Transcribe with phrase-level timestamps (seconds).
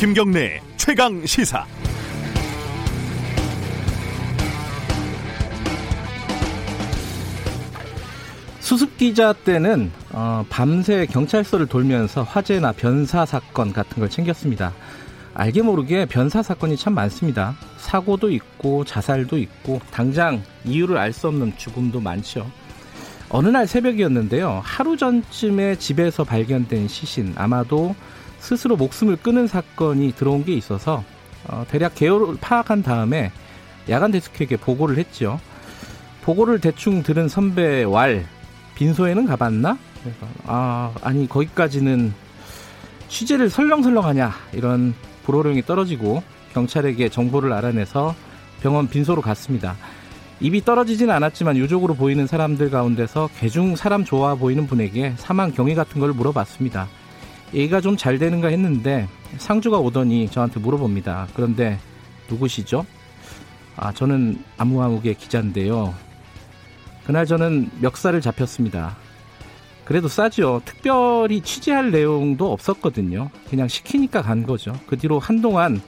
[0.00, 1.66] 김경래 최강 시사.
[8.60, 14.72] 수습 기자 때는 어, 밤새 경찰서를 돌면서 화재나 변사 사건 같은 걸 챙겼습니다.
[15.34, 17.54] 알게 모르게 변사 사건이 참 많습니다.
[17.76, 22.50] 사고도 있고 자살도 있고 당장 이유를 알 수 없는 죽음도 많죠.
[23.28, 24.62] 어느 날 새벽이었는데요.
[24.64, 27.94] 하루 전쯤에 집에서 발견된 시신 아마도
[28.40, 31.04] 스스로 목숨을 끊은 사건이 들어온 게 있어서
[31.46, 33.30] 어, 대략 개요를 파악한 다음에
[33.88, 35.38] 야간 데스크에게 보고를 했죠.
[36.22, 38.26] 보고를 대충 들은 선배 왈
[38.74, 39.78] 빈소에는 가봤나?
[40.02, 42.12] 그래서 아 아니 거기까지는
[43.08, 48.14] 취재를 설렁설렁하냐 이런 불호령이 떨어지고 경찰에게 정보를 알아내서
[48.62, 49.76] 병원 빈소로 갔습니다.
[50.40, 56.00] 입이 떨어지진 않았지만 유족으로 보이는 사람들 가운데서 개중 사람 좋아 보이는 분에게 사망 경위 같은
[56.00, 56.88] 걸 물어봤습니다.
[57.54, 61.28] 얘기가 좀 잘 되는가 했는데 상주가 오더니 저한테 물어봅니다.
[61.34, 61.78] 그런데
[62.28, 62.86] 누구시죠?
[63.76, 65.94] 아 저는 아무아무개 기자인데요.
[67.04, 68.96] 그날 저는 멱살을 잡혔습니다.
[69.84, 70.62] 그래도 싸죠.
[70.64, 73.30] 특별히 취재할 내용도 없었거든요.
[73.48, 74.72] 그냥 시키니까 간 거죠.
[74.86, 75.80] 그 뒤로 한동안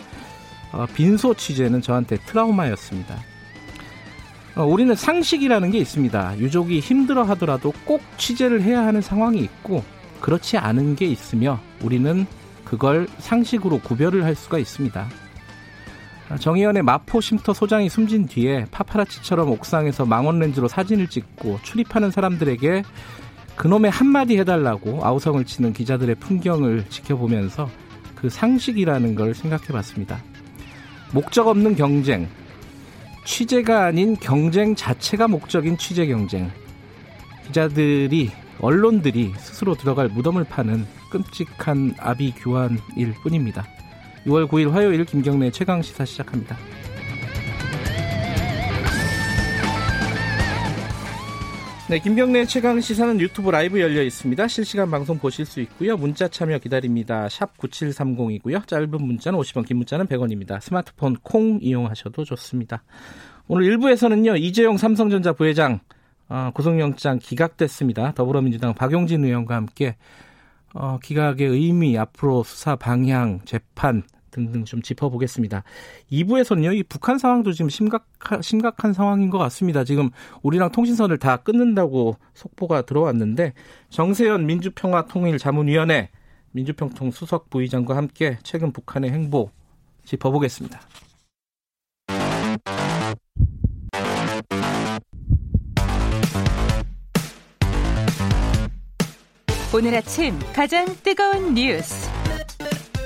[0.73, 3.15] 어, 빈소 취재는 저한테 트라우마였습니다.
[4.57, 6.39] 어, 우리는 상식이라는 게 있습니다.
[6.39, 9.85] 유족이 힘들어 하더라도 꼭 취재를 해야 하는 상황이 있고
[10.23, 12.27] 그렇지 않은 게 있으며 우리는
[12.65, 15.09] 그걸 상식으로 구별을 할 수가 있습니다.
[16.39, 22.85] 정의연의 마포 쉼터 소장이 숨진 뒤에 파파라치처럼 옥상에서 망원렌즈로 사진을 찍고 출입하는 사람들에게
[23.57, 27.69] 그놈의 한마디 해달라고 아우성을 치는 기자들의 풍경을 지켜보면서
[28.15, 30.23] 그 상식이라는 걸 생각해 봤습니다.
[31.13, 32.29] 목적 없는 경쟁,
[33.27, 36.51] 취재가 아닌 경쟁 자체가 목적인 취재 경쟁.
[37.47, 38.31] 기자들이,
[38.63, 43.67] 언론들이 스스로 들어갈 무덤을 파는 끔찍한 아비규환일 뿐입니다.
[44.25, 46.57] 6월 9일 화요일 김경래 최강 시사 시작합니다.
[51.91, 54.47] 네, 김경래 최강 시사는 유튜브 라이브 열려 있습니다.
[54.47, 55.97] 실시간 방송 보실 수 있고요.
[55.97, 57.29] 문자 참여 기다립니다.
[57.29, 58.67] 샵 9730이고요.
[58.67, 60.61] 짧은 문자는 50원, 긴 문자는 100원입니다.
[60.61, 62.85] 스마트폰 콩 이용하셔도 좋습니다.
[63.49, 64.41] 오늘 1부에서는요.
[64.41, 66.02] 이재용 삼성전자 부회장 어,
[66.55, 68.13] 구속영장 기각됐습니다.
[68.13, 69.97] 더불어민주당 박용진 의원과 함께
[70.75, 75.63] 어, 기각의 의미, 앞으로 수사 방향, 재판 등등 좀 짚어보겠습니다.
[76.11, 79.85] 2부에서는요, 이 북한 상황도 지금 심각한, 심각한 상황인 것 같습니다.
[79.85, 80.11] 지금
[80.43, 83.53] 우리랑 통신선을 다 끊는다고 속보가 들어왔는데,
[83.91, 86.09] 정세현 민주평화통일자문위원회
[86.53, 89.51] 민주평통 수석 부의장과 함께 최근 북한의 행보
[90.05, 90.81] 짚어보겠습니다.
[99.75, 102.11] 오늘 아침 가장 뜨거운 뉴스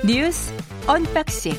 [0.05, 0.53] 뉴스
[0.85, 1.53] 언박싱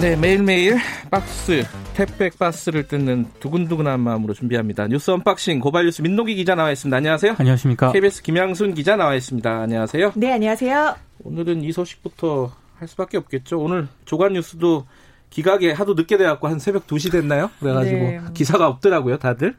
[0.00, 0.78] 네 매일매일
[1.10, 4.86] 박스 택배 박스를 뜯는 두근두근한 마음으로 준비합니다.
[4.88, 6.96] 뉴스 unboxing 고발뉴스 민동기 기자 나와 있습니다.
[6.96, 7.36] 안녕하세요.
[7.38, 7.92] 안녕하십니까.
[7.92, 9.50] KBS 김양순 기자 나와 있습니다.
[9.50, 10.12] 안녕하세요.
[10.14, 10.96] 네, 안녕하세요.
[11.24, 13.58] 오늘은 이 소식부터 할 수밖에 없겠죠.
[13.58, 14.86] 오늘 조간 뉴스도
[15.30, 17.50] 기각에 하도 늦게 돼갖고 한 새벽 2시 됐나요?
[17.60, 18.20] 그래가지고 네.
[18.34, 19.56] 기사가 없더라고요, 다들.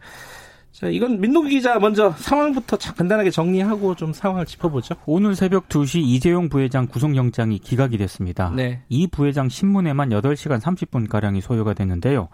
[0.78, 4.94] 자, 이건 민노기 기자 먼저 상황부터 간단하게 정리하고 좀 상황을 짚어보죠.
[5.08, 8.52] 오늘 새벽 2시 이재용 부회장 구속영장이 기각이 됐습니다.
[8.56, 8.84] 네.
[8.88, 12.28] 이 부회장 신문에만 8시간 30분가량이 소요가 됐는데요.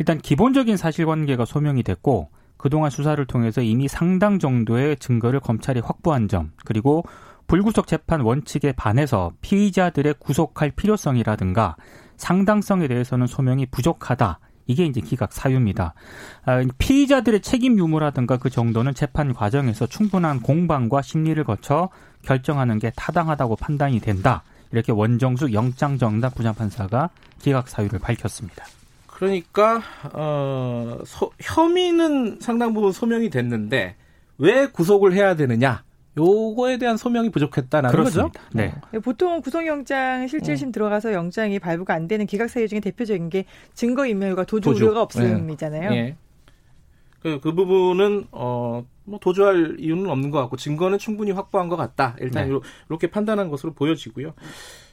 [0.00, 6.50] 일단 기본적인 사실관계가 소명이 됐고 그동안 수사를 통해서 이미 상당 정도의 증거를 검찰이 확보한 점
[6.64, 7.04] 그리고
[7.46, 11.76] 불구속 재판 원칙에 반해서 피의자들의 구속할 필요성이라든가
[12.16, 14.40] 상당성에 대해서는 소명이 부족하다.
[14.66, 15.94] 이게 이제 기각 사유입니다.
[16.44, 21.90] 아, 피의자들의 책임 유무라든가 그 정도는 재판 과정에서 충분한 공방과 심리를 거쳐
[22.22, 24.42] 결정하는 게 타당하다고 판단이 된다.
[24.72, 28.64] 이렇게 원정수 영장 정답 부장판사가 기각 사유를 밝혔습니다.
[29.06, 29.80] 그러니까
[30.12, 33.94] 어, 소, 혐의는 상당 부분 소명이 됐는데
[34.38, 35.83] 왜 구속을 해야 되느냐?
[36.16, 38.30] 요거에 대한 소명이 부족했다는 거죠.
[38.52, 38.72] 네.
[38.92, 38.98] 네.
[39.00, 40.72] 보통 구속영장 실질심 음.
[40.72, 44.84] 들어가서 영장이 발부가 안 되는 기각 사유 중에 대표적인 게 증거인멸과 도주, 도주.
[44.84, 45.90] 우려가 없음이잖아요.
[45.90, 45.96] 네.
[45.96, 46.16] 예.
[47.20, 52.16] 그, 그 부분은 어, 뭐 도주할 이유는 없는 것 같고 증거는 충분히 확보한 것 같다.
[52.20, 52.58] 일단 네.
[52.88, 54.34] 이렇게 판단한 것으로 보여지고요.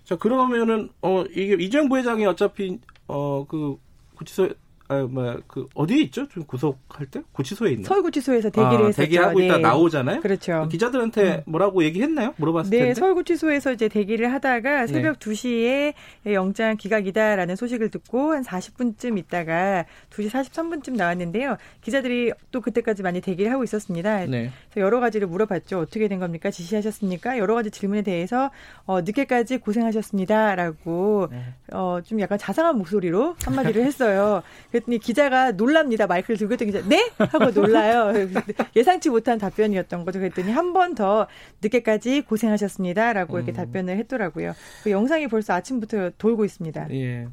[0.03, 3.77] 자 그러면은 어 이게 이재용 부회장이 어차피 어그
[4.15, 4.49] 구치소
[4.91, 6.27] 아, 뭐, 그, 어디에 있죠?
[6.27, 7.21] 좀 구속할 때?
[7.31, 7.87] 구치소에 있나?
[7.87, 9.01] 서울구치소에서 대기를 아, 했었죠.
[9.03, 9.45] 대기하고 네.
[9.45, 10.19] 있다 나오잖아요?
[10.19, 10.67] 그렇죠.
[10.69, 11.41] 기자들한테 음.
[11.45, 12.33] 뭐라고 얘기했나요?
[12.35, 12.93] 물어봤을 네, 텐데.
[12.95, 14.87] 서울구치소에서 이제 대기를 하다가 네.
[14.87, 15.31] 새벽 네.
[15.31, 15.93] 2시에
[16.33, 21.55] 영장 기각이다라는 소식을 듣고 한 40분쯤 있다가 2시 43분쯤 나왔는데요.
[21.79, 24.25] 기자들이 또 그때까지 많이 대기를 하고 있었습니다.
[24.25, 24.51] 네.
[24.71, 25.79] 그래서 여러 가지를 물어봤죠.
[25.79, 26.51] 어떻게 된 겁니까?
[26.51, 27.37] 지시하셨습니까?
[27.37, 28.51] 여러 가지 질문에 대해서
[28.85, 31.45] 어, 늦게까지 고생하셨습니다라고 네.
[31.71, 34.43] 어, 좀 약간 자상한 목소리로 한마디를 했어요.
[34.81, 36.07] 그랬더니 기자가 놀랍니다.
[36.07, 37.09] 마이크를 들고 있던 기자, 네?
[37.17, 38.11] 하고 놀라요.
[38.75, 40.19] 예상치 못한 답변이었던 거죠.
[40.19, 41.27] 그랬더니 한 번 더
[41.61, 43.13] 늦게까지 고생하셨습니다.
[43.13, 43.55] 라고 이렇게 음.
[43.55, 44.53] 답변을 했더라고요.
[44.83, 46.87] 그 영상이 벌써 아침부터 돌고 있습니다.
[46.91, 47.27] 예.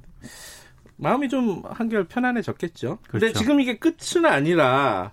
[0.97, 2.99] 마음이 좀 한결 편안해졌겠죠.
[3.09, 3.39] 그런데 그렇죠.
[3.39, 5.13] 지금 이게 끝은 아니라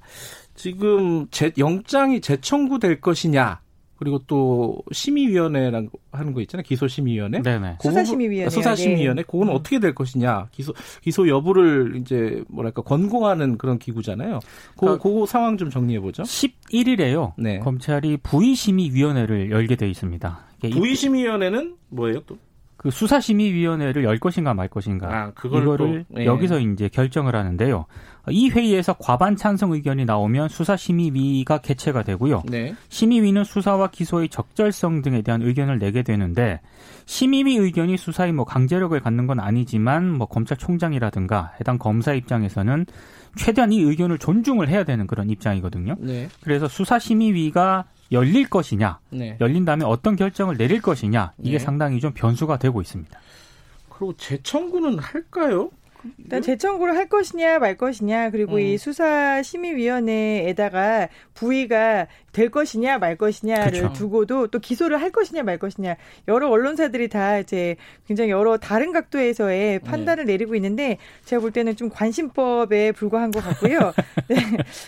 [0.55, 3.61] 지금 재, 영장이 재청구될 것이냐
[3.97, 6.63] 그리고 또 심의위원회라는 하는 거 있잖아요.
[6.63, 7.41] 기소심의위원회.
[7.41, 7.77] 네네.
[7.81, 8.49] 그 수사심의위원회.
[8.49, 9.21] 수사심의위원회.
[9.21, 9.25] 네.
[9.25, 9.55] 그거는 음.
[9.55, 10.47] 어떻게 될 것이냐.
[10.51, 14.39] 기소 기소 여부를 이제 뭐랄까 권고하는 그런 기구잖아요.
[14.75, 16.23] 그, 그러니까 그 상황 좀 정리해 보죠.
[16.23, 17.33] 11일에요.
[17.37, 17.59] 네.
[17.59, 20.39] 검찰이 부의심의위원회를 열게 돼 있습니다.
[20.61, 22.37] 부의심의위원회는 뭐예요 또?
[22.85, 26.25] 그 수사심의위원회를 열 것인가 말 것인가 아, 이거를 또, 예.
[26.25, 27.87] 여기서 이제 결정을 하는데요.
[28.29, 32.43] 이 회의에서 과반 찬성 의견이 나오면 수사심의위가 개최가 되고요.
[32.47, 32.75] 네.
[32.89, 36.59] 심의위는 수사와 기소의 적절성 등에 대한 의견을 내게 되는데
[37.05, 42.85] 심의위 의견이 수사의 뭐 강제력을 갖는 건 아니지만 뭐 검찰총장이라든가 해당 검사 입장에서는
[43.35, 45.95] 최대한 이 의견을 존중을 해야 되는 그런 입장이거든요.
[45.99, 46.29] 네.
[46.41, 49.37] 그래서 수사심의위가 열릴 것이냐, 네.
[49.41, 51.59] 열린다면 어떤 결정을 내릴 것이냐 이게 네.
[51.59, 53.19] 상당히 좀 변수가 되고 있습니다.
[53.89, 55.69] 그리고 재청구는 할까요?
[56.17, 58.59] 일단 재청구를 할 것이냐 말 것이냐 그리고 음.
[58.59, 63.93] 이 수사 심의위원회에다가 부위가 될 것이냐 말 것이냐를 그렇죠.
[63.93, 65.95] 두고도 또 기소를 할 것이냐 말 것이냐
[66.27, 70.33] 여러 언론사들이 다 이제 굉장히 여러 다른 각도에서의 판단을 네.
[70.33, 73.93] 내리고 있는데 제가 볼 때는 좀 관심법에 불과한 것 같고요.
[74.27, 74.35] 네.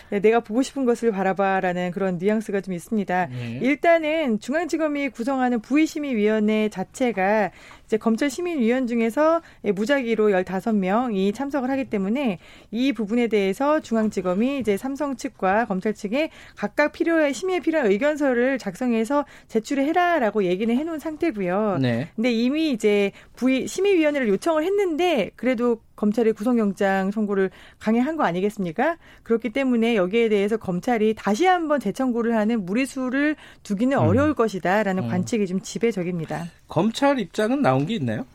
[0.09, 3.27] 네, 내가 보고 싶은 것을 바라봐라는 그런 뉘앙스가 좀 있습니다.
[3.27, 3.59] 네.
[3.61, 7.51] 일단은 중앙지검이 구성하는 부의심의위원회 자체가
[7.87, 12.37] 이제 검찰 시민위원 중에서 무작위로 15명이 참석을 하기 때문에
[12.69, 19.25] 이 부분에 대해서 중앙지검이 이제 삼성 측과 검찰 측에 각각 필요해 심의에 필요한 의견서를 작성해서
[19.47, 21.79] 제출을 해라라고 얘기는 해놓은 상태고요.
[21.81, 22.09] 네.
[22.15, 27.49] 근데 이미 이제 부의 심의위원회를 요청을 했는데 그래도 검찰이 구속영장 선고를
[27.79, 28.97] 강행한 거 아니겠습니까?
[29.23, 34.03] 그렇기 때문에 여기에 대해서 검찰이 다시 한번 재청구를 하는 무리수를 두기는 음.
[34.03, 35.09] 어려울 것이다라는 음.
[35.09, 36.45] 관측이 좀 지배적입니다.
[36.69, 38.25] 검찰 입장은 나온 게 있나요?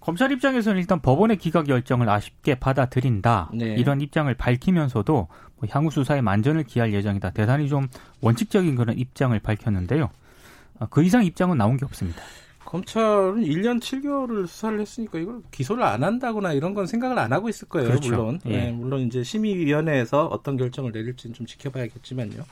[0.00, 3.74] 검찰 입장에서는 일단 법원의 기각 결정을 아쉽게 받아들인다 네.
[3.74, 5.14] 이런 입장을 밝히면서도
[5.56, 7.30] 뭐 향후 수사에 만전을 기할 예정이다.
[7.30, 7.88] 대단히 좀
[8.20, 10.10] 원칙적인 그런 입장을 밝혔는데요.
[10.78, 12.22] 아, 그 이상 입장은 나온 게 없습니다.
[12.66, 17.68] 검찰은 1년 7개월을 수사를 했으니까 이걸 기소를 안 한다거나 이런 건 생각을 안 하고 있을
[17.68, 17.88] 거예요.
[17.88, 18.10] 그렇죠.
[18.10, 18.40] 물론.
[18.46, 18.50] 예.
[18.50, 22.44] 네, 물론 이제 심의위원회에서 어떤 결정을 내릴지는 좀 지켜봐야겠지만요.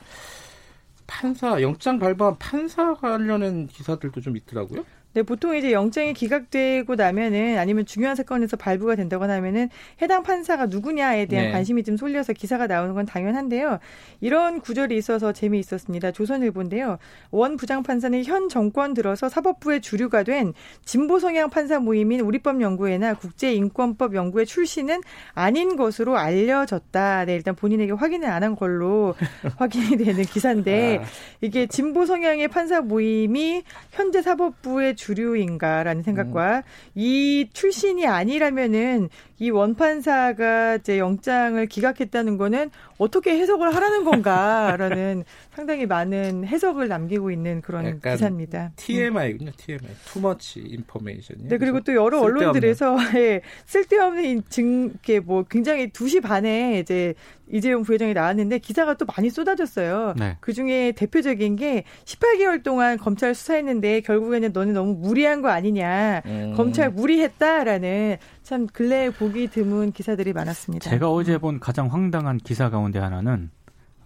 [1.05, 4.83] 판사 영장 발부한 판사 관련된 기사들도 좀 있더라고요.
[5.15, 9.69] 네, 보통 이제 영장이 기각되고 나면은 아니면 중요한 사건에서 발부가 된다거나 하면은
[10.01, 11.51] 해당 판사가 누구냐에 대한 네.
[11.51, 13.79] 관심이 좀 쏠려서 기사가 나오는 건 당연한데요.
[14.21, 16.11] 이런 구절이 있어서 재미있었습니다.
[16.11, 16.97] 조선일보인데요.
[17.31, 20.53] 원 부장 판사는 현 정권 들어서 사법부의 주류가 된
[20.85, 25.01] 진보 성향 판사 모임인 우리법 연구회나 국제인권법 연구회 출신은
[25.33, 27.25] 아닌 것으로 알려졌다.
[27.25, 29.15] 네, 일단 본인에게 확인을 안 한 걸로
[29.57, 31.05] 확인이 되는 기사인데 아.
[31.41, 36.61] 이게 진보 성향의 판사 모임이 현재 사법부의 주 류인가라는 생각과 음.
[36.95, 39.09] 이 출신이 아니라면은
[39.39, 45.23] 이 원판사가 이제 영장을 기각했다는 거는 어떻게 해석을 하라는 건가라는
[45.53, 48.71] 상당히 많은 해석을 남기고 있는 그런 기사입니다.
[48.77, 49.79] TMI군요, TMI.
[50.13, 51.47] Too much information.
[51.49, 52.41] 네, 그리고 또 여러 쓸데없는.
[52.41, 57.13] 언론들에서 예, 쓸데없는 증, 게 뭐 굉장히 2시 반에 이제
[57.47, 60.13] 이재용 부회장이 나왔는데 기사가 또 많이 쏟아졌어요.
[60.17, 60.37] 네.
[60.39, 66.21] 그 중에 대표적인 게 18개월 동안 검찰 수사했는데 결국에는 너는 너무 무리한 거 아니냐.
[66.25, 66.53] 음.
[66.55, 70.87] 검찰 무리했다라는 참 근래에 보기 드문 기사들이 많았습니다.
[70.87, 73.49] 제가 어제 본 가장 황당한 기사 가운데 하나는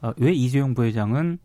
[0.02, 1.40] 어, 왜 이재용 부회장은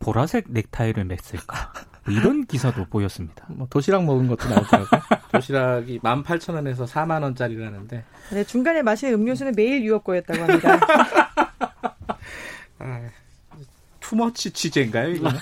[0.00, 1.72] 보라색 넥타이를 맸을까?
[2.04, 3.46] 뭐 이런 기사도 보였습니다.
[3.50, 5.00] 뭐 도시락 먹은 것도 나오더라고요.
[5.30, 8.04] 도시락이 18,000원에서 4만 원짜리라는데.
[8.32, 10.80] 네, 중간에 마시는 음료수는 매일 유업 거였다고 합니다.
[12.80, 13.08] 아,
[14.00, 15.38] 투머치 취재인가요, 이거는?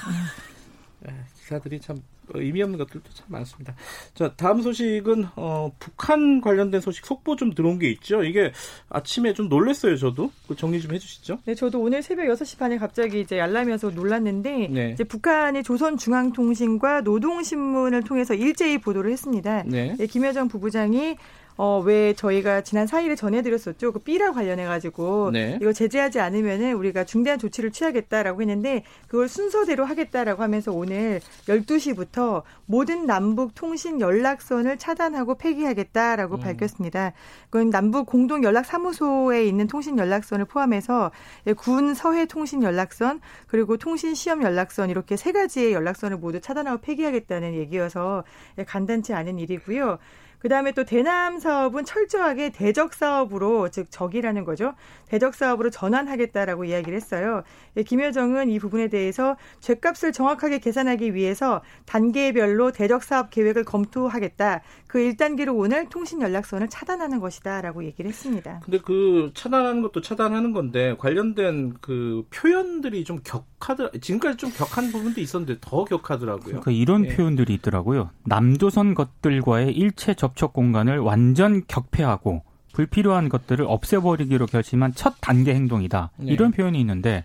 [1.07, 1.97] 아, 기사들이 참
[2.35, 3.75] 의미 없는 것들도 참 많습니다.
[4.15, 8.23] 자, 다음 소식은 어, 북한 관련된 소식 속보 좀 들어온 게 있죠.
[8.25, 8.53] 이게
[8.89, 10.31] 아침에 좀 놀랐어요, 저도.
[10.47, 11.39] 그 정리 좀 해주시죠.
[11.45, 14.91] 네, 저도 오늘 새벽 6시 반에 갑자기 이제 알람이어서 놀랐는데 네.
[14.93, 19.63] 이제 북한이 조선중앙통신과 노동신문을 통해서 일제히 보도를 했습니다.
[19.67, 19.95] 네.
[19.99, 21.17] 네, 김여정 부부장이
[21.61, 23.91] 어, 왜 저희가 지난 4일에 전해드렸었죠.
[23.91, 25.59] 그 B라 관련해가지고 네.
[25.61, 33.07] 이거 제재하지 않으면은 우리가 중대한 조치를 취하겠다라고 했는데 그걸 순서대로 하겠다라고 하면서 오늘 12시부터 모든
[33.07, 36.41] 남북 통신 연락선을 차단하고 폐기하겠다라고 음.
[36.41, 37.12] 밝혔습니다.
[37.50, 41.11] 그건 남북 공동 연락 사무소에 있는 통신 연락선을 포함해서
[41.57, 47.55] 군 서해 통신 연락선 그리고 통신 시험 연락선 이렇게 세 가지의 연락선을 모두 차단하고 폐기하겠다는
[47.55, 48.23] 얘기여서
[48.65, 49.99] 간단치 않은 일이고요.
[50.38, 54.75] 그다음에 또 대남 사업은 철저하게 대적 사업으로 즉 적이라는 거죠.
[55.09, 57.43] 대적 사업으로 전환하겠다라고 이야기를 했어요.
[57.77, 64.62] 예, 김여정은 이 부분에 대해서 죄값을 정확하게 계산하기 위해서 단계별로 대적 사업 계획을 검토하겠다.
[64.87, 68.61] 그 1단계로 오늘 통신 연락선을 차단하는 것이다라고 얘기를 했습니다.
[68.65, 75.21] 근데 그 차단하는 것도 차단하는 건데 관련된 그 표현들이 좀 격하더 지금까지 좀 격한 부분도
[75.21, 76.61] 있었는데 더 격하더라고요.
[76.61, 77.15] 그러니까 이런 예.
[77.15, 78.11] 표현들이 있더라고요.
[78.25, 82.43] 남조선 것들과의 일체 접촉 공간을 완전 격폐하고
[82.79, 86.13] 불필요한 것들을 없애버리기로 결심한 첫 단계 행동이다.
[86.19, 86.33] 네.
[86.33, 87.25] 이런 표현이 있는데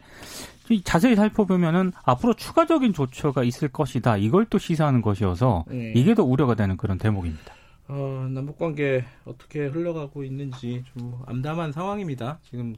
[0.84, 4.18] 자세히 살펴보면은 앞으로 추가적인 조처가 있을 것이다.
[4.18, 5.94] 이걸 또 시사하는 것이어서 네.
[5.96, 7.54] 이게 더 우려가 되는 그런 대목입니다.
[7.88, 12.40] 어, 남북 관계 어떻게 흘러가고 있는지 좀 암담한 상황입니다.
[12.50, 12.76] 지금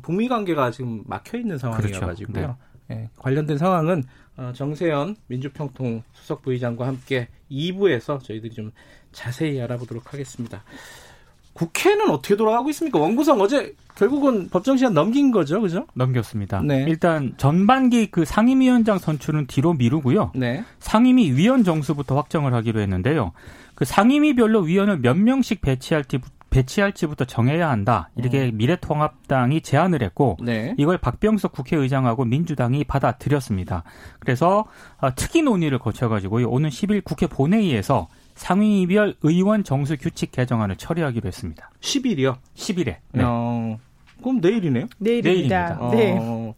[0.00, 2.32] 북미 관계가 지금 막혀 있는 상황이어 가지고요.
[2.32, 2.56] 그렇죠.
[2.88, 2.94] 네.
[2.94, 4.04] 네, 관련된 상황은
[4.38, 8.72] 어, 정세현 민주평통 수석 부의장과 함께 2부에서 저희들이 좀
[9.12, 10.64] 자세히 알아보도록 하겠습니다.
[11.52, 12.98] 국회는 어떻게 돌아가고 있습니까?
[12.98, 15.86] 원구성 어제 결국은 법정 시한 넘긴 거죠, 그죠?
[15.94, 16.62] 넘겼습니다.
[16.62, 16.84] 네.
[16.88, 20.32] 일단 전반기 그 상임위원장 선출은 뒤로 미루고요.
[20.34, 20.64] 네.
[20.78, 23.32] 상임위 위원 정수부터 확정을 하기로 했는데요.
[23.74, 28.10] 그 상임위별로 위원을 몇 명씩 배치할지 배치할지부터 정해야 한다.
[28.16, 28.56] 이렇게 음.
[28.56, 30.74] 미래통합당이 제안을 했고 네.
[30.78, 33.84] 이걸 박병석 국회의장하고 민주당이 받아들였습니다.
[34.18, 34.64] 그래서
[35.00, 38.08] 어, 특위 논의를 거쳐가지고 오는 10일 국회 본회의에서
[38.40, 41.70] 상위별 의원 정수 규칙 개정안을 처리하기로 했습니다.
[41.80, 42.38] 10일이요?
[42.54, 42.96] 10일에.
[43.12, 43.22] 네.
[43.22, 43.78] 어,
[44.22, 44.86] 그럼 내일이네요?
[44.96, 45.78] 내일입니다.
[45.78, 45.90] 내일입니다.
[45.90, 46.16] 네.
[46.18, 46.54] 어,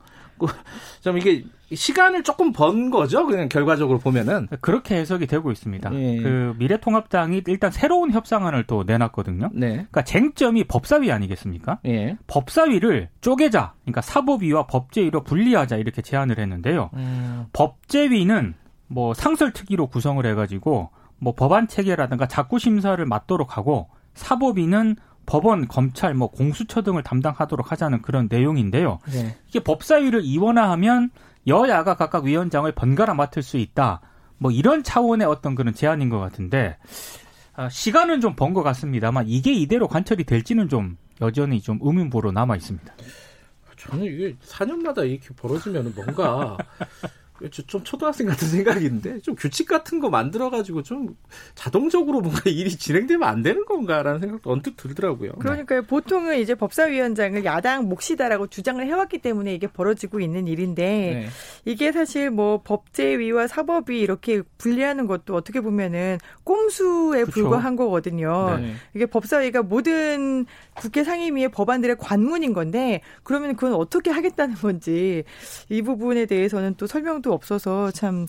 [1.01, 1.43] 좀 이게
[1.75, 3.27] 시간을 조금 번 거죠.
[3.27, 5.93] 그냥 결과적으로 보면은 그렇게 해석이 되고 있습니다.
[5.95, 6.23] 예.
[6.23, 9.51] 그 미래통합당이 일단 새로운 협상안을 또 내놨거든요.
[9.53, 9.71] 네.
[9.73, 11.81] 그러니까 쟁점이 법사위 아니겠습니까?
[11.87, 12.17] 예.
[12.29, 16.91] 법사위를 쪼개자, 그러니까 사법위와 법제위로 분리하자 이렇게 제안을 했는데요.
[16.95, 17.47] 음.
[17.53, 18.55] 법제위는
[18.87, 20.91] 뭐 상설특위로 구성을 해가지고
[21.23, 28.03] 뭐 법안 체계라든가 자구 심사를 맡도록 하고 사법위는 법원, 검찰, 뭐 공수처 등을 담당하도록 하자는
[28.03, 28.99] 그런 내용인데요.
[29.13, 29.37] 네.
[29.49, 31.11] 이게 법사위를 이원화하면
[31.47, 34.01] 여야가 각각 위원장을 번갈아 맡을 수 있다.
[34.39, 36.77] 뭐 이런 차원의 어떤 그런 제안인 것 같은데
[37.55, 42.57] 아, 시간은 좀 번 것 같습니다만 이게 이대로 관철이 될지는 좀 여전히 좀 의문부로 남아
[42.57, 42.93] 있습니다.
[43.77, 46.57] 저는 이게 4년마다 이렇게 벌어지면 뭔가
[47.51, 51.17] 좀 초등학생 같은 생각인데 좀 규칙 같은 거 만들어가지고 좀
[51.55, 55.33] 자동적으로 뭔가 일이 진행되면 안 되는 건가라는 생각도 언뜻 들더라고요.
[55.39, 55.87] 그러니까 네.
[55.87, 61.29] 보통은 이제 법사위원장을 야당 몫이다라고 주장을 해왔기 때문에 이게 벌어지고 있는 일인데 네.
[61.65, 67.33] 이게 사실 뭐 법제위와 사법위 이렇게 분리하는 것도 어떻게 보면은 꼼수에 그쵸?
[67.33, 68.59] 불과한 거거든요.
[68.59, 68.75] 네.
[68.95, 75.25] 이게 법사위가 모든 국회 상임위의 법안들의 관문인 건데 그러면 그건 어떻게 하겠다는 건지
[75.69, 78.27] 이 부분에 대해서는 또 설명도 없어서 참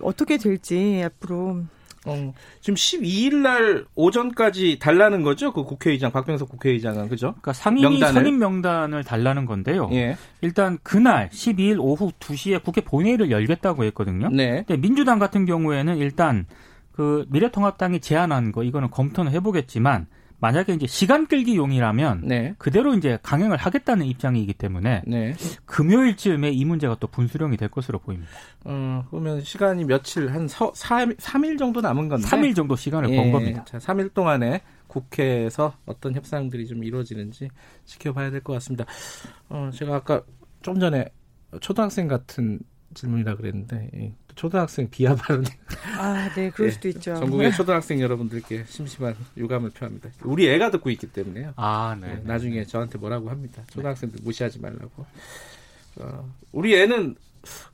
[0.00, 1.64] 어떻게 될지 앞으로
[2.06, 5.52] 어, 지금 12일 날 오전까지 달라는 거죠?
[5.52, 7.28] 그 국회의장 박병석 국회의장은 그죠?
[7.28, 8.12] 그러니까 상임위 명단을.
[8.12, 9.88] 선임 명단을 달라는 건데요.
[9.92, 10.16] 예.
[10.42, 14.28] 일단 그날 12일 오후 2시에 국회 본회의를 열겠다고 했거든요.
[14.28, 14.64] 네.
[14.66, 16.46] 근데 민주당 같은 경우에는 일단
[16.92, 20.06] 그 미래통합당이 제안한 거 이거는 검토는 해보겠지만
[20.40, 22.54] 만약에 이제 시간 끌기용이라면 네.
[22.58, 25.34] 그대로 이제 강행을 하겠다는 입장이기 때문에 네.
[25.64, 28.30] 금요일쯤에 이 문제가 또 분수령이 될 것으로 보입니다.
[28.64, 33.32] 어, 그러면 시간이 며칠 한 4, 3일 정도 남은 건데 3일 정도 시간을 예, 번
[33.32, 33.64] 겁니다.
[33.64, 37.48] 자, 3일 동안에 국회에서 어떤 협상들이 좀 이루어지는지
[37.84, 38.84] 지켜봐야 될 것 같습니다.
[39.48, 40.22] 어, 제가 아까
[40.62, 41.06] 좀 전에
[41.60, 42.60] 초등학생 같은
[42.94, 44.12] 질문이라 그랬는데 예.
[44.34, 45.44] 초등학생 비하 발언.
[45.98, 47.14] 아, 네, 그럴 수도 네, 있죠.
[47.14, 50.10] 전국의 초등학생 여러분들께 심심한 유감을 표합니다.
[50.24, 51.52] 우리 애가 듣고 있기 때문에요.
[51.56, 52.14] 아, 네.
[52.14, 53.62] 네 나중에 저한테 뭐라고 합니다.
[53.70, 55.06] 초등학생들 무시하지 말라고.
[55.96, 57.16] 어, 우리 애는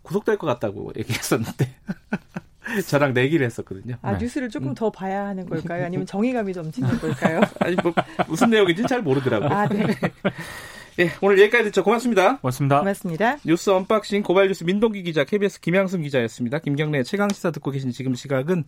[0.03, 1.75] 구속될 것 같다고 얘기했었는데.
[2.87, 3.97] 저랑 내기를 했었거든요.
[4.03, 4.19] 아, 네.
[4.19, 4.75] 뉴스를 조금 음.
[4.75, 5.85] 더 봐야 하는 걸까요?
[5.85, 7.41] 아니면 정의감이 넘치는 걸까요?
[7.61, 7.93] 아니, 뭐,
[8.29, 9.49] 무슨 내용인지 잘 모르더라고요.
[9.49, 9.87] 아, 네.
[11.01, 11.83] 예, 오늘 여기까지 듣죠.
[11.83, 12.37] 고맙습니다.
[12.39, 12.79] 고맙습니다.
[12.81, 13.37] 고맙습니다.
[13.47, 16.59] 뉴스 unboxing 고발뉴스 민동기 기자, KBS 김양순 기자였습니다.
[16.59, 18.65] 김경래 최강시사 듣고 계신 지금 시각은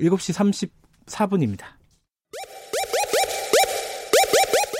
[0.00, 0.66] 7시
[1.06, 1.60] 34분입니다.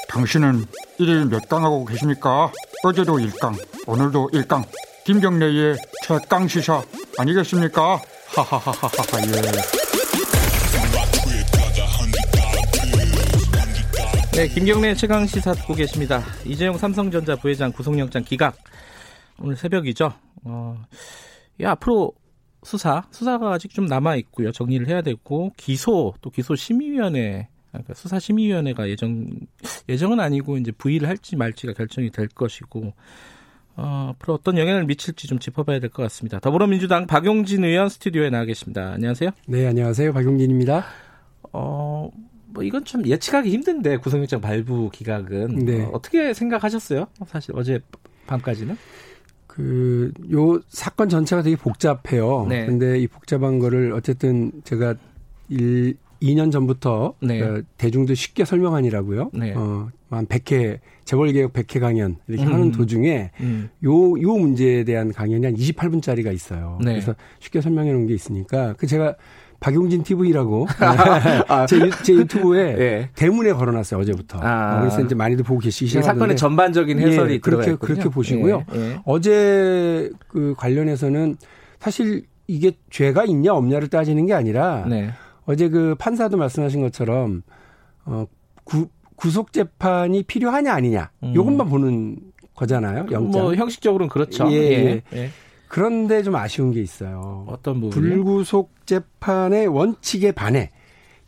[0.09, 0.65] 당신은
[0.99, 2.51] 일일 몇 강 하고 계십니까?
[2.83, 3.55] 어제도 1강,
[3.87, 4.65] 오늘도 1강.
[5.05, 6.83] 김경래의 최강 시사
[7.17, 8.01] 아니겠습니까?
[8.35, 8.89] 하하하하하,
[9.27, 9.78] 예.
[14.39, 16.23] 네, 김경래 최강 시사 듣고 계십니다.
[16.47, 18.57] 이재용 삼성전자 부회장 구속영장 기각.
[19.41, 20.13] 오늘 새벽이죠.
[20.45, 20.81] 어,
[21.59, 22.13] 예, 앞으로
[22.63, 24.53] 수사, 수사가 아직 좀 남아 있고요.
[24.53, 29.27] 정리를 해야 되고 기소 또 기소 심의위원회 그러니까 수사 심의위원회가 예정
[29.89, 32.93] 예정은 아니고 이제 부의를 할지 말지가 결정이 될 것이고
[33.75, 36.39] 어, 앞으로 어떤 영향을 미칠지 좀 짚어봐야 될 것 같습니다.
[36.39, 38.93] 더불어민주당 박용진 의원 스튜디오에 나와 계십니다.
[38.93, 39.31] 안녕하세요.
[39.49, 40.13] 네, 안녕하세요.
[40.13, 40.85] 박용진입니다.
[41.53, 42.09] 어,
[42.51, 45.83] 뭐 이건 좀 예측하기 힘든데 구속영장 발부 기각은 네.
[45.93, 47.07] 어, 떻게 생각하셨어요?
[47.27, 47.81] 사실 어제
[48.27, 48.77] 밤까지는?
[49.47, 52.47] 그 요 사건 전체가 되게 복잡해요.
[52.49, 52.67] 네.
[52.67, 54.95] 근데 이 복잡한 거를 어쨌든 제가
[55.49, 57.41] 일 2년 전부터 네.
[57.41, 59.31] 어, 대중도 쉽게 설명하니라고요.
[59.35, 59.55] 네.
[59.57, 62.53] 어, 한 100회 재벌 개혁 100회 강연 이렇게 음.
[62.53, 63.71] 하는 도중에 음.
[63.85, 66.79] 요, 요 문제에 대한 강연이 한 28분짜리가 있어요.
[66.83, 66.93] 네.
[66.93, 69.15] 그래서 쉽게 설명해 놓은 게 있으니까 그 제가
[69.61, 70.67] 박용진 TV라고
[71.49, 71.67] 아.
[71.67, 73.11] 제, 제 유튜브에 네.
[73.17, 74.39] 대문에 걸어놨어요 어제부터.
[74.41, 74.81] 아.
[74.81, 78.65] 그래서 이제 많이들 보고 계시기 시작하는데 사건의 전반적인 해설이 예, 그렇게 그렇게 보시고요.
[78.75, 79.01] 예, 예.
[79.05, 81.37] 어제 그 관련해서는
[81.81, 85.11] 사실 이게 죄가 있냐 없냐를 따지는 게 아니라 네.
[85.45, 87.43] 어제 그 판사도 말씀하신 것처럼
[88.05, 88.27] 어
[88.65, 91.35] 구, 구속 재판이 필요하냐 아니냐 음.
[91.35, 92.17] 요것만 보는
[92.55, 93.07] 거잖아요.
[93.11, 93.43] 영장.
[93.43, 94.51] 뭐 형식적으로는 그렇죠.
[94.51, 95.03] 예.
[95.13, 95.31] 예.
[95.69, 95.71] 예.
[95.71, 97.45] 그런데 좀 아쉬운 게 있어요.
[97.49, 97.91] 어떤 부분?
[97.91, 100.71] 불구속 재판의 원칙에 반해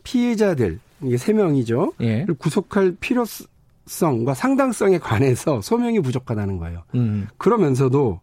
[0.03, 1.93] 피해자들 이게 세 명이죠.
[2.01, 2.27] 예.
[2.39, 6.83] 구속할 필요성과 상당성에 관해서 소명이 부족하다는 거예요.
[6.95, 7.29] 음.
[7.37, 8.21] 그러면서도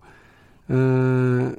[0.70, 1.58] 어이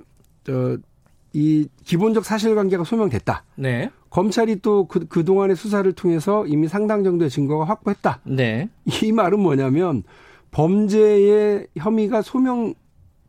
[1.84, 3.44] 기본적 사실관계가 소명됐다.
[3.56, 3.90] 네.
[4.10, 8.20] 검찰이 또 그, 그 동안의 수사를 통해서 이미 상당 정도의 증거가 확보했다.
[8.24, 8.68] 네.
[9.02, 10.02] 이 말은 뭐냐면
[10.50, 12.74] 범죄의 혐의가 소명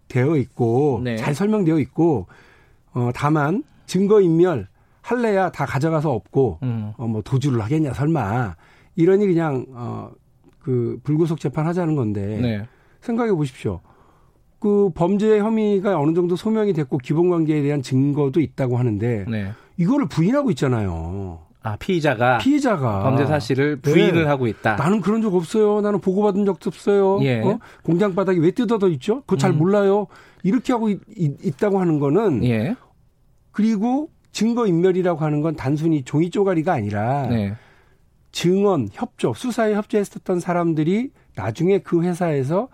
[0.10, 1.16] 되어 있고 네.
[1.16, 2.28] 잘 설명되어 있고
[2.94, 4.68] 어 다만 증거 인멸
[5.02, 6.92] 할래야 다 가져가서 없고 음.
[6.98, 8.56] 어뭐 도주를 하겠냐 설마
[8.96, 12.66] 이러니 그냥 어그 불구속 재판 하자는 건데 네.
[13.00, 13.80] 생각해 보십시오.
[14.60, 19.52] 그 범죄 혐의가 어느 정도 소명이 됐고 기본 관계에 대한 증거도 있다고 하는데 네.
[19.78, 21.40] 이거를 부인하고 있잖아요.
[21.62, 24.28] 아, 피의자가 피의자가 범죄 사실을 부인을 네.
[24.28, 24.76] 하고 있다.
[24.76, 25.82] 나는 그런 적 없어요.
[25.82, 27.20] 나는 보고받은 적도 없어요.
[27.24, 27.42] 예.
[27.42, 27.60] 어?
[27.84, 29.22] 공장 바닥이 왜 뜯어져 있죠?
[29.22, 29.58] 그거 잘 음.
[29.58, 30.08] 몰라요.
[30.44, 32.76] 이렇게 하고 있, 다고 하는 거는 예.
[33.52, 37.56] 그리고 증거 인멸이라고 하는 건 단순히 종이 쪼가리가 아니라 네.
[38.32, 42.70] 증언, 협조, 수사에 협조했었던 사람들이 나중에 그 회사에서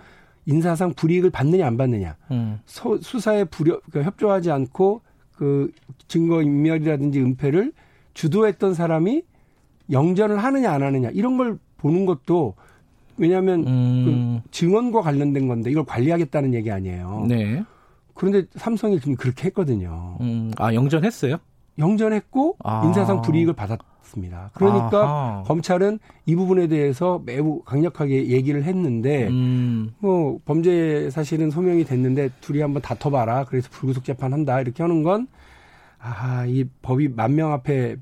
[0.46, 2.60] 인사상 불이익을 받느냐 안 받느냐, 음.
[2.66, 5.72] 소, 수사에 불여, 그 협조하지 않고 그
[6.08, 7.72] 증거 인멸이라든지 은폐를
[8.16, 9.22] 주도했던 사람이
[9.92, 12.56] 영전을 하느냐 안 하느냐 이런 걸 보는 것도
[13.18, 14.42] 왜냐하면 음.
[14.44, 17.26] 그 증언과 관련된 건데 이걸 관리하겠다는 얘기 아니에요.
[17.30, 17.64] 네.
[18.16, 20.18] 그런데 삼성이 지금 그렇게 했거든요.
[20.22, 20.52] 음.
[20.58, 21.38] 아 영전했어요?
[21.78, 22.84] 영전했고 아.
[22.86, 24.52] 인사상 불이익을 받았습니다.
[24.54, 25.44] 그러니까 아하.
[25.44, 29.94] 검찰은 이 부분에 대해서 매우 강력하게 얘기를 했는데 음.
[30.00, 33.46] 뭐 범죄 사실은 소명이 됐는데 둘이 한번 다퉈봐라.
[33.46, 35.28] 그래서 불구속 재판한다 이렇게 하는 건
[36.08, 37.98] 아, 이 법이 만 명 앞에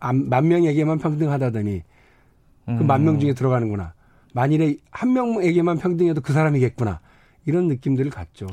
[0.00, 1.82] 만 명에게만 평등하다더니
[2.66, 3.20] 그 만명 음.
[3.20, 3.94] 중에 들어가는구나.
[4.34, 7.00] 만일에 한 명에게만 평등해도 그 사람이겠구나.
[7.46, 8.46] 이런 느낌들을 갖죠.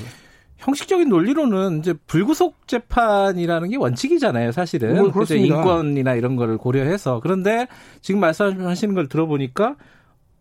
[0.57, 4.95] 형식적인 논리로는 이제 불구속 재판이라는 게 원칙이잖아요, 사실은.
[4.95, 5.35] 뭐, 그렇죠.
[5.35, 7.19] 인권이나 이런 거를 고려해서.
[7.21, 7.67] 그런데
[8.01, 9.75] 지금 말씀하시는 걸 들어보니까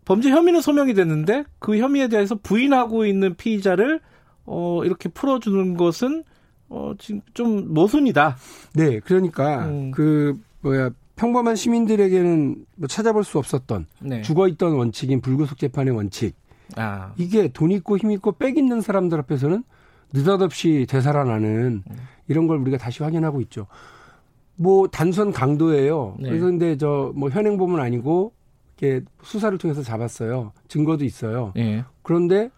[0.05, 3.99] 범죄 혐의는 소명이 됐는데 그 혐의에 대해서 부인하고 있는 피의자를
[4.45, 6.23] 어 이렇게 풀어주는 것은
[6.75, 8.35] 어, 지금 좀 모순이다.
[8.73, 9.91] 네, 그러니까 음.
[9.91, 14.21] 그 뭐야 평범한 시민들에게는 뭐 찾아볼 수 없었던 네.
[14.21, 16.35] 죽어 있던 원칙인 불구속 재판의 원칙.
[16.75, 17.13] 아.
[17.15, 19.63] 이게 돈 있고 힘 있고 빽 있는 사람들 앞에서는
[20.11, 21.95] 느닷없이 되살아나는 음.
[22.27, 23.67] 이런 걸 우리가 다시 확인하고 있죠.
[24.57, 26.15] 뭐 단순 강도예요.
[26.19, 26.29] 네.
[26.29, 28.33] 그래서 근데 저 뭐 현행 범은 아니고
[28.77, 30.51] 이렇게 수사를 통해서 잡았어요.
[30.67, 31.53] 증거도 있어요.
[31.55, 31.85] 네.
[32.01, 32.49] 그런데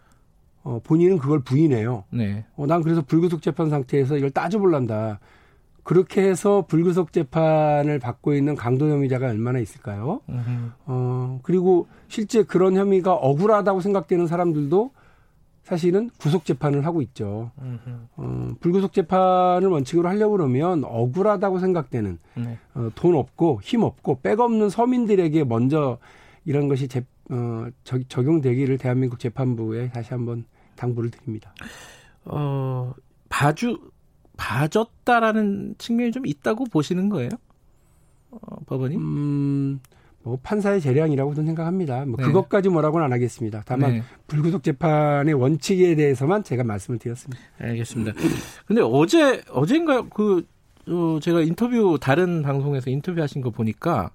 [0.62, 2.04] 어, 본인은 그걸 부인해요.
[2.10, 2.44] 네.
[2.56, 5.20] 어, 난 그래서 불구속 재판 상태에서 이걸 따져볼란다.
[5.82, 10.20] 그렇게 해서 불구속 재판을 받고 있는 강도 혐의자가 얼마나 있을까요?
[10.28, 10.72] 으흠.
[10.84, 14.90] 어, 그리고 실제 그런 혐의가 억울하다고 생각되는 사람들도
[15.62, 17.50] 사실은 구속 재판을 하고 있죠.
[18.16, 22.58] 어, 불구속 재판을 원칙으로 하려고 그러면 억울하다고 생각되는 네.
[22.74, 25.98] 어, 돈 없고 힘 없고 백 없는 서민들에게 먼저
[26.46, 30.44] 이런 것이 재, 어, 적, 적용되기를 대한민국 재판부에 다시 한번
[30.76, 31.52] 당부를 드립니다.
[32.24, 32.94] 어,
[33.28, 33.78] 봐주,
[34.36, 37.30] 봐줬다라는 측면이 좀 있다고 보시는 거예요?
[38.30, 38.96] 어, 법원이?
[38.96, 39.80] 음,
[40.22, 42.04] 뭐 판사의 재량이라고 도 생각합니다.
[42.04, 42.24] 뭐 네.
[42.24, 43.62] 그것까지 뭐라고는 안 하겠습니다.
[43.64, 44.02] 다만 네.
[44.26, 47.42] 불구속 재판의 원칙에 대해서만 제가 말씀을 드렸습니다.
[47.58, 48.12] 알겠습니다.
[48.66, 50.46] 근데 어제 어젠가 그
[50.86, 54.10] 어, 제가 인터뷰 다른 방송에서 인터뷰하신 거 보니까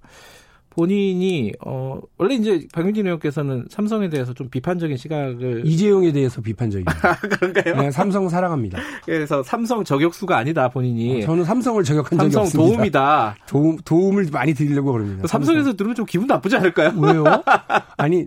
[0.76, 6.92] 본인이 어 원래 이제 박윤진 의원께서는 삼성에 대해서 좀 비판적인 시각을 이재용에 대해서 비판적입니다.
[7.08, 7.76] 아, 그런가요?
[7.76, 8.80] 네, 삼성 사랑합니다.
[9.06, 11.22] 그래서 삼성 저격수가 아니다 본인이.
[11.22, 12.76] 어, 저는 삼성을 저격한 적이 삼성 없습니다.
[12.76, 13.36] 도움이다.
[13.48, 15.28] 도움 도움을 많이 드리려고 그럽니다.
[15.28, 15.78] 삼성에서 삼성.
[15.78, 16.94] 들으면 좀 기분 나쁘지 않을까요?
[16.98, 17.24] 왜요?
[17.98, 18.26] 아니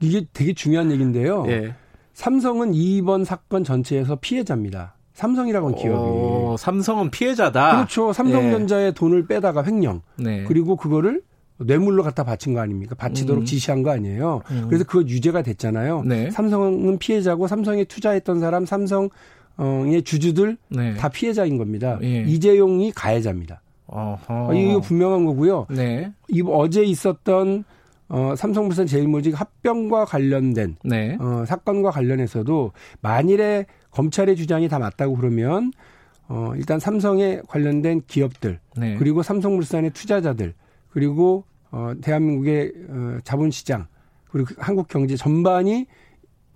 [0.00, 1.44] 이게 되게 중요한 얘기인데요.
[1.48, 1.74] 예.
[2.14, 4.94] 삼성은 이번 사건 전체에서 피해자입니다.
[5.12, 5.96] 삼성이라고 하는 기업이.
[5.96, 7.76] 오, 삼성은 피해자다.
[7.76, 8.12] 그렇죠.
[8.12, 8.90] 삼성전자의 예.
[8.92, 10.00] 돈을 빼다가 횡령.
[10.16, 10.44] 네.
[10.44, 11.22] 그리고 그거를
[11.58, 12.94] 뇌물로 갖다 바친 거 아닙니까?
[12.94, 13.44] 바치도록 음.
[13.44, 14.42] 지시한 거 아니에요.
[14.50, 14.66] 음.
[14.68, 16.02] 그래서 그거 유죄가 됐잖아요.
[16.04, 16.30] 네.
[16.30, 20.94] 삼성은 피해자고 삼성에 투자했던 사람, 삼성의 주주들 네.
[20.94, 21.98] 다 피해자인 겁니다.
[22.02, 22.22] 예.
[22.22, 23.62] 이재용이 가해자입니다.
[23.86, 24.50] 어허.
[24.50, 25.66] 아, 이거 분명한 거고요.
[25.70, 26.12] 네.
[26.28, 27.64] 이 어제 있었던
[28.08, 31.16] 어, 삼성물산 제일모직 합병과 관련된 네.
[31.20, 35.72] 어, 사건과 관련해서도 만일에 검찰의 주장이 다 맞다고 그러면
[36.28, 38.96] 어, 일단 삼성에 관련된 기업들 네.
[38.98, 40.54] 그리고 삼성물산의 투자자들
[40.94, 43.88] 그리고 어, 대한민국의 어, 자본시장
[44.30, 45.86] 그리고 그 한국 경제 전반이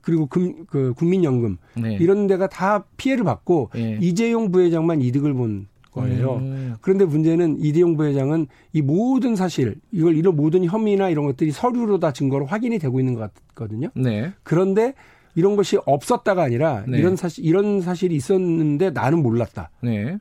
[0.00, 1.96] 그리고 금, 그 국민연금 네.
[1.96, 3.98] 이런 데가 다 피해를 받고 네.
[4.00, 6.36] 이재용 부회장만 이득을 본 거예요.
[6.36, 6.76] 음.
[6.80, 12.12] 그런데 문제는 이재용 부회장은 이 모든 사실 이걸 이런 모든 혐의나 이런 것들이 서류로 다
[12.12, 13.88] 증거로 확인이 되고 있는 것 같거든요.
[13.96, 14.32] 네.
[14.44, 14.94] 그런데
[15.34, 16.98] 이런 것이 없었다가 아니라 네.
[16.98, 19.70] 이런 사실 이런 사실이 있었는데 나는 몰랐다.
[19.82, 20.16] 네.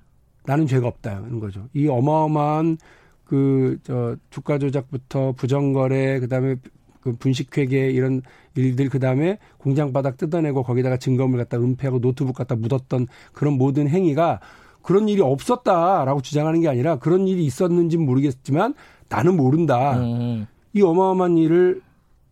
[0.47, 1.67] 나는 죄가 없다는 거죠.
[1.75, 2.77] 이 어마어마한
[3.27, 6.55] 그 저 주가 조작부터 부정거래 그다음에
[7.01, 8.21] 그 분식회계 이런
[8.55, 14.39] 일들 그다음에 공장 바닥 뜯어내고 거기다가 증거물 갖다 은폐하고 노트북 갖다 묻었던 그런 모든 행위가
[14.81, 18.73] 그런 일이 없었다라고 주장하는 게 아니라 그런 일이 있었는지는 모르겠지만
[19.09, 19.97] 나는 모른다.
[19.99, 20.47] 음.
[20.73, 21.81] 이 어마어마한 일을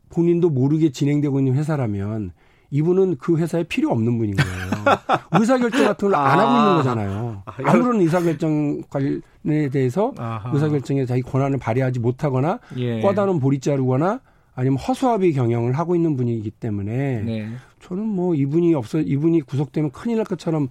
[0.10, 2.32] 본인도 모르게 진행되고 있는 회사라면
[2.72, 4.66] 이분은 그 회사에 필요 없는 분인 거예요.
[5.40, 6.76] 의사결정 같은 걸 안 하고 있는 아.
[6.78, 7.42] 거잖아요.
[7.46, 10.52] 아, 아무런 의사결정 관련 에 대해서 아하.
[10.54, 13.02] 의사결정에 자기 권한을 발휘하지 못하거나 예.
[13.02, 14.22] 꿔다는 보리 자르거나
[14.56, 17.50] 아니면 허수아비 경영을 하고 있는 분이기 때문에 네.
[17.82, 20.70] 저는 뭐 이분이 없어 이분이 구속되면 큰일 날 것처럼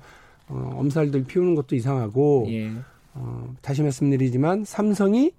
[0.49, 2.73] 어, 엄살들 피우는 것도 이상하고 예.
[3.15, 5.33] 어, 다시 말씀드리지만 삼성이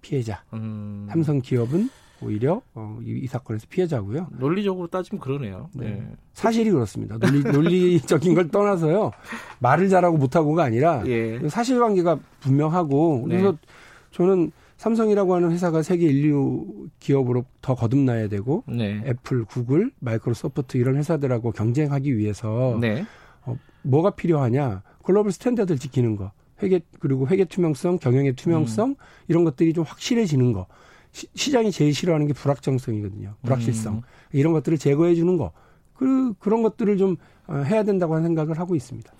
[0.00, 1.06] 피해자, 음.
[1.10, 1.90] 삼성 기업은
[2.20, 4.28] 오히려 어, 이, 이, 사건에서 피해자고요.
[4.38, 5.68] 논리적으로 따지면 그러네요.
[5.72, 5.90] 네.
[5.90, 6.08] 네.
[6.32, 7.18] 사실이 그렇습니다.
[7.18, 9.12] 논리, 논리적인 걸 떠나서요.
[9.60, 11.40] 말을 잘하고 못하고가 아니라 예.
[11.48, 13.58] 사실관계가 분명하고 그래서 네.
[14.12, 19.02] 저는 삼성이라고 하는 회사가 세계 인류 기업으로 더 거듭나야 되고 네.
[19.06, 23.04] 애플, 구글, 마이크로소프트 이런 회사들하고 경쟁하기 위해서 네.
[23.44, 24.82] 어, 뭐가 필요하냐?
[25.02, 26.32] global standard를 지키는 거.
[26.62, 28.94] 회계 그리고 회계 투명성, 경영의 투명성 음.
[29.26, 30.66] 이런 것들이 좀 확실해지는 거.
[31.12, 33.34] 시, 장이 제일 싫어하는 게 불확정성이거든요.
[33.42, 33.94] 불확실성.
[33.96, 34.00] 음.
[34.32, 35.52] 이런 것들을 제거해 주는 거.
[35.94, 37.16] 그 그런 것들을 좀
[37.46, 39.12] 어, 해야 된다고 하는 생각을 하고 있습니다.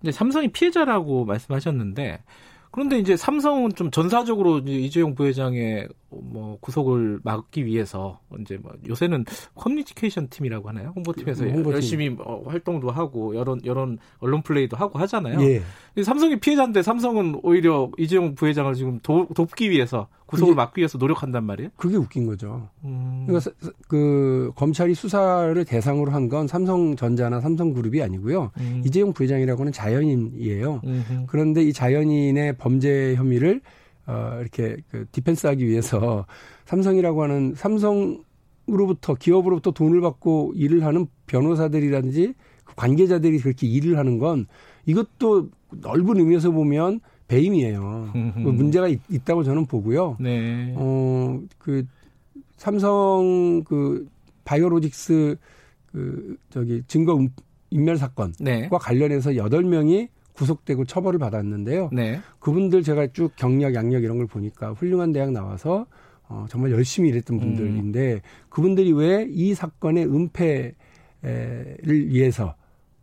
[0.00, 2.22] 근데 삼성이 피해자라고 말씀하셨는데
[2.70, 10.28] 그런데 이제 삼성은 좀 전사적으로 이재용 부회장의 뭐 구속을 막기 위해서 이제 뭐 요새는 커뮤니케이션
[10.28, 10.92] 팀이라고 하나요?
[10.96, 11.72] 홍보팀에서 음, 홍보팀.
[11.72, 15.38] 열심히 뭐 활동도 하고 여론 여론 언론 플레이도 하고 하잖아요.
[15.42, 15.62] 예.
[16.02, 21.70] 삼성이 피해자인데 삼성은 오히려 이재용 부회장을 지금 도, 돕기 위해서 구속을 막기 위해서 노력한단 말이에요.
[21.76, 22.68] 그게 웃긴 거죠.
[22.84, 23.24] 음.
[23.26, 23.50] 그러니까
[23.88, 28.50] 그 검찰이 수사를 대상으로 한 건 삼성전자나 삼성그룹이 아니고요.
[28.58, 28.82] 음.
[28.84, 30.82] 이재용 부회장이라고는 자연인이에요.
[30.84, 31.24] 음흠.
[31.26, 33.62] 그런데 이 자연인의 범죄 혐의를
[34.08, 36.24] 어, 이렇게 그 디펜스하기 위해서
[36.64, 42.32] 삼성이라고 하는 삼성으로부터 기업으로부터 돈을 받고 일을 하는 변호사들이라든지
[42.64, 44.46] 그 관계자들이 그렇게 일을 하는 건
[44.86, 45.50] 이것도
[45.82, 48.10] 넓은 의미에서 보면 배임이에요.
[48.12, 48.18] 그
[48.48, 50.16] 문제가 있, 다고 저는 보고요.
[50.18, 50.72] 네.
[50.76, 51.86] 어, 그
[52.56, 54.08] 삼성 그
[54.44, 55.36] 바이오로직스
[55.92, 57.22] 그 저기 증거
[57.68, 58.70] 인멸 사건과 네.
[58.70, 61.90] 관련해서 여덟 명이 구속되고 처벌을 받았는데요.
[61.92, 62.20] 네.
[62.38, 65.86] 그분들 제가 쭉 경력, 양력 이런 걸 보니까 훌륭한 대학 나와서
[66.28, 67.40] 어, 정말 열심히 일했던 음.
[67.40, 68.20] 분들인데 음.
[68.48, 70.74] 그분들이 왜 이 사건의 은폐를
[71.88, 72.54] 위해서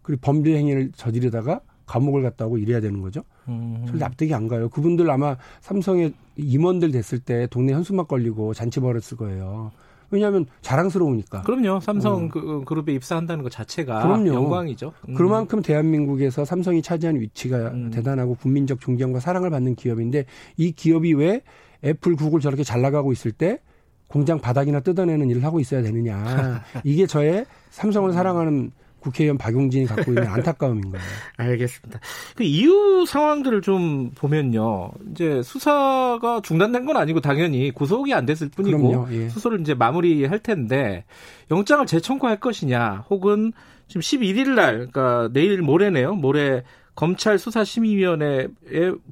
[0.02, 3.24] 그리고 범죄 행위를 저지르다가 감옥을 갔다 오고 이래야 되는 거죠.
[3.48, 3.86] 음.
[3.88, 4.69] 저 납득이 안 가요.
[4.69, 9.71] 그분들 아마 삼성의 임원들 됐을 때 동네 현수막 걸리고 잔치 벌였을 거예요.
[10.15, 11.41] 왜냐하면 자랑스러우니까.
[11.43, 11.80] 그럼요.
[11.80, 12.30] 삼성 어.
[12.30, 14.34] 그 그룹에 입사한다는 것 자체가 그럼요.
[14.34, 14.93] 영광이죠.
[15.10, 15.13] 음.
[15.13, 17.91] 그만큼 대한민국에서 삼성이 차지하는 위치가 음.
[17.91, 20.25] 대단하고 국민적 존경과 사랑을 받는 기업인데
[20.58, 21.41] 이 기업이 왜
[21.84, 23.60] 애플, 구글 저렇게 잘 나가고 있을 때
[24.08, 26.62] 공장 바닥이나 뜯어내는 일을 하고 있어야 되느냐.
[26.84, 28.71] 이게 저의 삼성을 사랑하는
[29.06, 31.06] 국회의원 박용진이 갖고 있는 안타까움인 거예요.
[31.38, 32.00] 알겠습니다.
[32.36, 34.91] 그 이후 상황들을 좀 보면요.
[35.12, 39.30] 이제 수사가 중단된 건 아니고 당연히 구속이 안 됐을 뿐이고 예.
[39.30, 41.06] 수소를 이제 마무리할 텐데
[41.52, 43.54] 영장을 재청구할 것이냐 혹은
[43.88, 46.15] 지금 11일 날 그러니까 내일 모레네요.
[46.15, 46.63] 모레
[46.96, 48.48] 검찰 수사심의위원회에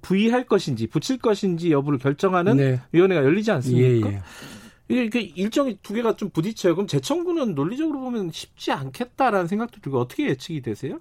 [0.01, 2.79] 부의할 것인지 붙일 것인지 여부를 결정하는 네.
[2.93, 4.10] 위원회가 열리지 않습니까?
[4.10, 4.21] 예, 예.
[5.01, 6.75] 이게 일정이 두 개가 좀 부딪혀요.
[6.75, 10.99] 그럼 재청구는 논리적으로 보면 쉽지 않겠다라는 생각도 들고 어떻게 예측이 되세요?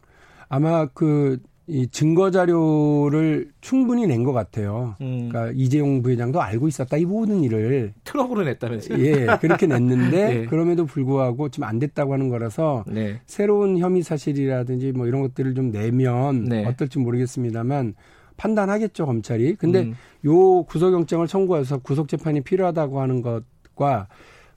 [0.49, 4.97] 아마 그 이 증거 자료를 충분히 낸 것 같아요.
[5.01, 5.29] 음.
[5.29, 8.99] 그러니까 이재용 부회장도 알고 있었다 이 모든 일을 트럭으로 냈다면서요?
[9.05, 10.47] 예, 그렇게 냈는데 네.
[10.51, 13.21] 그럼에도 불구하고 지금 안 됐다고 하는 거라서 네.
[13.27, 16.65] 새로운 혐의 사실이라든지 뭐 이런 것들을 좀 내면 네.
[16.67, 17.95] 어떨지 모르겠습니다만
[18.37, 19.55] 판단하겠죠 검찰이.
[19.55, 19.95] 근데 음.
[20.25, 24.07] 요 구속영장을 청구해서 구속 재판이 필요하다고 하는 것 과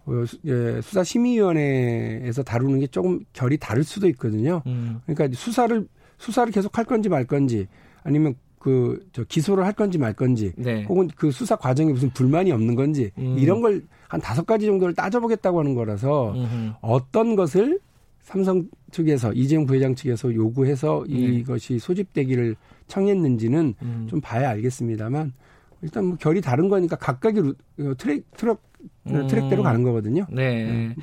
[0.05, 0.11] 어,
[0.45, 4.61] 예, 수사심의위원회에서 다루는 게 조금 결이 다를 수도 있거든요.
[4.67, 5.01] 음.
[5.05, 7.67] 그러니까 수사를 수사를 계속 할 건지 말 건지
[8.03, 10.83] 아니면 그 저 기소를 할 건지 말 건지 네.
[10.85, 13.37] 혹은 그 수사 과정에 무슨 불만이 없는 건지 음.
[13.39, 16.73] 이런 걸 한 다섯 가지 정도를 따져보겠다고 하는 거라서 음흠.
[16.81, 17.79] 어떤 것을
[18.21, 21.15] 삼성 측에서 이재용 부회장 측에서 요구해서 네.
[21.17, 22.55] 이것이 소집되기를
[22.87, 24.07] 청했는지는 음.
[24.09, 25.33] 좀 봐야 알겠습니다만
[25.81, 27.41] 일단 뭐 결이 다른 거니까 각각의
[27.79, 28.61] 어, 트랙 트럭
[29.07, 29.27] 음.
[29.27, 30.25] 트랙대로 가는 거거든요.
[30.29, 30.63] 네.
[30.65, 30.95] 네.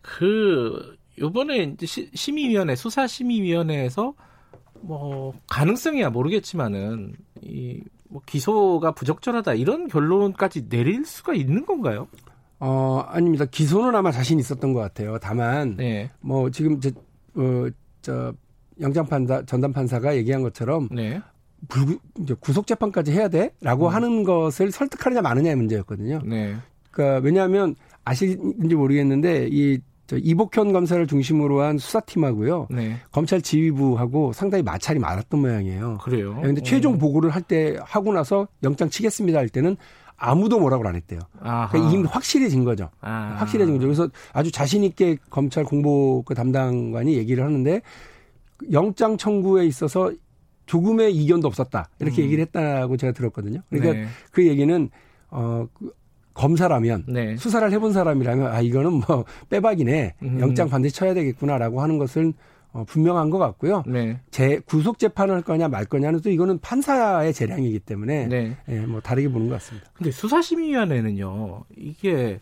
[0.00, 4.14] 그 요번에 이제 심의위원회 수사 심의위원회에서
[4.80, 12.08] 뭐 가능성이야 모르겠지만은 이 뭐 기소가 부적절하다 이런 결론까지 내릴 수가 있는 건가요?
[12.58, 13.44] 어 아닙니다.
[13.44, 15.18] 기소는 아마 자신 있었던 것 같아요.
[15.18, 16.10] 다만 네.
[16.20, 16.88] 뭐 지금 저,
[17.34, 17.68] 어,
[18.00, 18.32] 저
[18.80, 21.20] 영장 판사 전담 판사가 얘기한 것처럼 네.
[21.68, 21.98] 불
[22.40, 23.94] 구속 재판까지 해야 돼라고 음.
[23.94, 26.20] 하는 것을 설득하느냐 마느냐의 문제였거든요.
[26.24, 26.56] 네.
[26.90, 32.68] 그러니까 왜냐하면 아시는지 모르겠는데 이저 이복현 검사를 중심으로 한 수사팀하고요.
[32.70, 32.96] 네.
[33.10, 35.98] 검찰 지휘부하고 상당히 마찰이 많았던 모양이에요.
[36.02, 36.36] 그래요.
[36.40, 36.98] 그런데 최종 어.
[36.98, 39.76] 보고를 할 때 하고 나서 영장 치겠습니다 할 때는
[40.16, 41.20] 아무도 뭐라고 안 했대요.
[41.38, 42.88] 그러니까 이미 확실해진 거죠.
[43.00, 43.36] 아.
[43.38, 43.86] 확실해진 거죠.
[43.86, 47.82] 그래서 아주 자신 있게 검찰 공보 그 담당관이 얘기를 하는데
[48.72, 50.12] 영장 청구에 있어서
[50.66, 51.88] 조금의 이견도 없었다.
[52.00, 52.24] 이렇게 음.
[52.24, 53.60] 얘기를 했다고 제가 들었거든요.
[53.70, 54.06] 그러니까 네.
[54.30, 54.90] 그 얘기는
[55.30, 55.92] 어그
[56.34, 57.36] 검사라면 네.
[57.36, 60.40] 수사를 해본 사람이라면 아 이거는 뭐 빼박이네 음.
[60.40, 62.34] 영장 반드시 쳐야 되겠구나라고 하는 것을
[62.72, 63.82] 어, 분명한 것 같고요.
[63.86, 64.20] 네.
[64.30, 68.56] 제 구속 재판을 할 거냐 말 거냐는 또 이거는 판사의 재량이기 때문에 네.
[68.68, 69.88] 예, 뭐 다르게 보는 것 같습니다.
[69.94, 72.38] 근데 수사심의위원회는요 이게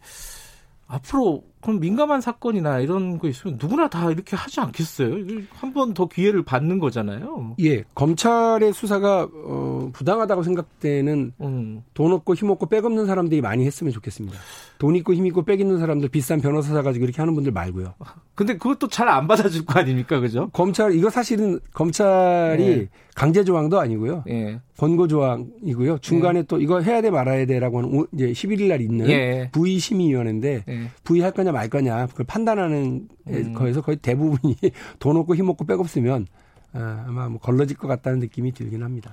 [0.88, 5.14] 앞으로 그럼 민감한 사건이나 이런 거 있으면 누구나 다 이렇게 하지 않겠어요?
[5.54, 7.56] 한 번 더 기회를 받는 거잖아요.
[7.60, 11.82] 예, 검찰의 수사가 어, 부당하다고 생각되는 음.
[11.94, 14.36] 돈 없고 힘 없고 빽 없는 사람들이 많이 했으면 좋겠습니다.
[14.78, 17.94] 돈 있고 힘 있고 빽 있는 사람들 비싼 변호사 사가지고 이렇게 하는 분들 말고요.
[18.34, 20.50] 근데 그것도 잘 안 받아줄 거 아닙니까, 그죠?
[20.52, 22.88] 검찰 이거 사실은 검찰이 예.
[23.14, 24.24] 강제 조항도 아니고요.
[24.28, 24.60] 예.
[24.76, 25.98] 권고 조항이고요.
[25.98, 26.42] 중간에 예.
[26.42, 29.50] 또 이거 해야 돼 말아야 돼라고 하는 이제 11일 날 있는 예.
[29.52, 30.90] 부의 심의위원회인데 예.
[31.04, 33.52] 부의할 거냐 말 거냐 그걸 판단하는 음.
[33.54, 34.56] 거에서 거의 대부분이
[34.98, 36.26] 돈 없고 힘 없고 백 없으면
[36.74, 39.12] 어, 아마 뭐 걸러질 것 같다는 느낌이 들긴 합니다.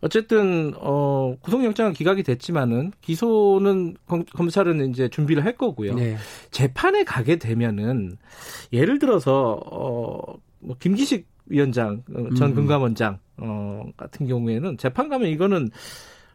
[0.00, 5.94] 어쨌든 어 구속영장은 기각이 됐지만은 기소는 검, 검찰은 이제 준비를 할 거고요.
[5.94, 6.16] 네.
[6.50, 8.16] 재판에 가게 되면은
[8.72, 12.54] 예를 들어서 어 뭐 김기식 위원장 어, 전 음.
[12.54, 15.70] 금감원장 어 같은 경우에는 재판 가면 이거는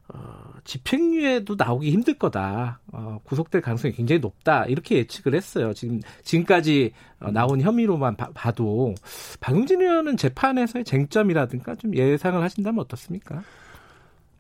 [0.10, 2.80] 어, 집행유예도 나오기 힘들 거다.
[2.94, 4.66] 어, 구속될 가능성이 굉장히 높다.
[4.66, 5.74] 이렇게 예측을 했어요.
[5.74, 8.96] 지금 지금까지 어, 나온 혐의로만 봐, 봐도
[9.40, 13.44] 박용진 의원은 재판에서의 쟁점이라든가 좀 예상을 하신다면 어떻습니까?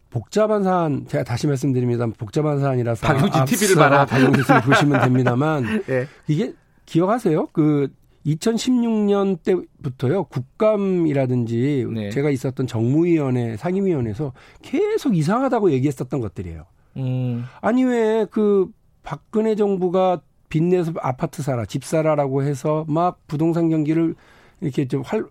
[0.09, 2.07] 복잡한 사안 제가 다시 말씀드립니다.
[2.17, 4.05] 복잡한 사안이라서 박용진 TV를 봐라.
[4.05, 6.07] 박용진 TV를 보시면 됩니다만 네.
[6.27, 6.53] 이게
[6.85, 7.47] 기억하세요?
[7.47, 7.89] 그
[8.27, 12.09] 2016년 때부터요 국감이라든지 네.
[12.11, 16.65] 제가 있었던 정무위원회 상임위원회에서 계속 이상하다고 얘기했었던 것들이에요.
[16.97, 17.45] 음.
[17.61, 18.69] 아니 왜 그
[19.03, 24.15] 박근혜 정부가 빚내서 아파트 사라, 집 사라라고 해서 막 부동산 경기를
[24.59, 25.23] 이렇게 좀 활,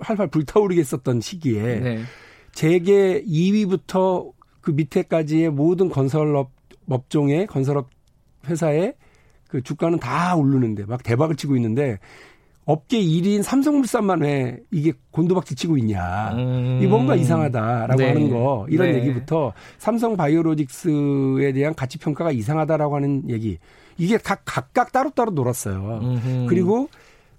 [0.00, 2.02] 활 활 불타오르게 했었던 시기에 네.
[2.52, 6.50] 재계 2위부터 그 밑에까지의 모든 건설업
[6.88, 7.88] 업종의 건설업
[8.46, 8.94] 회사의
[9.54, 12.00] 그 주가는 다 오르는데 막 대박을 치고 있는데
[12.64, 16.32] 업계 1위인 삼성물산만 왜 이게 곤두박질 치고 있냐.
[16.32, 16.80] 음.
[16.82, 18.08] 이 뭔가 이상하다라고 네.
[18.08, 18.98] 하는 거 이런 네.
[18.98, 23.58] 얘기부터 삼성 바이오로직스에 대한 가치 평가가 이상하다라고 하는 얘기.
[23.96, 26.00] 이게 각 각각 따로따로 놀았어요.
[26.02, 26.46] 음흠.
[26.48, 26.88] 그리고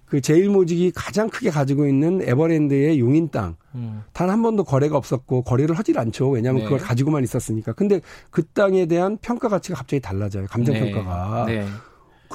[0.06, 3.58] 그 제일모직이 가장 크게 가지고 있는 에버랜드의 용인 땅.
[3.73, 4.04] 음.
[4.13, 6.30] 단한 번도 거래가 없었고 거래를 하질 않죠.
[6.30, 6.63] 왜냐하면 네.
[6.63, 7.73] 그걸 가지고만 있었으니까.
[7.73, 7.99] 근데
[8.30, 10.45] 그 땅에 대한 평가 가치가 갑자기 달라져요.
[10.47, 10.91] 감정 네.
[10.93, 11.47] 평가가.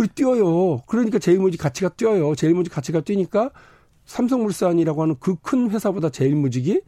[0.01, 0.07] 네.
[0.07, 0.79] 그리 뛰어요.
[0.87, 2.35] 그러니까 제일모직 가치가 뛰어요.
[2.35, 3.51] 제일모직 가치가 뛰니까
[4.07, 6.81] 삼성물산이라고 하는 그 큰 회사보다 제일모직이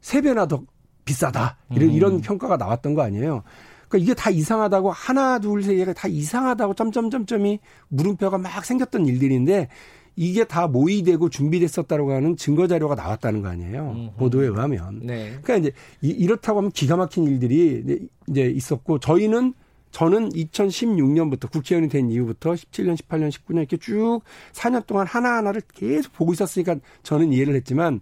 [0.00, 0.62] 세 배나 더
[1.04, 1.58] 비싸다.
[1.70, 1.94] 이런, 음.
[1.94, 3.42] 이런 평가가 나왔던 거 아니에요.
[3.88, 9.68] 그러니까 이게 다 이상하다고 하나 둘 세 개가 다 이상하다고 점점점점이 물음표가 막 생겼던 일들인데
[10.16, 13.90] 이게 다 모의되고 준비됐었다고 하는 증거 자료가 나왔다는 거 아니에요.
[13.94, 14.16] 음흠.
[14.16, 15.00] 보도에 의하면.
[15.02, 15.38] 네.
[15.42, 17.84] 그러니까 이제 이렇다고 하면 기가 막힌 일들이
[18.28, 19.54] 이제 있었고 저희는
[19.94, 26.32] 저는 2016년부터 국회의원이 된 이후부터 17년, 18년, 19년 이렇게 쭉 4년 동안 하나하나를 계속 보고
[26.32, 28.00] 있었으니까 저는 이해를 했지만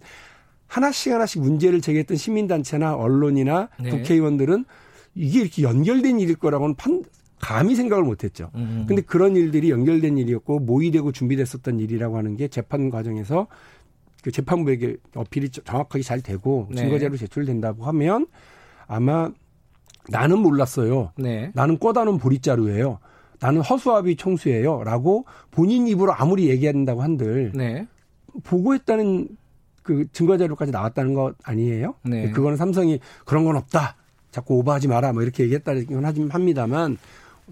[0.65, 3.91] 하나씩 하나씩 문제를 제기했던 시민단체나 언론이나 네.
[3.91, 4.65] 국회의원들은
[5.13, 7.03] 이게 이렇게 연결된 일일 거라고는 판,
[7.39, 8.49] 감히 생각을 못했죠.
[8.55, 8.85] 음.
[8.87, 13.45] 근데 그런 일들이 연결된 일이었고 모의되고 준비됐었던 일이라고 하는 게 재판 과정에서
[14.23, 16.77] 그 재판부에게 어필이 정확하게 잘 되고 네.
[16.77, 18.25] 증거자료 제출된다고 하면
[18.87, 19.29] 아마
[20.09, 21.11] 나는 몰랐어요.
[21.17, 21.51] 네.
[21.53, 22.99] 나는 꿔다는 보릿자루예요.
[23.39, 24.83] 나는 허수아비 총수예요.
[24.83, 27.87] 라고 본인 입으로 아무리 얘기한다고 한들 네.
[28.43, 29.27] 보고했다는
[29.83, 31.95] 그 증거 자료까지 나왔다는 것 아니에요?
[32.03, 32.31] 네.
[32.31, 33.97] 그거는 삼성이 그런 건 없다.
[34.31, 35.13] 자꾸 오버하지 마라.
[35.13, 36.97] 뭐 이렇게 얘기했다는 건 합니다만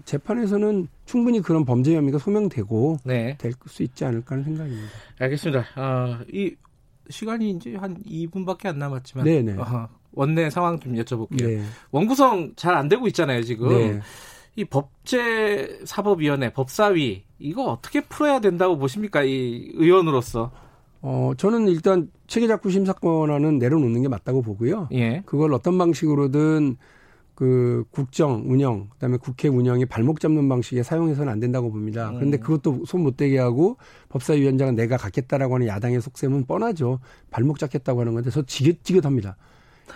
[0.04, 3.36] 재판에서는 충분히 그런 범죄 혐의가 소명되고 네.
[3.38, 4.88] 될수 있지 않을까 하는 생각입니다.
[5.18, 5.60] 알겠습니다.
[5.76, 6.56] 어, 이
[7.10, 9.56] 시간이 이제 한 2분밖에 안 남았지만 네네.
[9.58, 11.46] 어, 원내 상황 좀 여쭤볼게요.
[11.46, 11.62] 네.
[11.90, 13.68] 원구성 잘 안 되고 있잖아요, 지금.
[13.68, 14.00] 네.
[14.56, 20.50] 이 법제사법위원회, 법사위 이거 어떻게 풀어야 된다고 보십니까, 이 의원으로서?
[21.00, 24.88] 어, 저는 일단 체계작구 심사권안은 내려놓는 게 맞다고 보고요.
[24.92, 25.22] 예.
[25.26, 26.76] 그걸 어떤 방식으로든
[27.34, 32.10] 그 국정 운영, 그다음에 국회 운영에 발목 잡는 방식에 사용해서는 안 된다고 봅니다.
[32.10, 32.16] 음.
[32.16, 33.78] 그런데 그것도 손 못 대게 하고
[34.10, 37.00] 법사위원장은 내가 갖겠다라고 하는 야당의 속셈은 뻔하죠.
[37.30, 39.36] 발목 잡겠다고 하는 건데 저 지긋지긋합니다.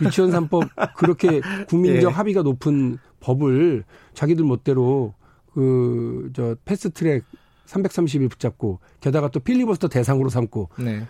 [0.00, 2.14] 유치원 3법 그렇게 국민적 예.
[2.14, 5.14] 합의가 높은 법을 자기들 멋대로
[5.52, 7.24] 그 저 패스트 트랙
[7.66, 11.06] 330일 붙잡고 게다가 또 필리버스터 대상으로 삼고 네.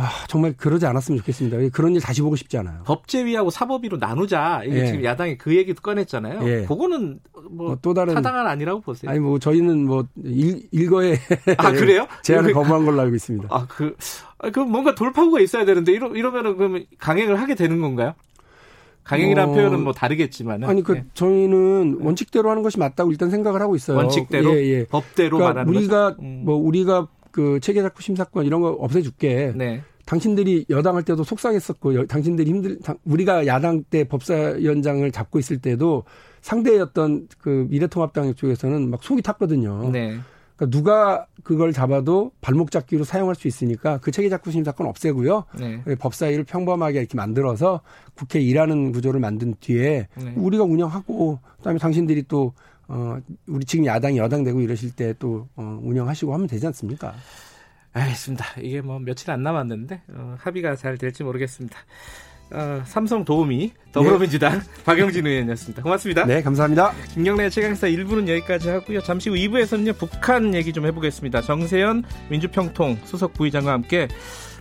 [0.00, 1.56] 아, 정말 그러지 않았으면 좋겠습니다.
[1.72, 2.84] 그런 일 다시 보고 싶지 않아요.
[2.84, 4.62] 법제위하고 사법위로 나누자.
[4.64, 4.86] 이게 예.
[4.86, 6.48] 지금 야당이 그 얘기도 꺼냈잖아요.
[6.48, 6.66] 예.
[6.66, 7.18] 그거는
[7.50, 9.10] 뭐, 뭐또 다른 타당한 아니라고 보세요.
[9.10, 11.18] 아니 뭐 저희는 뭐 일, 일거에
[11.56, 12.06] 아 그래요?
[12.22, 13.48] 제안을 거부한 걸로 알고 있습니다.
[13.50, 13.96] 아그
[14.38, 18.14] 아, 그 뭔가 돌파구가 있어야 되는데 이러 이러면은 그러면 강행을 하게 되는 건가요?
[19.08, 21.04] 강행이라는 어, 표현은 뭐 다르겠지만 아니 그 예.
[21.14, 23.96] 저희는 원칙대로 하는 것이 맞다고 일단 생각을 하고 있어요.
[23.96, 24.84] 원칙대로 예, 예.
[24.84, 26.42] 법대로 그러니까 말하는 우리가 음.
[26.44, 29.52] 뭐 우리가 그 체계작구 심사권 이런 거 없애줄게.
[29.56, 29.82] 네.
[30.04, 36.04] 당신들이 여당할 때도 속상했었고 당신들이 힘들 우리가 야당 때 법사위원장을 잡고 있을 때도
[36.40, 39.90] 상대였던 그 미래통합당 쪽에서는 막 속이 탔거든요.
[39.90, 40.18] 네.
[40.58, 45.44] 그러니까 누가 그걸 잡아도 발목 잡기로 사용할 수 있으니까 그 체계작구 심사권 없애고요.
[45.58, 45.82] 네.
[45.98, 47.80] 법사위를 평범하게 이렇게 만들어서
[48.14, 50.34] 국회 일하는 구조를 만든 뒤에 네.
[50.36, 52.52] 우리가 운영하고 그다음에 당신들이 또
[52.88, 57.14] 어, 우리 지금 야당이 여당 되고 이러실 때 또 어, 운영하시고 하면 되지 않습니까?
[57.92, 58.44] 알겠습니다.
[58.60, 61.78] 이게 뭐 며칠 안 남았는데 어, 합의가 잘 될지 모르겠습니다.
[62.50, 64.64] 어, 삼성 도우미 더불어민주당 네.
[64.84, 65.82] 박영진 의원이었습니다.
[65.82, 66.24] 고맙습니다.
[66.24, 66.92] 네, 감사합니다.
[67.12, 69.02] 김경래 최강사 1부는 여기까지 하고요.
[69.02, 71.42] 잠시 후 2부에서는요 북한 얘기 좀 해보겠습니다.
[71.42, 74.08] 정세현 민주평통 수석 부의장과 함께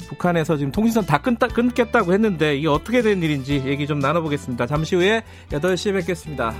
[0.10, 4.67] 북한에서 지금 통신선 다 끊다, 끊겠다고 했는데 이게 어떻게 된 일인지 얘기 좀 나눠보겠습니다.
[4.67, 6.54] 잠시 후에 8시에 뵙겠습니다.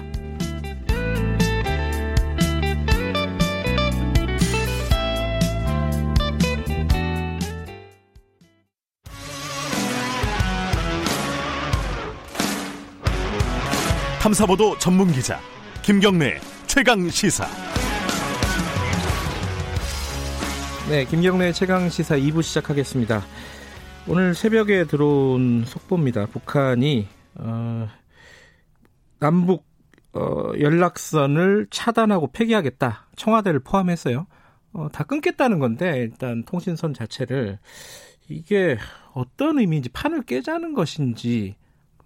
[14.28, 15.40] 탐사보도 전문 기자
[15.84, 17.46] 김경래 최강 시사.
[20.90, 23.22] 네, 김경래 최강 시사 2부 시작하겠습니다.
[24.06, 26.26] 오늘 새벽에 들어온 속보입니다.
[26.26, 27.88] 북한이 어,
[29.20, 29.66] 남북
[30.12, 33.08] 어, 연락선을 차단하고 폐기하겠다.
[33.16, 34.28] 청와대를 포함해서요.
[34.74, 37.60] 어, 다 끊겠다는 건데 일단 통신선 자체를
[38.28, 38.78] 이게
[39.14, 41.56] 어떤 의미인지 판을 깨자는 것인지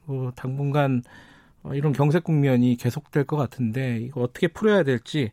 [0.05, 1.30] 어, 당분간 어,
[1.73, 5.31] 이런 경색 국면이 계속될 것 같은데 이거 어떻게 풀어야 될지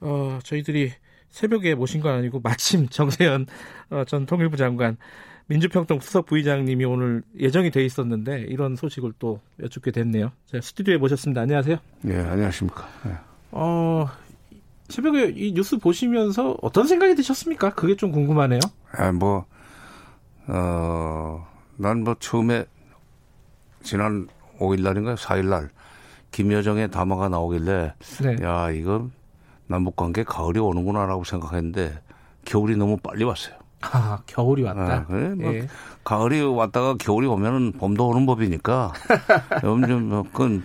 [0.00, 0.92] 어, 저희들이
[1.28, 3.46] 새벽에 모신 건 아니고 마침 정세현
[3.90, 4.96] 어, 전 통일부 장관
[5.46, 10.30] 민주평통 수석 부의장님이 오늘 예정이 돼 있었는데 이런 소식을 또 여쭙게 됐네요.
[10.46, 11.40] 제가 스튜디오에 모셨습니다.
[11.40, 11.76] 안녕하세요.
[12.02, 12.86] 네, 안녕하십니까.
[13.04, 13.12] 네.
[13.50, 14.06] 어,
[14.88, 17.70] 새벽에 이 뉴스 보시면서 어떤 생각이 드셨습니까?
[17.74, 18.60] 그게 좀 궁금하네요.
[18.92, 19.44] 아, 뭐,
[20.46, 22.64] 어, 난 뭐 처음에
[23.82, 24.28] 지난
[24.60, 25.16] 5일 날인가요?
[25.16, 25.70] 4일 날
[26.30, 28.36] 김여정의 담화가 나오길래 네.
[28.44, 29.08] 야 이거
[29.66, 31.98] 남북 관계 가을이 오는구나라고 생각했는데
[32.44, 33.54] 겨울이 너무 빨리 왔어요.
[33.82, 34.82] 아 겨울이 왔다.
[34.82, 35.66] 아, 그래 뭐 예.
[36.04, 38.92] 가을이 왔다가 겨울이 오면은 봄도 오는 법이니까
[39.64, 40.62] 요즘 뭐 그건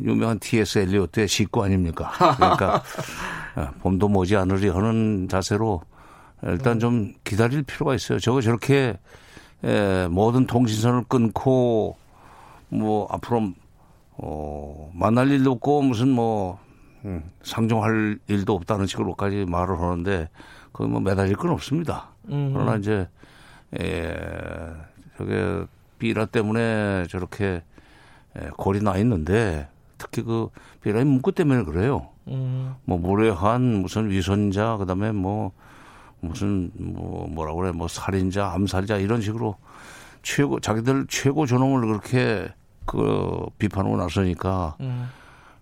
[0.00, 0.78] 유명한 T.S.
[0.80, 2.12] 엘리오트의 식구 아닙니까?
[2.36, 2.82] 그러니까
[3.54, 5.82] 아, 봄도 머지 않으리 하는 자세로
[6.44, 8.18] 일단 좀 기다릴 필요가 있어요.
[8.20, 8.98] 저거 저렇게
[9.64, 11.96] 에, 모든 통신선을 끊고
[12.68, 13.52] 뭐 앞으로
[14.12, 16.58] 어 만날 일도 없고 무슨 뭐
[17.04, 20.28] 음, 상종할 일도 없다는 식으로까지 말을 하는데
[20.72, 22.10] 거의 뭐 매달릴 건 없습니다.
[22.28, 22.50] 음.
[22.52, 23.08] 그러나 이제
[23.78, 24.14] 에,
[25.16, 25.64] 저게
[25.98, 27.62] 비라 때문에 저렇게
[28.36, 30.48] 에, 골이 나 있는데 특히 그
[30.82, 32.08] 비라의 문구 때문에 그래요.
[32.28, 32.74] 음.
[32.84, 35.52] 뭐 무례한 무슨 위선자 그다음에 뭐
[36.20, 39.56] 무슨 뭐 뭐라고 그래 뭐 살인자 암살자 이런 식으로
[40.22, 42.48] 최고 자기들 최고 존엄을 그렇게
[42.88, 45.08] 그 비판하고 나서니까 음.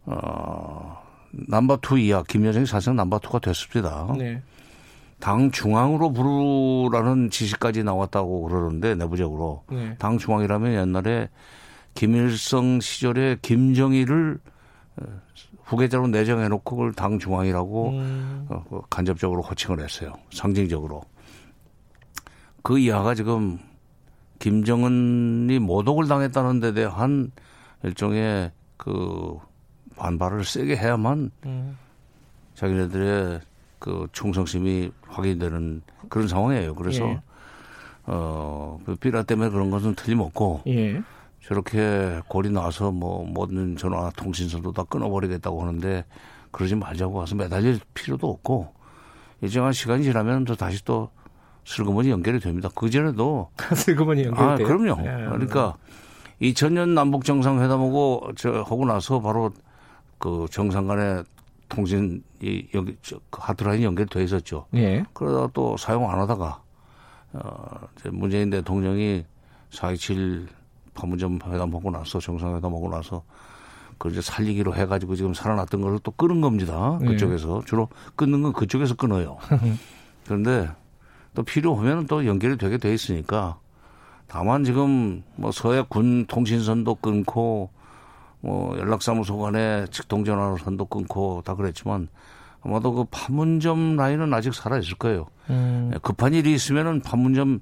[0.06, 1.02] 어
[1.32, 4.14] number two 이하 김여정이 사실상 number two가 됐습니다.
[4.16, 4.42] 네.
[5.18, 9.96] 당 중앙으로 부르라는 지시까지 나왔다고 그러는데 내부적으로 네.
[9.98, 11.28] 당 중앙이라면 옛날에
[11.94, 14.38] 김일성 시절에 김정일을
[15.00, 15.04] 어,
[15.64, 18.46] 후계자로 내정해놓고 그걸 당 중앙이라고 음.
[18.50, 20.12] 어, 그 간접적으로 호칭을 했어요.
[20.32, 21.02] 상징적으로.
[22.62, 23.58] 그 이하가 지금
[24.38, 27.32] 김정은이 모독을 당했다는 데 대한
[27.82, 29.38] 일종의 그
[29.96, 31.78] 반발을 세게 해야만 음.
[32.54, 33.40] 자기네들의
[33.78, 36.74] 그 충성심이 확인되는 그런 상황이에요.
[36.74, 37.20] 그래서 예.
[38.06, 41.02] 어, 그 비라 때문에 그런 것은 틀림없고 예.
[41.42, 46.04] 저렇게 골이 나서 뭐 모든 전화 통신선도 다 끊어버리겠다고 하는데
[46.50, 48.74] 그러지 말자고 와서 매달릴 필요도 없고
[49.42, 51.10] 일정한 시간이 지나면 또 다시 또
[51.66, 52.70] 슬그머니 연결이 됩니다.
[52.74, 54.66] 그 전에도 슬그머니 연결이 아, 돼요?
[54.66, 55.00] 그럼요.
[55.00, 55.26] 예.
[55.26, 55.76] 그러니까
[56.40, 59.52] 2000년 남북 정상회담하고 저 하고 나서 바로
[60.18, 61.24] 그 정상 간의
[61.68, 64.66] 통신 이 여기 저, 그 하트라인이 연결돼 있었죠.
[64.74, 65.04] 예.
[65.12, 66.62] 그러다가 또 사용 안 하다가
[67.32, 69.24] 어 문재인 대통령이
[69.72, 70.46] 4.27
[70.94, 73.24] 판문점 회담하고 나서 정상회담하고 나서
[73.98, 76.96] 그 이제 살리기로 해가지고 지금 살아났던 걸또 끊은 겁니다.
[77.02, 77.06] 예.
[77.06, 77.66] 그쪽에서 예.
[77.66, 79.38] 주로 끊는 건 그쪽에서 끊어요.
[80.26, 80.70] 그런데
[81.36, 83.58] 또 필요하면 또 연결이 되게 돼 있으니까
[84.26, 87.68] 다만 지금 뭐 서해 군 통신선도 끊고
[88.40, 92.08] 뭐 연락사무소 간에 직통전화 선도 끊고 다 그랬지만
[92.62, 95.26] 아마도 그 판문점 라인은 아직 살아 있을 거예요.
[95.50, 95.90] 음.
[95.94, 97.60] 예, 급한 일이 있으면은 판문점을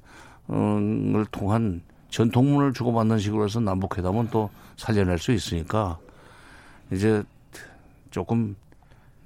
[1.33, 5.99] 통한 전통문을 주고받는 식으로 해서 남북회담은 또 살려낼 수 있으니까
[6.93, 7.25] 이제
[8.13, 8.55] 조금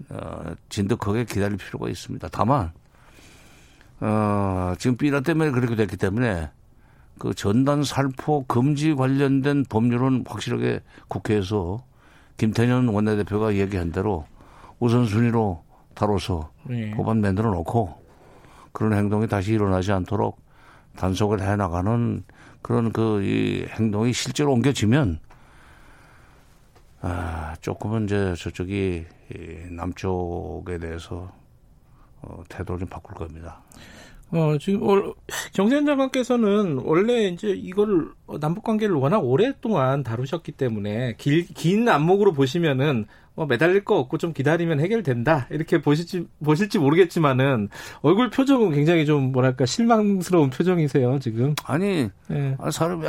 [0.08, 2.28] 어, 진득하게 기다릴 필요가 있습니다.
[2.32, 2.72] 다만
[4.00, 6.50] 어, 지금 삐라 때문에 그렇게 됐기 때문에
[7.18, 11.84] 그 전단 살포 금지 관련된 법률은 확실하게 국회에서
[12.36, 14.26] 김태년 원내대표가 얘기한 대로
[14.78, 16.92] 우선순위로 다뤄서 네.
[16.92, 17.92] 법안 만들어 놓고
[18.72, 20.40] 그런 행동이 다시 일어나지 않도록
[20.96, 22.22] 단속을 해 나가는
[22.62, 25.18] 그런 그 이 행동이 실제로 옮겨지면
[27.00, 31.32] 아, 조금은 이제 저쪽이 이 남쪽에 대해서
[32.22, 33.62] 어, 태도를 좀 바꿀 겁니다.
[34.30, 34.80] 어, 지금,
[35.52, 38.10] 정세현 장관께서는 원래 이제 이걸
[38.40, 44.32] 남북 관계를 워낙 오랫동안 다루셨기 때문에 길, 긴 안목으로 보시면은 뭐 매달릴 거 없고 좀
[44.32, 45.46] 기다리면 해결된다.
[45.50, 47.68] 이렇게 보실지, 보실지 모르겠지만은
[48.02, 51.54] 얼굴 표정은 굉장히 좀 뭐랄까 실망스러운 표정이세요, 지금.
[51.64, 52.56] 아니, 네.
[52.70, 53.06] 사람이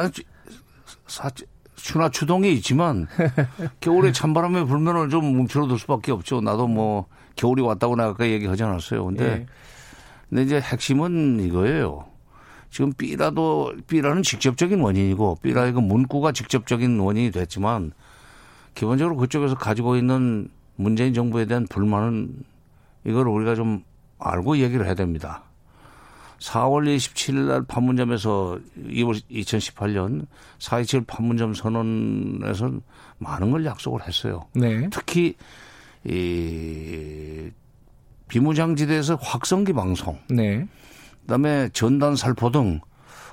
[1.07, 1.29] 사,
[1.75, 3.07] 추나 추동이 있지만
[3.81, 6.41] 겨울에 찬바람에 불면은 좀 뭉쳐들 수밖에 없죠.
[6.41, 7.07] 나도 뭐
[7.39, 9.05] 겨울이 왔다고 내가 아까 얘기하지 않았어요.
[9.05, 9.45] 근데 네.
[10.27, 12.05] 근데 이제 핵심은 이거예요.
[12.69, 17.93] 지금 B라도 B라는 직접적인 원인이고 B라의 그 문구가 직접적인 원인이 됐지만
[18.75, 22.43] 기본적으로 그쪽에서 가지고 있는 문재인 정부에 대한 불만은
[23.05, 23.83] 이걸 우리가 좀
[24.19, 25.43] 알고 얘기를 해야 됩니다.
[26.39, 30.27] 4월 27일 날 판문점에서 2월 2018년
[30.59, 32.71] 4.27 판문점 선언에서
[33.17, 34.45] 많은 걸 약속을 했어요.
[34.53, 34.89] 네.
[34.89, 35.35] 특히
[36.05, 37.51] 이
[38.27, 40.67] 비무장지대에서 확성기 방송, 네.
[41.21, 42.79] 그다음에 전단 살포 등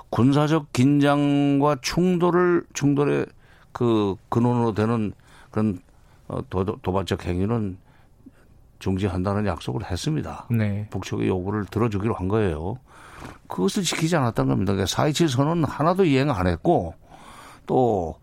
[0.09, 3.25] 군사적 긴장과 충돌을 충돌의
[3.71, 5.13] 그 근원으로 되는
[5.51, 5.79] 그런
[6.27, 7.77] 어, 도, 도발적 행위는
[8.79, 10.47] 중지한다는 약속을 했습니다.
[10.51, 10.87] 네.
[10.89, 12.79] 북측의 요구를 들어주기로 한 거예요.
[13.47, 14.73] 그것을 지키지 않았던 겁니다.
[14.73, 16.93] 그러니까 4.27 선언 하나도 이행 안 했고
[17.65, 18.15] 또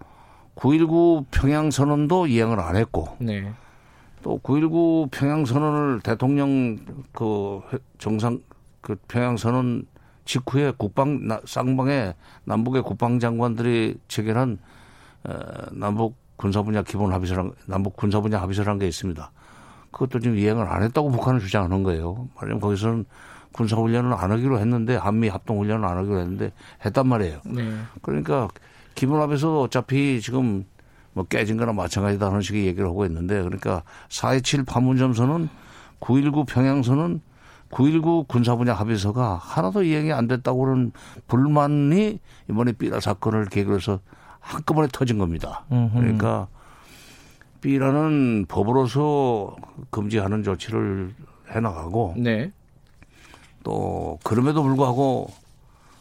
[0.56, 3.52] 9.19 평양 선언도 이행을 안 했고 네.
[4.24, 6.78] 또 9.19 평양선언을 대통령
[7.12, 7.60] 그
[7.98, 8.40] 정상
[8.80, 9.86] 그 평양선언
[10.24, 12.14] 직후에 국방 쌍방에
[12.44, 14.58] 남북의 국방장관들이 체결한
[15.24, 15.34] 어,
[15.72, 19.30] 남북 군사분야 기본 합의서란 남북 군사분야 합의서란 게 있습니다.
[19.90, 22.26] 그것도 지금 이행을 안 했다고 북한은 주장하는 거예요.
[22.36, 23.04] 말하자면 거기서는
[23.52, 26.50] 군사훈련을 안 하기로 했는데 한미 합동훈련을 안 하기로 했는데
[26.82, 27.40] 했단 말이에요.
[27.44, 27.74] 네.
[28.00, 28.48] 그러니까
[28.94, 30.64] 기본 합의서 어차피 지금
[31.14, 35.48] 뭐 깨진 거나 마찬가지다 하는 식의 얘기를 하고 있는데 그러니까 4.27 판문점선은
[36.00, 37.20] 9.19 평양선은
[37.70, 40.92] 9.19 군사분야 합의서가 하나도 이행이 안 됐다고 그런
[41.26, 44.00] 불만이 이번에 삐라 사건을 계기로 해서
[44.38, 45.64] 한꺼번에 터진 겁니다.
[45.68, 46.48] 그러니까
[47.62, 49.56] 삐라는 법으로서
[49.90, 51.14] 금지하는 조치를
[51.50, 52.52] 해나가고 네.
[53.62, 55.28] 또 그럼에도 불구하고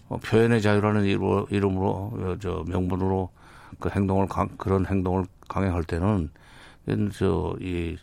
[0.10, 1.06] 어, 표현의 자유라는
[1.50, 3.30] 이름으로 저 명분으로
[3.84, 6.30] 그 행동을 강, 그런 행동을 강행할 때는
[7.12, 7.98] 저이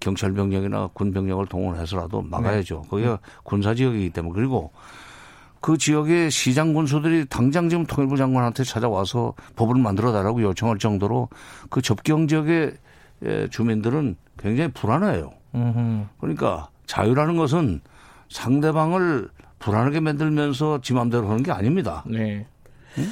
[0.00, 2.80] 경찰 병력이나 군 병력을 동원해서라도 막아야죠.
[2.84, 2.88] 네.
[2.88, 4.72] 거기가 군사 지역이기 때문에 그리고
[5.60, 11.28] 그 지역의 시장 군수들이 당장 지금 통일부 장관한테 찾아와서 법을 만들어 달라고 요청할 정도로
[11.68, 12.78] 그 접경 지역의
[13.50, 15.34] 주민들은 굉장히 불안해요.
[16.18, 17.82] 그러니까 자유라는 것은
[18.30, 22.04] 상대방을 불안하게 만들면서 지 맘대로 하는 게 아닙니다.
[22.06, 22.46] 네.
[22.96, 23.04] 응?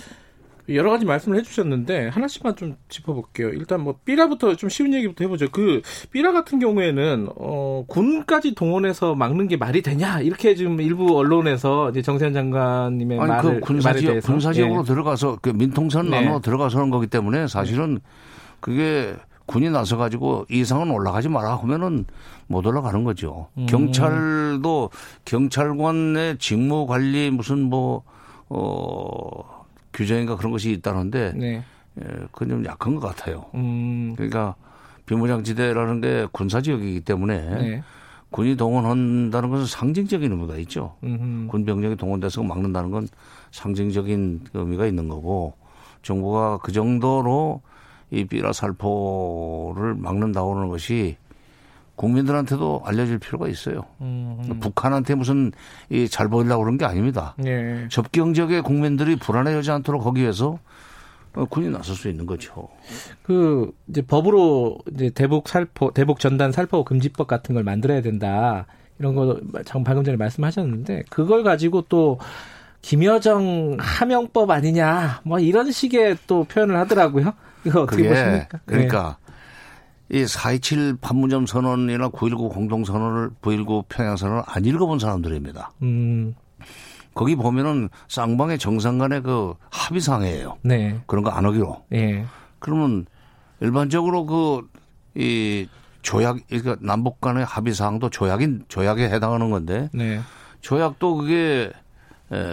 [0.68, 3.50] 여러 가지 말씀을 해주셨는데 하나씩만 좀 짚어볼게요.
[3.50, 5.48] 일단 뭐 삐라부터 좀 쉬운 얘기부터 해보죠.
[5.50, 11.90] 그 삐라 같은 경우에는 어 군까지 동원해서 막는 게 말이 되냐 이렇게 지금 일부 언론에서
[11.90, 14.86] 이제 정세현 장관님의 아니, 말을 그 군사지역 군사지역으로 네.
[14.86, 16.20] 들어가서 그 민통선 네.
[16.20, 18.00] 나눠 들어가서 하는 거기 때문에 사실은
[18.60, 19.14] 그게
[19.46, 22.04] 군이 나서 가지고 이상은 올라가지 마라 하면은
[22.46, 23.48] 못 올라가는 거죠.
[23.56, 23.66] 음.
[23.66, 24.90] 경찰도
[25.24, 28.02] 경찰관의 직무 관리 무슨 뭐
[28.50, 29.57] 어.
[29.98, 31.64] 규정인가 그런 것이 있다는데 네.
[32.00, 33.46] 예, 그건 좀 약한 것 같아요.
[33.54, 34.14] 음.
[34.14, 34.54] 그러니까
[35.06, 37.82] 비무장지대라는 게 군사지역이기 때문에 네.
[38.30, 40.94] 군이 동원한다는 것은 상징적인 의미가 있죠.
[41.02, 41.48] 음흠.
[41.48, 43.08] 군 병력이 동원돼서 막는다는 건
[43.50, 45.54] 상징적인 의미가 있는 거고
[46.02, 47.62] 정부가 그 정도로
[48.10, 51.16] 이 삐라 살포를 막는다고 하는 것이
[51.98, 53.82] 국민들한테도 알려질 필요가 있어요.
[54.00, 54.58] 음.
[54.60, 55.52] 북한한테 무슨
[55.90, 57.34] 이잘 보이려고 그런 게 아닙니다.
[57.44, 57.86] 예.
[57.90, 60.58] 접경 지역의 국민들이 불안해하지 않도록 거기 에서
[61.50, 62.68] 군이 나설 수 있는 거죠.
[63.22, 68.66] 그 이제 법으로 이제 대북 살포, 대북 전단 살포 금지법 같은 걸 만들어야 된다.
[68.98, 69.38] 이런 거
[69.84, 72.18] 방금 전에 말씀하셨는데 그걸 가지고 또
[72.82, 77.32] 김여정 하명법 아니냐 뭐 이런 식의 또 표현을 하더라고요.
[77.64, 78.60] 이거 어떻게 보십니까?
[78.66, 79.27] 그러니까 네.
[80.10, 85.72] 이4.27 판문점 선언이나 9.19 공동선언을 9.19 평양선언을 안 읽어본 사람들입니다.
[85.82, 86.34] 음.
[87.14, 90.58] 거기 보면은 쌍방의 정상 간의 그 합의상이에요.
[90.62, 91.00] 네.
[91.06, 91.84] 그런 거 안 하기로.
[91.90, 92.24] 네.
[92.58, 93.06] 그러면
[93.60, 94.62] 일반적으로 그
[95.18, 95.66] 이
[96.02, 99.90] 조약, 그러니까 남북 간의 합의사항도 조약인, 조약에 해당하는 건데.
[99.92, 100.20] 네.
[100.60, 101.72] 조약도 그게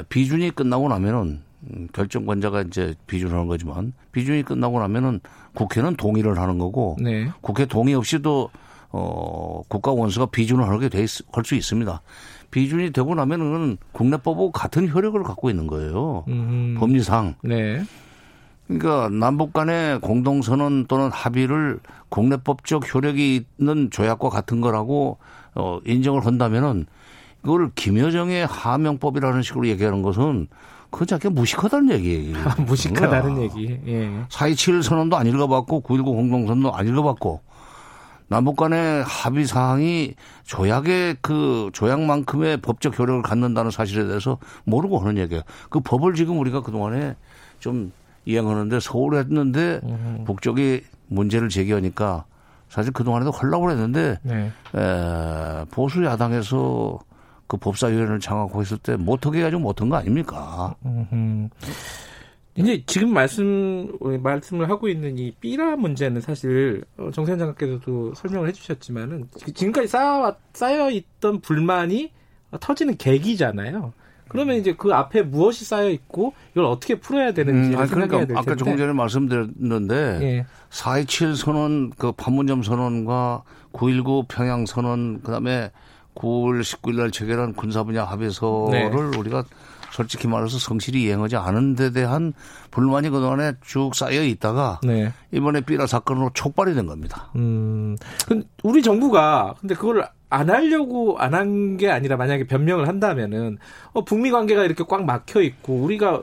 [0.10, 5.20] 비준이 끝나고 나면은 음, 결정권자가 이제 비준하는 거지만 비준이 끝나고 나면은
[5.56, 7.30] 국회는 동의를 하는 거고 네.
[7.42, 8.50] 국회 동의 없이도
[8.92, 12.02] 어 국가 원수가 비준을 하게 돼 할 수 있습니다.
[12.52, 16.24] 비준이 되고 나면은 국내법하고 같은 효력을 갖고 있는 거예요.
[16.28, 16.76] 음.
[16.80, 17.36] 법리상.
[17.44, 17.84] 네.
[18.68, 21.80] 그러니까 남북 간의 공동선언 또는 합의를
[22.10, 25.18] 국내법적 효력이 있는 조약과 같은 거라고
[25.54, 26.86] 어 인정을 한다면은
[27.44, 30.48] 이걸 김여정의 하명법이라는 식으로 얘기하는 것은
[30.96, 32.38] 그건 자기가 무식하다는 얘기예요.
[32.68, 33.78] 무식하다는 얘기.
[33.86, 34.08] 예.
[34.30, 37.42] 4.27 선언도 안 읽어봤고 9.19 공동선언도 안 읽어봤고
[38.30, 40.14] 남북 간의 합의 사항이
[40.46, 45.44] 조약의 그 조약만큼의 법적 효력을 갖는다는 사실에 대해서 모르고 하는 얘기예요.
[45.70, 47.18] 그 법을 지금 우리가 그동안에
[47.60, 47.92] 좀
[48.24, 50.24] 이행하는데 서울에 했는데 음.
[50.26, 52.24] 북쪽이 문제를 제기하니까
[52.70, 54.50] 사실 그동안에도 하려고 했는데 네.
[54.74, 57.00] 에, 보수 야당에서
[57.48, 60.76] 그 법사위원회를 장악하고 있을 때 못하게 해가지고 못한 거 아닙니까?
[60.86, 61.50] 음흠.
[62.58, 69.28] 이제 지금 말씀 말씀을 하고 있는 이 삐라 문제는 사실 어, 정세현 장관께서도 설명을 해주셨지만은
[69.54, 72.12] 지금까지 쌓여 쌓여 있던 불만이
[72.62, 73.94] 터지는 계기잖아요.
[74.30, 78.56] 그러면 이제 그 앞에 무엇이 쌓여 있고 이걸 어떻게 풀어야 되는지 음, 그러니까 될 아까
[78.56, 80.46] 조금 전에 말씀드렸는데 예.
[80.72, 83.44] 4.27 선언 그 판문점 선언과
[83.74, 85.72] 9.19 평양 선언 그다음에
[86.16, 89.18] 9월 19일 날 체결한 군사 분야 합의서를 네.
[89.18, 89.44] 우리가
[89.92, 92.34] 솔직히 말해서 성실히 이행하지 않은 데 대한
[92.72, 95.14] 불만이 그동안에 쭉 쌓여 있다가 네.
[95.32, 97.32] 이번에 삐라 사건으로 촉발이 된 겁니다.
[97.36, 97.96] 음.
[98.64, 103.58] 우리 정부가 근데 그걸 안 하려고 안 한 게 아니라 만약에 변명을 한다면은
[103.94, 106.22] 어, 북미 관계가 이렇게 꽉 막혀 있고 우리가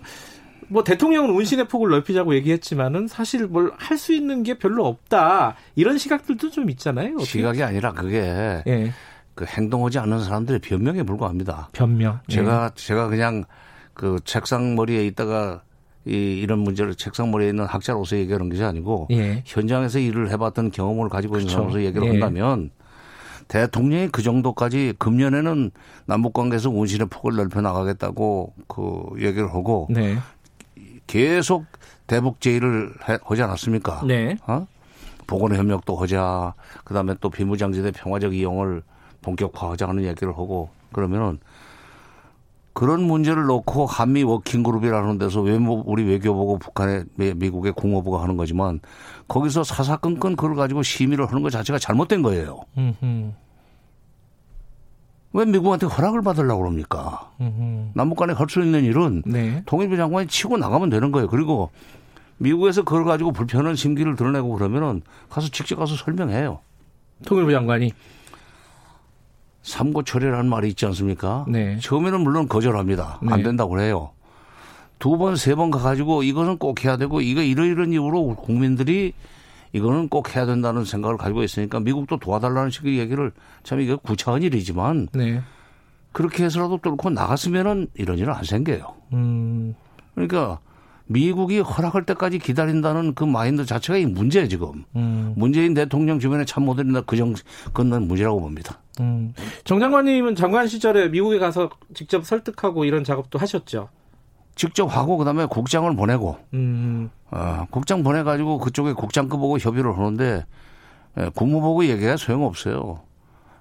[0.68, 5.96] 뭐 대통령은 운신의 폭을 넓히자고 얘기했지만은 사실 뭘 할 수 있는 게 별로 없다 이런
[5.98, 7.14] 시각들도 좀 있잖아요.
[7.14, 7.24] 어떻게?
[7.24, 8.92] 시각이 아니라 그게 예.
[9.34, 11.68] 그 행동하지 않는 사람들의 변명에 불과합니다.
[11.72, 12.20] 변명.
[12.28, 12.74] 제가 예.
[12.74, 13.44] 제가 그냥
[13.94, 15.62] 그 책상 머리에 있다가
[16.04, 19.42] 이 이런 문제를 책상 머리에 있는 학자로서 얘기하는 것이 아니고 예.
[19.46, 21.50] 현장에서 일을 해봤던 경험을 가지고 있는.
[21.50, 22.10] 사람으로서 얘기를 예.
[22.10, 22.70] 한다면
[23.48, 25.70] 대통령이 그 정도까지 금년에는
[26.06, 30.16] 남북 관계에서 운신의 폭을 넓혀 나가겠다고 그 얘기를 하고 네.
[31.06, 31.66] 계속
[32.06, 34.02] 대북 제의를 하지 않았습니까?
[34.06, 34.36] 네.
[34.46, 34.66] 어?
[35.26, 36.54] 보건 협력도 하자.
[36.84, 38.82] 그다음에 또 비무장지대 평화적 이용을
[39.22, 41.38] 본격화하자는 얘기를 하고 그러면은
[42.74, 48.80] 그런 문제를 놓고 한미 워킹그룹이라는 데서 외무 우리 외교부고 북한의 미국의 공업부가 하는 거지만
[49.28, 52.60] 거기서 사사건건 그걸 가지고 심의를 하는 것 자체가 잘못된 거예요.
[52.78, 53.32] 음흠.
[55.34, 57.30] 왜 미국한테 허락을 받으려고 그럽니까?
[57.94, 59.62] 남북 간에 할 수 있는 일은 네.
[59.64, 61.26] 통일부 장관이 치고 나가면 되는 거예요.
[61.28, 61.70] 그리고
[62.36, 65.00] 미국에서 그걸 가지고 불편한 심기를 드러내고 그러면은
[65.30, 66.60] 가서 직접 가서 설명해요.
[67.24, 67.92] 통일부 장관이
[69.62, 71.44] 삼고초려라는 말이 있지 않습니까?
[71.48, 71.78] 네.
[71.80, 73.20] 처음에는 물론 거절합니다.
[73.22, 73.32] 네.
[73.32, 74.10] 안 된다고 그래요.
[74.98, 79.12] 두 번, 세 번 가가지고 이거는 꼭 해야 되고 이거 이러이런 이유로 국민들이
[79.72, 83.32] 이거는 꼭 해야 된다는 생각을 가지고 있으니까 미국도 도와달라는 식의 얘기를
[83.62, 85.40] 참 이게 구차한 일이지만 네.
[86.12, 88.94] 그렇게 해서라도 뚫고 나갔으면은 이런 일은 안 생겨요.
[89.14, 89.74] 음.
[90.14, 90.58] 그러니까
[91.06, 94.84] 미국이 허락할 때까지 기다린다는 그 마인드 자체가 이 문제예요 지금.
[94.94, 95.32] 음.
[95.36, 97.34] 문재인 대통령 주변에 참모들이나 그정
[97.72, 98.78] 그건 문제라고 봅니다.
[99.00, 99.32] 음.
[99.64, 103.88] 정 장관님은 장관 시절에 미국에 가서 직접 설득하고 이런 작업도 하셨죠.
[104.54, 107.10] 직접 하고 그다음에 국장을 보내고 음.
[107.30, 110.44] 어, 국장 보내가지고 그쪽에 국장급보고 협의를 하는데
[111.18, 113.00] 예, 국무보고 얘기가 소용없어요.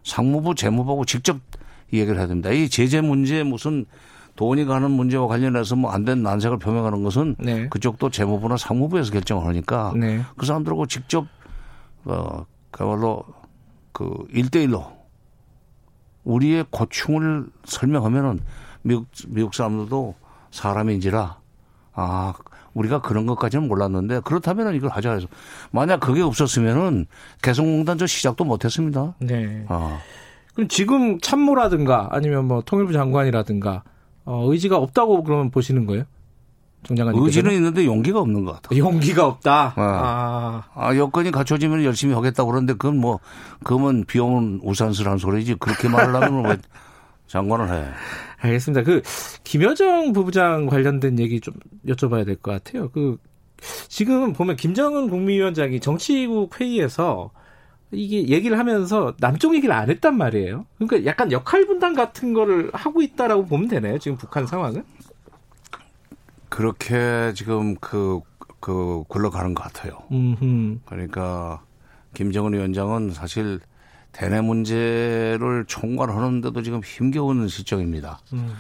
[0.04, 1.38] 상무부, 재무보고 직접
[1.94, 2.50] 얘기를 해야 됩니다.
[2.52, 3.86] 이 제재 문제 무슨
[4.36, 7.68] 돈이 가는 문제와 관련해서 뭐 안 된 난색을 표명하는 것은 네.
[7.70, 10.22] 그쪽도 재무부나 상무부에서 결정을 하니까 네.
[10.38, 11.26] 그 사람들하고 직접
[12.06, 13.24] 어 그야말로
[13.92, 14.86] 그일대일로
[16.24, 18.40] 우리의 고충을 설명하면은
[18.84, 20.16] 미국 미국 사람들도
[20.52, 21.38] 사람인지라
[21.94, 22.34] 아
[22.74, 25.28] 우리가 그런 것까지는 몰랐는데 그렇다면 이걸 하자 해서
[25.72, 27.06] 만약 그게 없었으면은
[27.42, 29.16] 개성공단 저 시작도 못했습니다.
[29.20, 29.66] 네.
[29.68, 30.00] 아.
[30.54, 33.84] 그럼 지금 참모라든가 아니면 뭐 통일부 장관이라든가
[34.26, 36.04] 어, 의지가 없다고 그러면 보시는 거예요?
[36.84, 38.80] 정장관 의지는 있는데 용기가 없는 것 같아요.
[38.80, 39.74] 용기가 없다.
[39.78, 39.84] 네.
[39.84, 40.64] 아.
[40.74, 43.20] 아 여건이 갖춰지면 열심히 하겠다 고 그러는데 그건 뭐
[43.64, 46.58] 그러면 비오는 우산스러운 소리지 그렇게 말하려면 왜
[47.28, 47.86] 장관을 해?
[48.40, 48.84] 알겠습니다.
[48.84, 49.02] 그
[49.44, 51.54] 김여정 부부장 관련된 얘기 좀
[51.88, 52.90] 여쭤봐야 될 것 같아요.
[52.90, 53.18] 그
[53.88, 57.30] 지금 보면 김정은 국무위원장이 정치국 회의에서
[57.92, 60.66] 이게 얘기를 하면서 남쪽 얘기를 안 했단 말이에요.
[60.80, 64.00] 그러니까 약간 역할 분담 같은 거를 하고 있다라고 보면 되나요?
[64.00, 64.84] 지금 북한 상황은?
[66.52, 68.20] 그렇게 지금 그,
[68.60, 70.04] 그, 굴러가는 것 같아요.
[70.12, 70.80] 음흠.
[70.86, 71.62] 그러니까
[72.14, 73.62] 김정은 위원장은 사실
[74.12, 78.20] 대내 문제를 총괄하는데도 지금 힘겨운 시점입니다.
[78.34, 78.54] 음.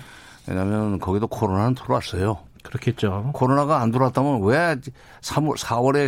[0.47, 2.39] 왜냐하면 거기도 코로나는 들어왔어요.
[2.63, 3.31] 그렇겠죠.
[3.33, 4.77] 코로나가 안 들어왔다면 왜
[5.21, 6.07] 3월, 4월에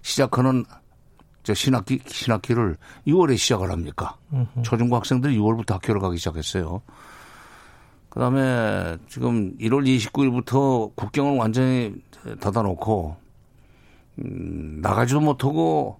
[0.00, 0.64] 시작하는
[1.42, 4.16] 저 신학기 신학기를 6월에 시작을 합니까?
[4.32, 4.62] 으흠.
[4.62, 6.80] 초중고 학생들이 6월부터 학교를 가기 시작했어요.
[8.08, 11.94] 그 다음에 지금 1월 29일부터 국경을 완전히
[12.40, 13.16] 닫아놓고
[14.18, 15.98] 음, 나가지도 못하고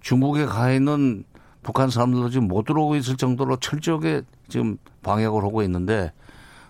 [0.00, 1.24] 중국에 가 있는
[1.62, 6.12] 북한 사람들도 지금 못 들어오고 있을 정도로 철저하게 지금 방역을 하고 있는데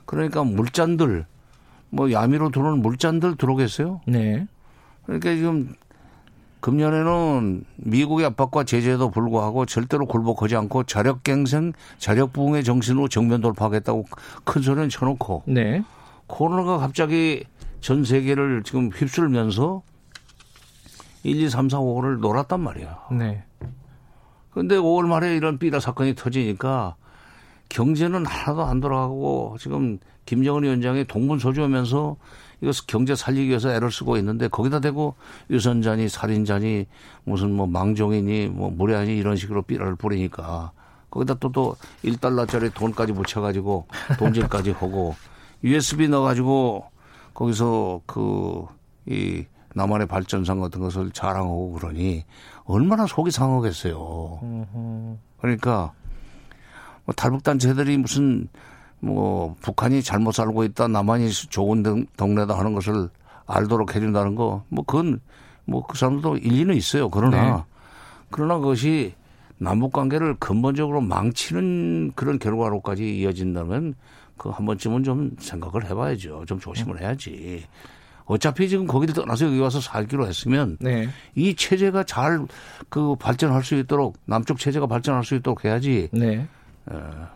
[0.07, 1.27] 그러니까 물잔들
[1.91, 4.01] 뭐 야미로 들어오는 물잔들 들어오겠어요?
[4.07, 4.47] 네.
[5.05, 5.75] 그러니까 지금
[6.61, 14.05] 금년에는 미국의 압박과 제재에도 불구하고 절대로 굴복하지 않고 자력갱생, 자력부흥의 정신으로 정면 돌파하겠다고
[14.45, 15.83] 큰 소리는 쳐놓고 네.
[16.27, 17.45] 코로나가 갑자기
[17.81, 19.83] 전 세계를 지금 휩쓸면서
[21.23, 22.99] 1, 2, 3, 4, 5를 놀았단 말이야.
[23.13, 23.45] 네.
[24.51, 26.97] 근데 5월 말에 이런 삐라 사건이 터지니까
[27.69, 32.17] 경제는 하나도 안 돌아가고 지금 김정은 위원장이 동분서주하면서
[32.61, 35.15] 이거 경제 살리기 위해서 애를 쓰고 있는데 거기다 대고
[35.51, 36.87] 유선자니 살인자니
[37.25, 40.73] 무슨 뭐 망종이니 뭐 무례하니 이런 식으로 삐라를 뿌리니까
[41.11, 43.87] 거기다 또 또 1달러짜리 돈까지 붙여가지고
[44.19, 45.15] 돈질까지 하고
[45.63, 46.85] USB 넣어가지고
[47.35, 48.79] 거기서 그
[49.09, 52.25] 이 남한의 발전상 같은 것을 자랑하고 그러니
[52.65, 54.41] 얼마나 속이 상하겠어요.
[55.41, 55.93] 그러니까
[57.05, 58.49] 뭐 탈북단체들이 무슨
[59.01, 63.09] 뭐 북한이 잘못 살고 있다 남한이 좋은 동네다 하는 것을
[63.47, 65.21] 알도록 해준다는 거 뭐 그건
[65.65, 67.09] 뭐 그 사람들도 일리는 있어요.
[67.11, 67.63] 그러나 네.
[68.31, 69.15] 그러나 그것이
[69.59, 73.95] 남북 관계를 근본적으로 망치는 그런 결과로까지 이어진다면
[74.37, 76.45] 그 한 번쯤은 좀 생각을 해봐야죠.
[76.47, 77.65] 좀 조심을 해야지.
[78.25, 81.09] 어차피 지금 거기를 떠나서 여기 와서 살기로 했으면 네.
[81.35, 82.47] 이 체제가 잘
[82.89, 86.09] 그 발전할 수 있도록 남쪽 체제가 발전할 수 있도록 해야지.
[86.13, 86.47] 네.
[86.87, 87.29] 어.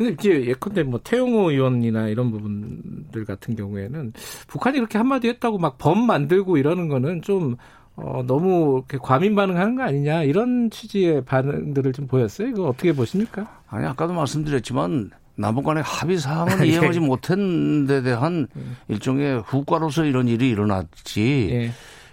[0.00, 4.14] 근데 이제 예컨대 뭐 태용호 의원이나 이런 부분들 같은 경우에는
[4.48, 7.56] 북한이 그렇게 한마디 했다고 막 범 만들고 이러는 거는 좀
[7.96, 12.48] 어, 너무 이렇게 과민 반응하는 거 아니냐 이런 취지의 반응들을 좀 보였어요.
[12.48, 13.60] 이거 어떻게 보십니까?
[13.68, 16.70] 아니 아까도 말씀드렸지만 남북 간의 합의 사항을 예.
[16.72, 18.62] 이행하지 못한 데 대한 예.
[18.88, 21.48] 일종의 후과로서 이런 일이 일어났지.
[21.52, 21.70] 예.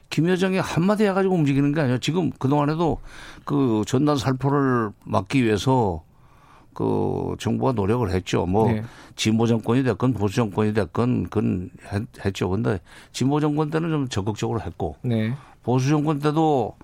[0.09, 1.99] 김여정이 한마디 해가지고 움직이는 게 아니에요.
[1.99, 2.99] 지금 그동안에도
[3.45, 6.03] 그 전단 살포를 막기 위해서
[6.77, 8.45] 그 정부가 노력을 했죠.
[8.45, 8.83] 뭐 네.
[9.15, 11.71] 진보 정권이 됐건 보수 정권이 됐건 그건
[12.23, 12.49] 했죠.
[12.49, 12.79] 근데
[13.11, 15.33] 진보 정권 때는 좀 적극적으로 했고 네.
[15.63, 16.75] 보수 정권 때도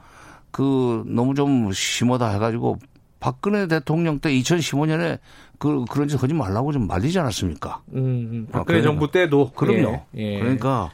[0.50, 2.80] 그 너무 좀 심하다 해가지고
[3.20, 5.20] 박근혜 대통령 때 2015년에
[5.60, 7.84] 그 그런 짓 하지 말라고 좀 말리지 않았습니까?
[7.94, 8.48] 음, 음.
[8.52, 10.02] 박근혜 아, 정부 때도 그럼요.
[10.18, 10.40] 예, 예.
[10.40, 10.90] 그러니까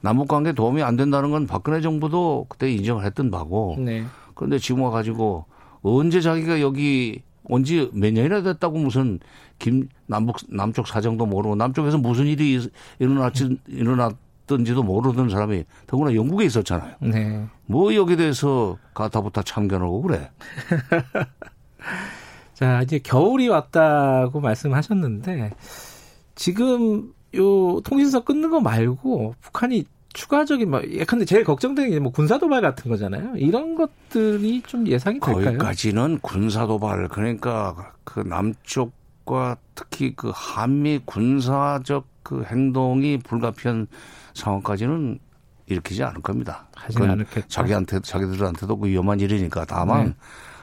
[0.00, 3.76] 남북 관계 도움이 안 된다는 건 박근혜 정부도 그때 인정을 했던 바고.
[3.78, 4.04] 네.
[4.34, 5.44] 그런데 지금 와 가지고
[5.82, 9.20] 언제 자기가 여기 온 지 몇 년이나 됐다고 무슨
[9.58, 12.58] 김 남북 남쪽 사정도 모르고 남쪽에서 무슨 일이
[12.98, 16.94] 일어났지 일어났던지도 모르던 사람이 더구나 영국에 있었잖아요.
[17.00, 17.44] 네.
[17.66, 20.30] 뭐 여기 대해서 가타부타 참견하고 그래.
[22.54, 25.50] 자 이제 겨울이 왔다고 말씀하셨는데
[26.34, 29.84] 지금 요 통신선 끊는 거 말고 북한이
[30.14, 33.34] 추가적인 뭐 예컨대 제일 걱정되는 게 뭐 군사 도발 같은 거잖아요.
[33.36, 35.44] 이런 것들이 좀 예상이 될까요?
[35.44, 43.86] 거기까지는 군사 도발 그러니까 그 남쪽과 특히 그 한미 군사적 그 행동이 불가피한
[44.34, 45.18] 상황까지는
[45.66, 46.66] 일으키지 않을 겁니다.
[46.74, 47.48] 하지 않을겠죠.
[47.48, 50.14] 자기한테 자기들한테도 그 위험한 일이니까 다만 네.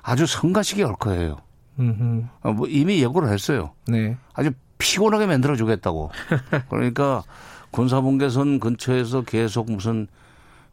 [0.01, 1.37] 아주 성가시게 할 거예요.
[1.79, 2.23] 음흠.
[2.43, 3.73] 어, 뭐 이미 예고를 했어요.
[3.87, 4.17] 네.
[4.33, 6.11] 아주 피곤하게 만들어 주겠다고.
[6.69, 7.23] 그러니까
[7.71, 10.07] 군사분계선 근처에서 계속 무슨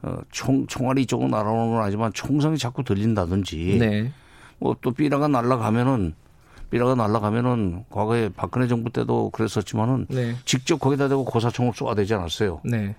[0.03, 4.13] 어, 총, 총알이 이쪽으로 날아오는 건 아니지만 총성이 자꾸 들린다든지 네.
[4.59, 6.15] 뭐또 삐라가 날아가면은
[6.71, 10.37] 삐라가 날아가면은 과거에 박근혜 정부 때도 그랬었지만은 네.
[10.45, 12.61] 직접 거기다 대고 고사총을 쏘아대지 않았어요.
[12.65, 12.95] 네.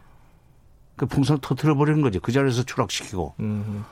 [0.96, 2.20] 그 풍선을 터트려 버리는 거지.
[2.20, 3.36] 그 자리에서 추락시키고.
[3.40, 3.86] 음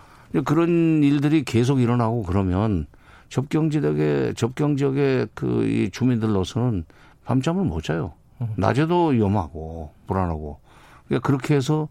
[0.45, 2.85] 그런 일들이 계속 일어나고 그러면
[3.29, 6.83] 접경 지역의 접경 지역의 그 이 주민들로서는
[7.23, 8.13] 밤잠을 못 자요.
[8.55, 10.59] 낮에도 위험하고 불안하고
[11.07, 11.89] 그러니까 그렇게 해서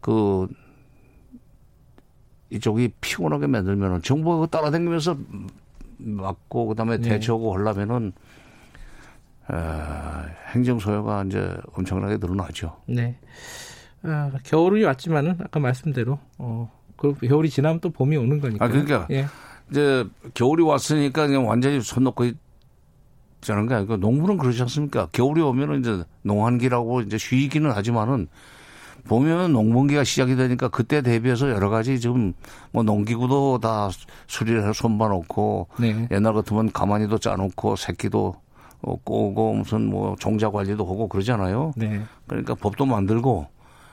[0.00, 0.48] 그
[2.50, 5.18] 이쪽이 피곤하게 만들면은 정부가 따라다니면서
[5.98, 7.08] 막고 그다음에 네.
[7.10, 8.12] 대처하고 하려면은
[9.48, 12.76] 어, 행정 소요가 이제 엄청나게 늘어나죠.
[12.86, 13.18] 네.
[14.02, 18.64] 아, 겨울이 왔지만은 아까 말씀대로 어, 그 겨울이 지나면 또 봄이 오는 거니까.
[18.64, 19.26] 아 그러니까 예.
[19.70, 20.04] 이제
[20.34, 22.30] 겨울이 왔으니까 그냥 완전히 손 놓고
[23.40, 25.08] 저는 게 아니고 농부는 그러지 않습니까?
[25.12, 28.28] 겨울이 오면은 이제 농한기라고 이제 쉬기는 하지만은
[29.04, 32.34] 보면 농번기가 시작이 되니까 그때 대비해서 여러 가지 지금
[32.72, 33.90] 뭐 농기구도 다
[34.26, 36.08] 수리를 해서 손봐 놓고 네.
[36.10, 38.36] 옛날 같으면 가만히도 짜 놓고 새끼도
[38.82, 41.72] 꼬고 무슨 뭐 종자 관리도 하고 그러잖아요.
[41.76, 42.02] 네.
[42.26, 43.46] 그러니까 법도 만들고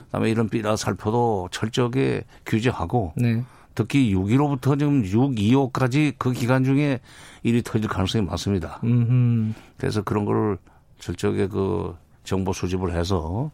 [0.06, 3.42] 그다음에 이런 삐라 살포도 철저하게 규제하고 네.
[3.76, 6.98] 특히 6.15부터 지금 6.25까지 그 기간 중에
[7.42, 8.80] 일이 터질 가능성이 많습니다.
[8.82, 9.52] 음흠.
[9.76, 10.58] 그래서 그런 거를
[10.98, 13.50] 철저하게 그 정보 수집을 해서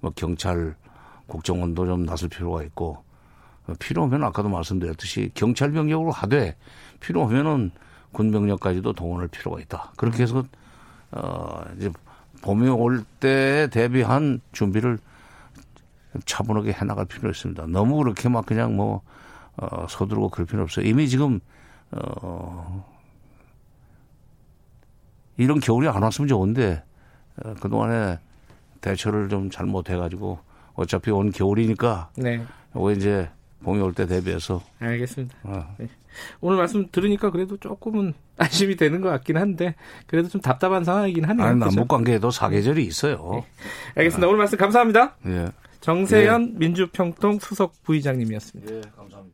[0.00, 0.76] 뭐 경찰
[1.26, 3.02] 국정원도 좀 나설 필요가 있고
[3.80, 6.56] 필요하면 아까도 말씀드렸듯이 경찰 병력으로 하되
[7.00, 7.72] 필요하면은
[8.12, 9.92] 군 병력까지도 동원할 필요가 있다.
[9.96, 10.44] 그렇게 해서
[11.10, 11.90] 어 이제
[12.42, 14.98] 봄이 올 때에 대비한 준비를
[16.26, 17.66] 차분하게 해나갈 필요가 있습니다.
[17.66, 19.02] 너무 그렇게 막 그냥 뭐
[19.56, 20.86] 어, 서두르고 그럴 필요 없어요.
[20.86, 21.40] 이미 지금
[21.92, 22.84] 어,
[25.36, 26.82] 이런 겨울이 안 왔으면 좋은데
[27.44, 28.18] 어, 그동안에
[28.80, 30.38] 대처를 좀 잘못해가지고
[30.74, 32.44] 어차피 온 겨울이니까 네.
[32.74, 33.30] 이거 이제
[33.62, 35.34] 봄이 올 때 대비해서 알겠습니다.
[35.44, 35.74] 어.
[35.78, 35.88] 네.
[36.40, 39.74] 오늘 말씀 들으니까 그래도 조금은 안심이 되는 것 같긴 한데
[40.06, 41.46] 그래도 좀 답답한 상황이긴 하네요.
[41.46, 43.16] 아니, 남북 관계에도 사계절이 있어요.
[43.32, 43.46] 네.
[43.96, 44.26] 알겠습니다.
[44.26, 44.28] 아.
[44.28, 45.16] 오늘 말씀 감사합니다.
[45.26, 45.48] 예.
[45.80, 46.58] 정세현 예.
[46.58, 48.74] 민주평통 수석 부의장님이었습니다.
[48.74, 49.33] 예, 감사합니다.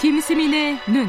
[0.00, 1.06] 김수민의 눈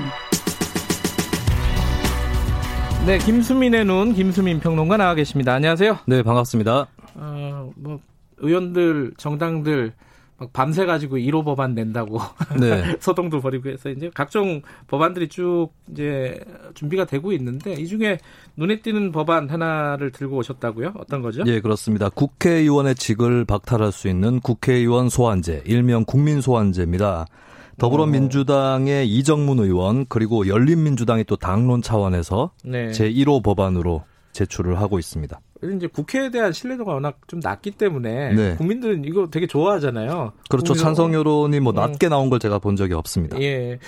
[3.06, 5.54] 네, 김수민의 눈, 김수민 평론가 나와 계십니다.
[5.54, 6.00] 안녕하세요.
[6.06, 6.88] 네, 반갑습니다.
[7.16, 8.00] 어, 뭐,
[8.38, 9.94] 의원들, 정당들,
[10.38, 12.20] 막 밤새 가지고 1호 법안 낸다고
[12.60, 12.98] 네.
[13.00, 16.40] 소동도 벌이고 해서 이제 각종 법안들이 쭉 이제
[16.76, 18.20] 준비가 되고 있는데 이 중에
[18.58, 20.94] 눈에 띄는 법안 하나를 들고 오셨다고요?
[20.98, 21.44] 어떤 거죠?
[21.48, 22.10] 예, 그렇습니다.
[22.10, 27.26] 국회의원의 직을 박탈할 수 있는 국회의원 소환제, 일명 국민 소환제입니다.
[27.80, 32.91] 더불어민주당의 이정문 의원 그리고 열린민주당이 또 당론 차원에서 네.
[32.91, 34.03] 제 1호 법안으로
[34.34, 35.39] 제출을 하고 있습니다.
[35.75, 38.55] 이제 국회에 대한 신뢰도가 워낙 좀 낮기 때문에 네.
[38.55, 40.34] 국민들은 이거 되게 좋아하잖아요.
[40.49, 40.73] 그렇죠.
[40.73, 41.75] 찬성 여론이 뭐 음.
[41.75, 43.41] 낮게 나온 걸 제가 본 적이 없습니다.
[43.41, 43.80] 예.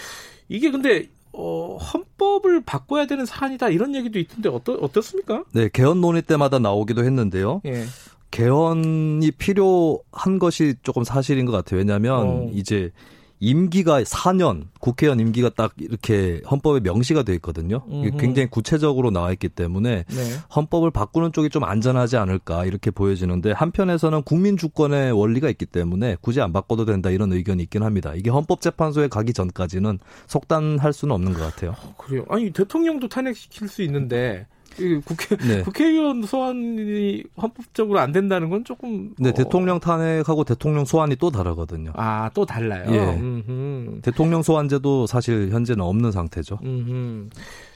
[0.50, 5.46] 이게 근데 어, 헌법을 바꿔야 되는 사안이다 이런 얘기도 있던데 어떠, 어떻습니까?
[5.54, 7.62] 네, 개헌 논의 때마다 나오기도 했는데요.
[7.66, 7.86] 예.
[8.32, 11.80] 개헌이 필요한 것이 조금 사실인 것 같아요.
[11.80, 12.50] 왜냐하면 어.
[12.54, 12.92] 이제
[13.42, 17.84] 임기가 4년, 국회의원 임기가 딱 이렇게 헌법에 명시가 돼 있거든요.
[18.20, 20.22] 굉장히 구체적으로 나와 있기 때문에 네.
[20.56, 26.40] 헌법을 바꾸는 쪽이 좀 안전하지 않을까 이렇게 보여지는데 한편에서는 국민 주권의 원리가 있기 때문에 굳이
[26.40, 28.14] 안 바꿔도 된다 이런 의견이 있긴 합니다.
[28.16, 31.72] 이게 헌법재판소에 가기 전까지는 속단할 수는 없는 것 같아요.
[31.84, 32.24] 어, 그래요.
[32.30, 34.46] 아니 대통령도 탄핵시킬 수 있는데
[35.06, 35.62] 국회 네.
[35.62, 39.34] 국회의원 소환이 헌법적으로 안 된다는 건 조금 네 어...
[39.34, 41.92] 대통령 탄핵하고 대통령 소환이 또 다르거든요.
[41.96, 42.86] 아 또 달라요.
[42.92, 43.20] 예.
[43.20, 44.02] 음흠.
[44.02, 46.60] 대통령 소환제도 사실 현재는 없는 상태죠.
[46.64, 47.30] 음흠.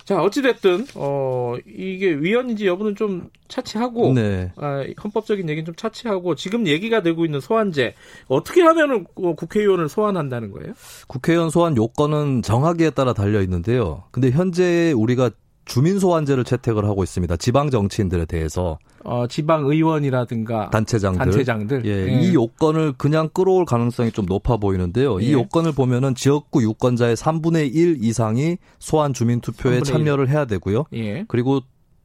[0.04, 4.52] 자 어찌 됐든 어 이게 위헌인지 여부는 좀 차치하고 네.
[4.56, 7.96] 아, 헌법적인 얘기는 좀 차치하고 지금 얘기가 되고 있는 소환제
[8.28, 10.74] 어떻게 하면은 어, 국회의원을 소환한다는 거예요?
[11.08, 14.04] 국회의원 소환 요건은 정하기에 따라 달려 있는데요.
[14.12, 15.32] 근데 현재 우리가
[15.66, 17.36] 주민 소환제를 채택을 하고 있습니다.
[17.38, 21.86] 지방 정치인들에 대해서 어, 지방 의원이라든가 단체장들, 단체장들.
[21.86, 25.22] 예, 예, 이 요건을 그냥 끌어올 가능성이 좀 높아 보이는데요.
[25.22, 25.26] 예.
[25.26, 30.86] 이 요건을 보면은 지역구 유권자의 3분의 1 이상이 소환 주민 투표에 참여를 해야 되고요.
[30.93, 31.26] 예.
[31.28, 31.61] 그리고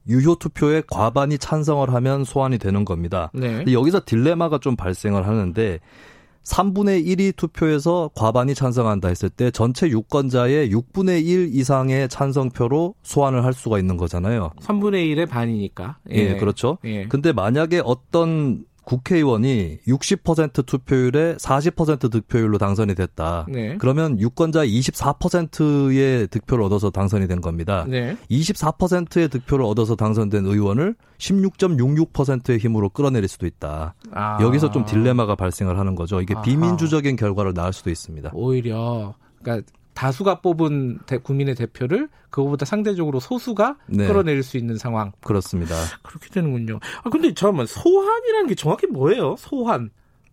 [0.09, 3.31] 유효 투표에 과반이 찬성을 하면 소환이 되는 겁니다.
[3.35, 3.65] 네.
[3.71, 5.79] 여기서 딜레마가 좀 발생을 하는데
[6.45, 13.53] 3분의 1이 투표에서 과반이 찬성한다 했을 때 전체 유권자의 6분의 1 이상의 찬성표로 소환을 할
[13.53, 14.51] 수가 있는 거잖아요.
[14.61, 15.99] 3분의 1의 반이니까.
[16.11, 16.79] 예, 예 그렇죠.
[16.85, 17.07] 예.
[17.07, 23.47] 근데 만약에 어떤 국회의원이 60% 투표율에 40% 득표율로 당선이 됐다.
[23.49, 23.77] 네.
[23.79, 27.85] 그러면 유권자 24%의 득표를 얻어서 당선이 된 겁니다.
[27.89, 28.17] 네.
[28.31, 33.95] 24%의 득표를 얻어서 당선된 의원을 16.66%의 힘으로 끌어내릴 수도 있다.
[34.13, 34.39] 아.
[34.41, 36.21] 여기서 좀 딜레마가 발생을 하는 거죠.
[36.21, 36.35] 이게.
[36.43, 38.31] 비민주적인 결과를 낳을 수도 있습니다.
[38.35, 39.67] 오히려 그러니까
[40.01, 44.07] 다수가 뽑은 대, 국민의 대표를 그거보다 상대적으로 소수가 네.
[44.07, 45.13] 끌어내릴 수 있는 상황.
[45.23, 45.75] 그렇습니다.
[46.03, 46.81] 그렇게 되는군요.
[47.05, 49.37] 아 근데 잠깐만 소환이라는 게 정확히 뭐예요?
[49.37, 49.91] 소환.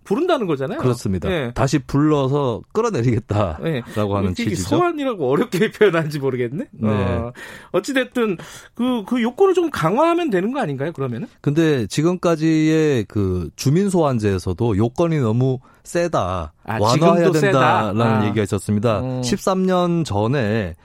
[0.07, 0.79] 부른다는 거잖아요.
[0.79, 1.27] 그렇습니다.
[1.27, 1.51] 네.
[1.53, 3.81] 다시 불러서 끌어내리겠다라고 네.
[3.93, 4.63] 하는 취지죠.
[4.63, 6.67] 소환이라고 어렵게 표현하는지 모르겠네.
[6.71, 6.89] 네.
[6.89, 7.33] 어,
[7.73, 8.37] 어찌됐든
[8.73, 11.27] 그, 그 요건을 좀 강화하면 되는 거 아닌가요, 그러면은?
[11.41, 16.53] 근데 지금까지의 그 주민 소환제에서도 요건이 너무 세다.
[16.63, 18.25] 아, 완화해야 된다라는 아.
[18.27, 19.01] 얘기가 있었습니다.
[19.01, 19.21] 음.
[19.21, 20.75] 13년 전에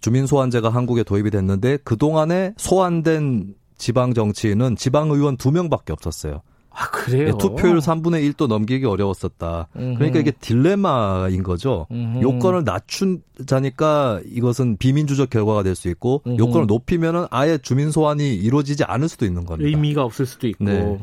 [0.00, 6.42] 주민 소환제가 한국에 도입이 됐는데 그 동안에 소환된 지방 정치인은 지방 의원 2명밖에 없었어요.
[6.74, 7.26] 아, 그래요?
[7.26, 9.68] 네, 투표율 3분의 1도 넘기기 어려웠었다.
[9.76, 9.94] 음흠.
[9.96, 11.86] 그러니까 이게 딜레마인 거죠.
[11.90, 12.22] 음흠.
[12.22, 16.38] 요건을 낮춘 자니까 이것은 비민주적 결과가 될 수 있고 음흠.
[16.38, 19.68] 요건을 높이면은 아예 주민 소환이 이루어지지 않을 수도 있는 겁니다.
[19.68, 20.64] 의미가 없을 수도 있고.
[20.64, 20.98] 네.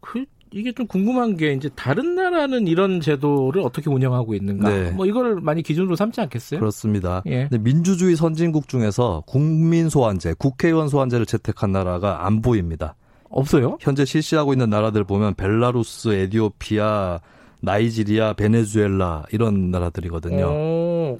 [0.00, 4.70] 그 이게 좀 궁금한 게 이제 다른 나라는 이런 제도를 어떻게 운영하고 있는가?
[4.70, 4.90] 네.
[4.92, 6.60] 뭐 이걸 많이 기준으로 삼지 않겠어요?
[6.60, 7.22] 그렇습니다.
[7.26, 7.48] 예.
[7.60, 12.94] 민주주의 선진국 중에서 국민 소환제, 국회의원 소환제를 채택한 나라가 안 보입니다.
[13.30, 13.78] 없어요?
[13.80, 17.20] 현재 실시하고 있는 나라들 보면 벨라루스, 에디오피아,
[17.60, 20.46] 나이지리아, 베네수엘라 이런 나라들이거든요.
[20.48, 21.18] 어,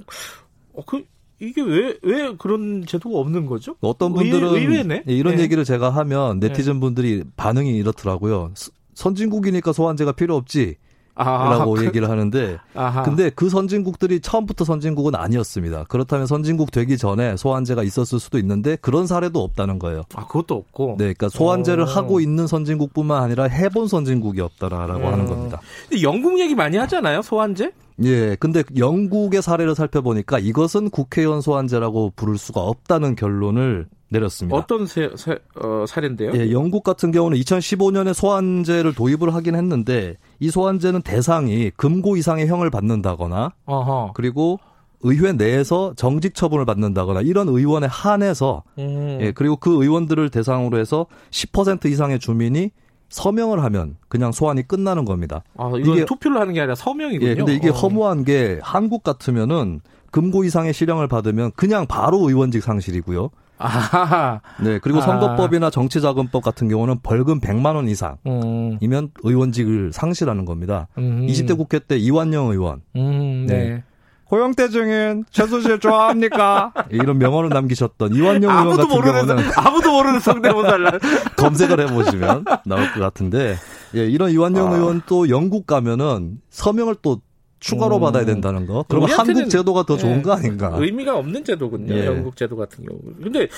[0.75, 1.05] 어그
[1.41, 3.77] 이게 왜, 왜 그런 제도가 없는 거죠?
[3.81, 5.43] 어떤 분들은 의외, 네 이런 네.
[5.43, 8.53] 얘기를 제가 하면 네티즌 분들이 반응이 이렇더라고요.
[8.95, 10.77] 선진국이니까 소환제가 필요 없지.
[11.25, 13.03] 라고 그, 얘기를 하는데 아하.
[13.03, 15.85] 근데 그 선진국들이 처음부터 선진국은 아니었습니다.
[15.89, 20.03] 그렇다면 선진국 되기 전에 소환제가 있었을 수도 있는데 그런 사례도 없다는 거예요.
[20.15, 20.97] 아 그것도 없고.
[20.99, 21.87] 네, 그러니까 소환제를 오.
[21.87, 25.13] 하고 있는 선진국뿐만 아니라 해본 선진국이 없다라고 음.
[25.13, 25.61] 하는 겁니다.
[26.03, 27.73] 영국 얘기 많이 하잖아요, 소환제?
[28.05, 34.57] 예, 근데 영국의 사례를 살펴보니까 이것은 국회의원 소환제라고 부를 수가 없다는 결론을 내렸습니다.
[34.57, 36.33] 어떤 세, 세, 어, 사례인데요?
[36.35, 42.71] 예, 영국 같은 경우는 2015년에 소환제를 도입을 하긴 했는데 이 소환제는 대상이 금고 이상의 형을
[42.71, 44.13] 받는다거나 어허.
[44.15, 44.59] 그리고
[45.01, 49.19] 의회 내에서 정직 처분을 받는다거나 이런 의원에 한해서 음.
[49.21, 52.71] 예, 그리고 그 의원들을 대상으로 해서 10% 이상의 주민이
[53.09, 55.43] 서명을 하면 그냥 소환이 끝나는 겁니다.
[55.57, 57.31] 아, 이게 투표를 하는 게 아니라 서명이군요.
[57.31, 57.73] 예, 근데 이게 어.
[57.73, 59.81] 허무한 게 한국 같으면은
[60.11, 63.31] 금고 이상의 실형을 받으면 그냥 바로 의원직 상실이고요.
[63.59, 69.11] 아 네, 그리고 선거법이나 정치자금법 같은 경우는 벌금 100만 원 이상이면 음.
[69.23, 70.89] 의원직을 상실하는 겁니다.
[70.99, 71.27] 음.
[71.27, 72.83] 20대 국회 때 이완영 의원.
[72.97, 73.69] 음, 네.
[73.69, 73.85] 네.
[74.29, 76.73] 고영태 증인 최순실 좋아합니까?
[76.91, 81.01] 이런 명언을 남기셨던 이완영 의원 같은 모르는, 경우는 아무도 모르는 성대모사를
[81.37, 83.57] 검색을 해보시면 나올 것 같은데
[83.95, 84.77] 예, 이런 이완영 아.
[84.77, 87.23] 의원 또 영국 가면은 서명을 또
[87.61, 88.01] 추가로 음.
[88.01, 88.85] 받아야 된다는 거.
[88.89, 90.73] 그러면 한국 제도가 더 좋은 예, 거 아닌가?
[90.77, 91.95] 의미가 없는 제도군요.
[91.95, 92.07] 예.
[92.07, 93.01] 영국 제도 같은 경우.
[93.23, 93.49] 근데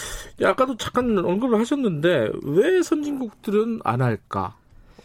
[0.42, 4.56] 아까도 잠깐 언급을 하셨는데 왜 선진국들은 안 할까?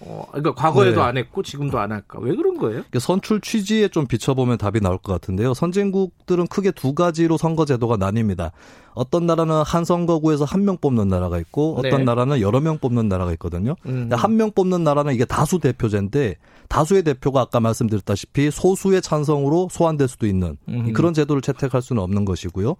[0.01, 1.01] 어, 그러니까 과거에도 네.
[1.01, 2.19] 안 했고 지금도 안 할까?
[2.21, 2.83] 왜 그런 거예요?
[2.99, 5.53] 선출 취지에 좀 비춰보면 답이 나올 것 같은데요.
[5.53, 8.51] 선진국들은 크게 두 가지로 선거 제도가 나뉩니다.
[8.93, 12.03] 어떤 나라는 한 선거구에서 한 명 뽑는 나라가 있고 어떤 네.
[12.05, 13.75] 나라는 여러 명 뽑는 나라가 있거든요.
[13.85, 14.09] 음.
[14.11, 16.35] 한 명 뽑는 나라는 이게 다수 대표제인데
[16.69, 20.93] 다수의 대표가 아까 말씀드렸다시피 소수의 찬성으로 소환될 수도 있는 음.
[20.93, 22.75] 그런 제도를 채택할 수는 없는 것이고요.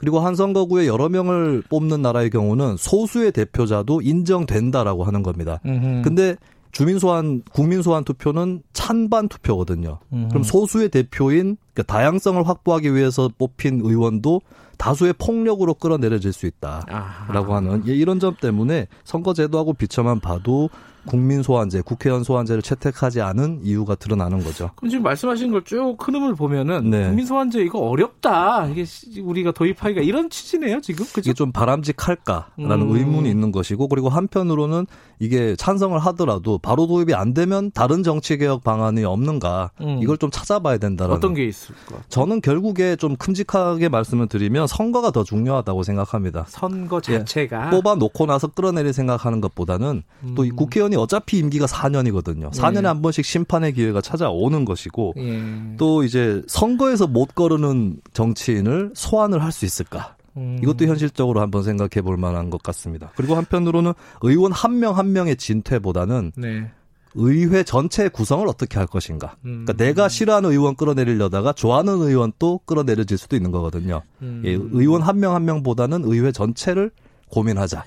[0.00, 5.60] 그리고 한 선거구에 여러 명을 뽑는 나라의 경우는 소수의 대표자도 인정된다라고 하는 겁니다.
[5.66, 6.00] 음.
[6.02, 6.36] 근데
[6.72, 9.98] 주민 소환, 국민 소환 투표는 찬반 투표거든요.
[10.14, 10.28] 음.
[10.30, 14.40] 그럼 소수의 대표인 그러니까 다양성을 확보하기 위해서 뽑힌 의원도
[14.78, 17.56] 다수의 폭력으로 끌어내려질 수 있다라고 아하.
[17.56, 20.70] 하는 이런 점 때문에 선거 제도하고 비춰만 봐도
[21.06, 24.70] 국민 소환제, 국회의원 소환제를 채택하지 않은 이유가 드러나는 거죠.
[24.76, 27.06] 그럼 지금 말씀하신 걸 쭉 흐름을 보면은 네.
[27.06, 28.66] 국민 소환제 이거 어렵다.
[28.68, 28.84] 이게
[29.22, 31.04] 우리가 도입하기가 이런 취지네요, 지금.
[31.06, 31.30] 그죠?
[31.30, 32.96] 이게 좀 바람직할까라는 음.
[32.96, 34.86] 의문이 있는 것이고 그리고 한편으로는
[35.20, 40.00] 이게 찬성을 하더라도 바로 도입이 안 되면 다른 정치 개혁 방안이 없는가 음.
[40.02, 41.98] 이걸 좀 찾아봐야 된다라는 어떤 게 있을까?
[42.08, 46.46] 저는 결국에 좀 큼직하게 말씀을 드리면 선거가 더 중요하다고 생각합니다.
[46.48, 50.34] 선거 자체가 예, 뽑아 놓고 나서 끌어내릴 생각하는 것보다는 음.
[50.34, 52.50] 또 국회의원이 어차피 임기가 4년이거든요.
[52.52, 52.88] 4년에 예.
[52.88, 55.42] 한 번씩 심판의 기회가 찾아오는 것이고 예.
[55.76, 60.14] 또 이제 선거에서 못 거르는 정치인을 소환을 할 수 있을까?
[60.36, 60.58] 음.
[60.62, 63.12] 이것도 현실적으로 한번 생각해 볼 만한 것 같습니다.
[63.16, 66.70] 그리고 한편으로는 의원 한 명한 한 명의 진퇴보다는 네.
[67.14, 69.36] 의회 전체 구성을 어떻게 할 것인가.
[69.44, 69.64] 음.
[69.64, 74.02] 그러니까 내가 싫어하는 의원 끌어내리려다가 좋아하는 의원 또 끌어내려질 수도 있는 거거든요.
[74.22, 74.42] 음.
[74.44, 76.90] 예, 의원 한 명한 한 명보다는 의회 전체를
[77.30, 77.84] 고민하자.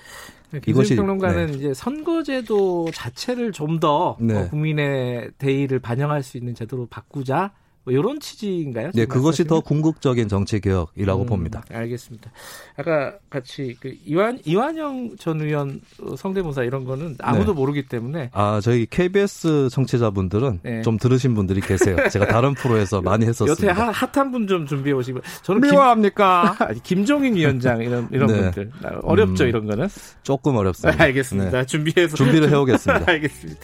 [0.50, 1.52] 네, 이것이 평론가는 네.
[1.52, 4.34] 이제 선거제도 자체를 좀더 네.
[4.34, 7.52] 어, 국민의 대의를 반영할 수 있는 제도로 바꾸자.
[7.84, 8.92] 뭐 이런 취지인가요?
[8.94, 11.64] 네, 그것이 더 궁극적인 정치 개혁이라고 음, 봅니다.
[11.70, 12.30] 알겠습니다.
[12.76, 15.80] 아까 같이 그 이완 이완영 전 의원
[16.16, 17.58] 성대모사 이런 거는 아무도 네.
[17.58, 20.82] 모르기 때문에 아 저희 KBS 청취자분들은 네.
[20.82, 21.96] 좀 들으신 분들이 계세요.
[22.10, 23.68] 제가 다른 프로에서 많이 했었습니다.
[23.68, 26.56] 여태 핫한 분 좀 준비해 오시고 저는 미워합니까?
[26.82, 28.50] 김, 김종인 위원장 이런 이런 네.
[28.50, 28.70] 분들
[29.02, 29.88] 어렵죠 음, 이런 거는
[30.22, 31.02] 조금 어렵습니다.
[31.04, 31.50] 알겠습니다.
[31.50, 31.66] 네.
[31.66, 33.04] 준비해서 준비를 해오겠습니다.
[33.10, 33.60] 알겠습니다.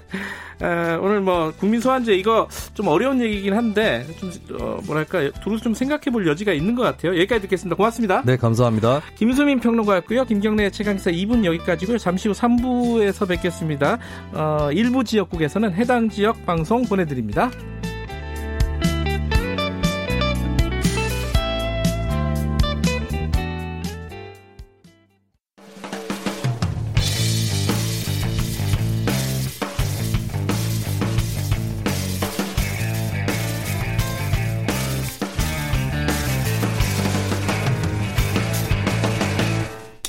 [0.60, 4.30] 아, 오늘 뭐 국민 소환제 이거 좀 어려운 얘기긴 한데 좀
[4.60, 7.12] 어, 뭐랄까 두루 좀 생각해 볼 여지가 있는 것 같아요.
[7.12, 7.76] 여기까지 듣겠습니다.
[7.76, 8.22] 고맙습니다.
[8.24, 9.00] 네, 감사합니다.
[9.16, 10.24] 김수민 평론가였고요.
[10.24, 11.98] 김경래 최강기사 2분 여기까지고요.
[11.98, 13.98] 잠시 후 3부에서 뵙겠습니다.
[14.32, 17.50] 어, 일부 지역국에서는 해당 지역 방송 보내드립니다.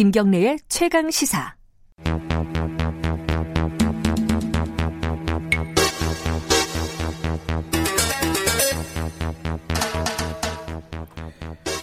[0.01, 1.53] 김경래의 최강 시사.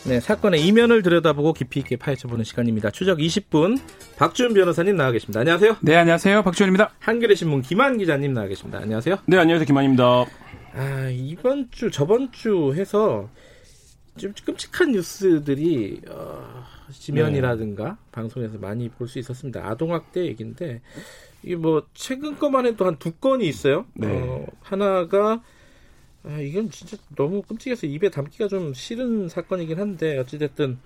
[0.05, 2.91] 네, 사건의 이면을 들여다보고 깊이 있게 파헤쳐보는 시간입니다.
[2.91, 3.79] 추적 20분
[4.17, 5.39] 박주현 변호사님 나와 계십니다.
[5.39, 5.77] 안녕하세요.
[5.83, 6.43] 네, 안녕하세요.
[6.43, 6.91] 박주현입니다.
[6.99, 8.81] 한겨레 신문 김한 기자님 나와 계십니다.
[8.81, 9.19] 안녕하세요.
[9.27, 9.65] 네, 안녕하세요.
[9.65, 10.27] 김한입니다.
[10.75, 13.31] 아, 이번 주 저번 주 해서
[14.17, 17.97] 좀 끔찍한 뉴스들이 어, 지면이라든가 네.
[18.13, 19.67] 방송에서 많이 볼 수 있었습니다.
[19.69, 20.81] 아동학대 얘기인데
[21.43, 23.87] 이게 뭐 최근 것만 해도 한 두 건이 있어요.
[23.95, 24.07] 네.
[24.09, 25.43] 어, 하나가
[26.25, 30.79] 아, 이건 진짜 너무 끔찍해서 입에 담기가 좀 싫은 사건이긴 한데 어찌됐든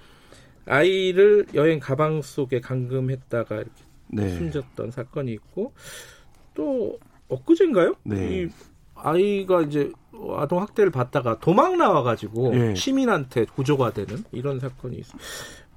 [0.67, 3.71] 아이를 여행 가방 속에 감금했다가 이렇게
[4.09, 4.29] 네.
[4.37, 5.73] 숨졌던 사건이 있고
[6.55, 6.99] 또
[7.29, 7.95] 엊그제인가요?
[8.05, 8.43] 네.
[8.43, 8.49] 이
[8.95, 9.91] 아이가 이제
[10.37, 12.75] 아동 학대를 받다가 도망 나와가지고 네.
[12.77, 15.17] 시민한테 구조가 되는 이런 사건이 있어.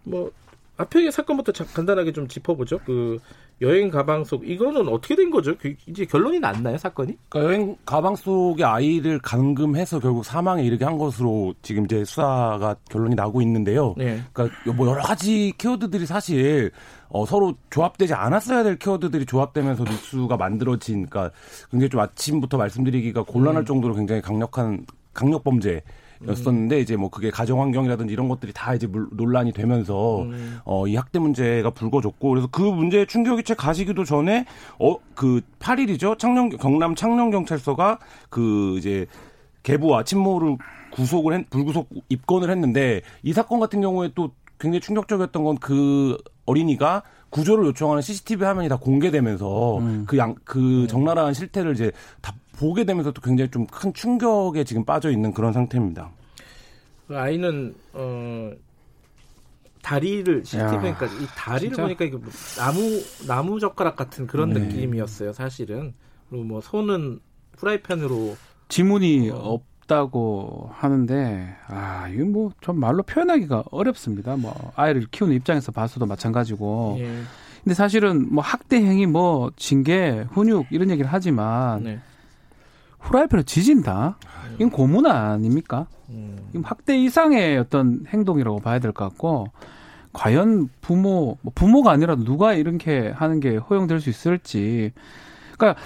[0.06, 0.32] 뭐
[0.78, 2.80] 앞에 사건부터 간단하게 좀 짚어보죠.
[2.86, 3.18] 그
[3.62, 5.56] 여행 가방 속 이거는 어떻게 된 거죠?
[5.58, 7.18] 그 이제 결론이 났나요 사건이?
[7.30, 13.16] 그러니까 여행 가방 속에 아이를 감금해서 결국 사망에 이르게 한 것으로 지금 이제 수사가 결론이
[13.16, 13.94] 나고 있는데요.
[13.98, 14.22] 네.
[14.34, 16.72] 그러니까 뭐 여러 가지 키워드들이 사실
[17.08, 21.34] 어, 서로 조합되지 않았어야 될 키워드들이 조합되면서 뉴스가 만들어진, 그러니까
[21.72, 23.66] 굉장히 좀 아침부터 말씀드리기가 곤란할 음.
[23.66, 25.82] 정도로 굉장히 강력한 강력 범죄
[26.26, 26.82] 였었는데 음.
[26.82, 30.60] 이제 뭐 그게 가정 환경이라든지 이런 것들이 다 이제 논란이 되면서 음.
[30.66, 34.46] 어이 학대 문제가 불거졌고 그래서 그 문제에 충격이 채 가시기도 전에
[34.80, 38.00] 어 그 8일이죠 창녕 경남 창녕 경찰서가
[38.30, 39.06] 그 이제
[39.64, 40.58] 계부와 친모를
[40.92, 47.04] 구속을 했, 불구속 입건을 했는데 이 사건 같은 경우에 또 굉장히 충격적이었던 건 그 어린이가
[47.30, 50.04] 구조를 요청하는 CCTV 화면이 다 공개되면서 음.
[50.08, 50.88] 그 양, 그 음.
[50.88, 51.92] 적나라한 실태를 이제
[52.22, 56.10] 다 보게 되면서 또 굉장히 좀 큰 충격에 지금 빠져 있는 그런 상태입니다.
[57.08, 58.52] 그 아이는 어
[59.82, 61.84] 다리를 CCTV니까 이 다리를 진짜?
[61.84, 62.80] 보니까 이게 뭐 나무
[63.28, 64.60] 나무 젓가락 같은 그런 네.
[64.62, 65.32] 느낌이었어요.
[65.34, 65.94] 사실은
[66.30, 67.20] 그리고 뭐 손은
[67.58, 68.36] 프라이팬으로
[68.70, 69.60] 지문이 어.
[69.82, 74.36] 없다고 하는데 아 이거 뭐 좀 말로 표현하기가 어렵습니다.
[74.38, 76.98] 뭐 아이를 키우는 입장에서 봐서도 마찬가지고.
[77.00, 77.22] 예.
[77.64, 82.00] 근데 사실은 뭐 학대 행위 뭐 징계 훈육 이런 얘기를 하지만 네.
[83.06, 84.18] 후라이팬을 지진다.
[84.56, 85.88] 이건 고문 아닙니까?
[86.10, 86.38] 음.
[86.64, 89.48] 학대 이상의 어떤 행동이라고 봐야 될 것 같고
[90.14, 94.94] 과연 부모 뭐 부모가 아니라도 누가 이렇게 하는 게 허용될 수 있을지
[95.58, 95.82] 그러니까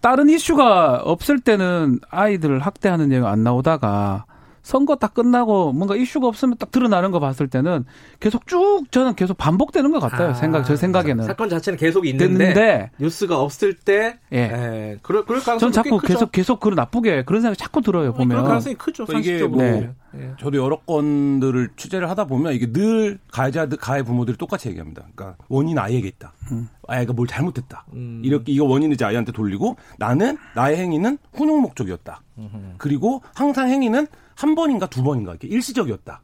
[0.00, 4.24] 다른 이슈가 없을 때는 아이들을 학대하는 얘기가 안 나오다가
[4.64, 7.84] 선거 딱 끝나고 뭔가 이슈가 없으면 딱 드러나는 거 봤을 때는
[8.18, 10.30] 계속 쭉 저는 계속 반복되는 것 같아요.
[10.30, 14.38] 아, 생각 저 생각에는 사 건 자체는 계속 있는데 됐는데, 뉴스가 없을 때 예.
[14.38, 14.98] 예.
[15.02, 18.44] 그럴 그럴 가능성이 저는 자꾸 계속 계속 그런 나쁘게 그런 생각이 자꾸 들어요 보면 그럴
[18.44, 19.04] 가능성이 크죠.
[19.04, 19.90] 그러니까 이게 뭐 네.
[20.16, 20.32] 예.
[20.40, 25.02] 저도 여러 건들을 취재를 하다 보면 이게 늘 가해자들 가해 부모들이 똑같이 얘기합니다.
[25.14, 26.32] 그러니까 원인 아이에게 있다.
[26.52, 26.68] 음.
[26.88, 27.84] 아이가 뭘 잘못했다.
[27.92, 28.22] 음.
[28.24, 32.22] 이렇게 이거 원인이지 아이한테 돌리고 나는 나의 행위는 훈육 목적이었다.
[32.38, 32.56] 음흠.
[32.78, 34.06] 그리고 항상 행위는
[34.36, 36.22] 한 번인가 두 번인가 이렇게 일시적이었다.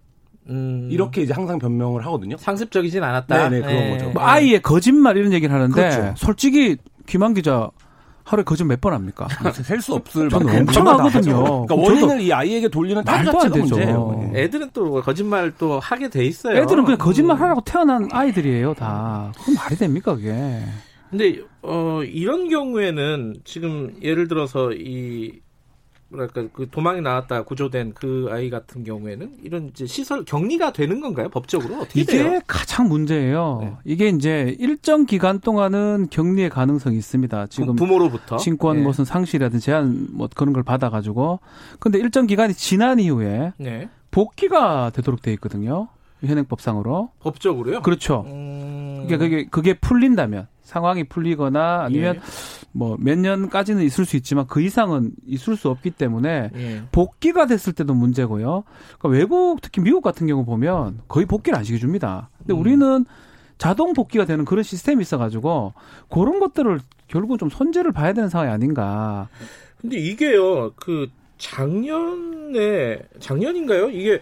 [0.48, 0.88] 음.
[0.90, 2.36] 이렇게 이제 항상 변명을 하거든요.
[2.36, 3.48] 상습적이진 않았다.
[3.48, 3.90] 네네 그런 네.
[3.90, 4.10] 거죠.
[4.10, 6.14] 뭐 아이의 거짓말 이런 얘기를 하는데 그렇죠.
[6.16, 7.70] 솔직히 김한 기자
[8.24, 9.26] 하루에 거짓 몇 번 합니까?
[9.52, 11.66] 셀 수 없을 저는 엄청 하거든요.
[11.66, 14.32] 그러니까 원인을 이 아이에게 돌리는 탓 자체가 문제예요.
[14.34, 16.56] 애들은 또 거짓말 또 하게 돼 있어요.
[16.58, 19.32] 애들은 그냥 거짓말 하라고 태어난 아이들이에요, 다.
[19.42, 20.62] 그럼 말이 됩니까, 그게?
[21.10, 25.40] 근데 어 이런 경우에는 지금 예를 들어서 이
[26.10, 31.28] 뭐랄까 그 도망이 나왔다 구조된 그 아이 같은 경우에는 이런 이제 시설 격리가 되는 건가요
[31.28, 32.40] 법적으로 어떻게 이게 돼요?
[32.46, 33.58] 가장 문제예요.
[33.62, 33.72] 네.
[33.84, 37.46] 이게 이제 일정 기간 동안은 격리의 가능성이 있습니다.
[37.46, 38.82] 지금 부모로부터 친권 네.
[38.82, 41.38] 무슨 상실이라든 제한 뭐 그런 걸 받아가지고
[41.78, 43.88] 근데 일정 기간이 지난 이후에 네.
[44.10, 45.88] 복귀가 되도록 돼 있거든요.
[46.22, 47.82] 현행법상으로 법적으로요?
[47.82, 48.24] 그렇죠.
[48.26, 49.06] 음...
[49.08, 52.20] 그게 그게 그게 풀린다면 상황이 풀리거나 아니면 예.
[52.72, 56.82] 뭐몇 년까지는 있을 수 있지만 그 이상은 있을 수 없기 때문에 예.
[56.92, 58.64] 복귀가 됐을 때도 문제고요.
[58.98, 62.30] 그러니까 외국 특히 미국 같은 경우 보면 거의 복귀를 안 시켜줍니다.
[62.38, 62.60] 근데 음.
[62.60, 63.04] 우리는
[63.58, 65.74] 자동 복귀가 되는 그런 시스템이 있어가지고
[66.08, 69.28] 그런 것들을 결국 좀 손재를 봐야 되는 상황이 아닌가.
[69.80, 73.90] 근데 이게요, 그 작년에 작년인가요?
[73.90, 74.20] 이게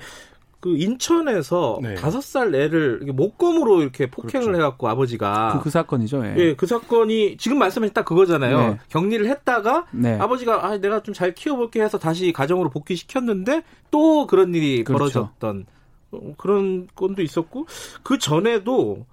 [0.60, 2.26] 그 인천에서 다섯 네.
[2.26, 4.58] 살 애를 목검으로 이렇게 폭행을 그렇죠.
[4.58, 6.24] 해갖고 아버지가 그, 그 사건이죠.
[6.26, 6.34] 예.
[6.36, 6.56] 예.
[6.56, 8.58] 그 사건이 지금 말씀하신 딱 그거잖아요.
[8.58, 8.78] 네.
[8.88, 10.18] 격리를 했다가 네.
[10.18, 14.98] 아버지가 아 내가 좀 잘 키워볼게 해서 다시 가정으로 복귀시켰는데 또 그런 일이 그렇죠.
[14.98, 15.66] 벌어졌던
[16.12, 17.66] 어, 그런 건도 있었고
[18.04, 19.04] 그 전에도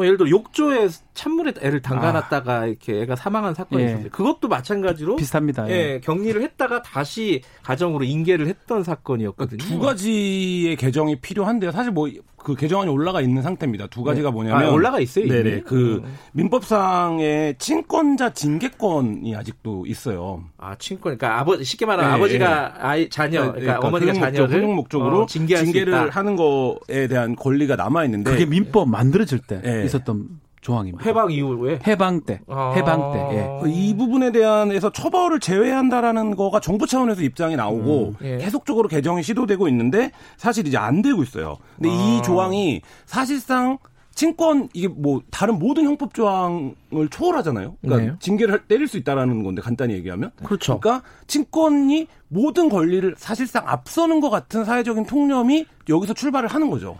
[0.00, 2.64] 뭐 예를 들어 욕조에 찬물에 애를 담가놨다가 아.
[2.64, 3.86] 이렇게 애가 사망한 사건이 예.
[3.88, 4.08] 있었어요.
[4.08, 5.68] 그것도 마찬가지로 비슷합니다.
[5.68, 5.72] 예.
[5.72, 6.00] 예.
[6.00, 9.58] 격리를 했다가 다시 가정으로 인계를 했던 사건이었거든요.
[9.58, 11.70] 두 가지의 개정이 필요한데요.
[11.70, 12.08] 사실 뭐
[12.42, 13.86] 그 개정안이 올라가 있는 상태입니다.
[13.88, 14.32] 두 가지가 네.
[14.32, 15.26] 뭐냐면 아, 올라가 있어요.
[15.26, 15.50] 네네.
[15.50, 15.60] 이미?
[15.62, 16.16] 그 음.
[16.32, 20.44] 민법상의 친권자 징계권이 아직도 있어요.
[20.58, 22.16] 아 친권, 그러니까 아버 쉽게 말하면 네.
[22.16, 27.36] 아버지가 아이 자녀, 네, 그러니까, 그러니까 어머니가 자녀를 훈육 목적으로 어, 징계를 하는 거에 대한
[27.36, 29.84] 권리가 남아 있는데 그게 민법 만들어질 때 네.
[29.84, 30.28] 있었던
[30.60, 31.04] 조항입니다.
[31.04, 33.36] 해방 이후에 해방 때, 아~ 해방 때.
[33.36, 33.70] 예.
[33.70, 38.36] 이 부분에 대한해서 처벌을 제외한다라는 거가 정부 차원에서 입장이 나오고 음, 예.
[38.38, 41.56] 계속적으로 개정이 시도되고 있는데 사실 이제 안 되고 있어요.
[41.76, 43.78] 근데 아~ 이 조항이 사실상
[44.14, 47.76] 친권 이게 뭐 다른 모든 형법 조항을 초월하잖아요.
[47.80, 48.16] 그러니까 네.
[48.18, 50.78] 징계를 때릴 수 있다라는 건데 간단히 얘기하면 그렇죠.
[50.78, 56.98] 그러니까 친권이 모든 권리를 사실상 앞서는 것 같은 사회적인 통념이 여기서 출발을 하는 거죠.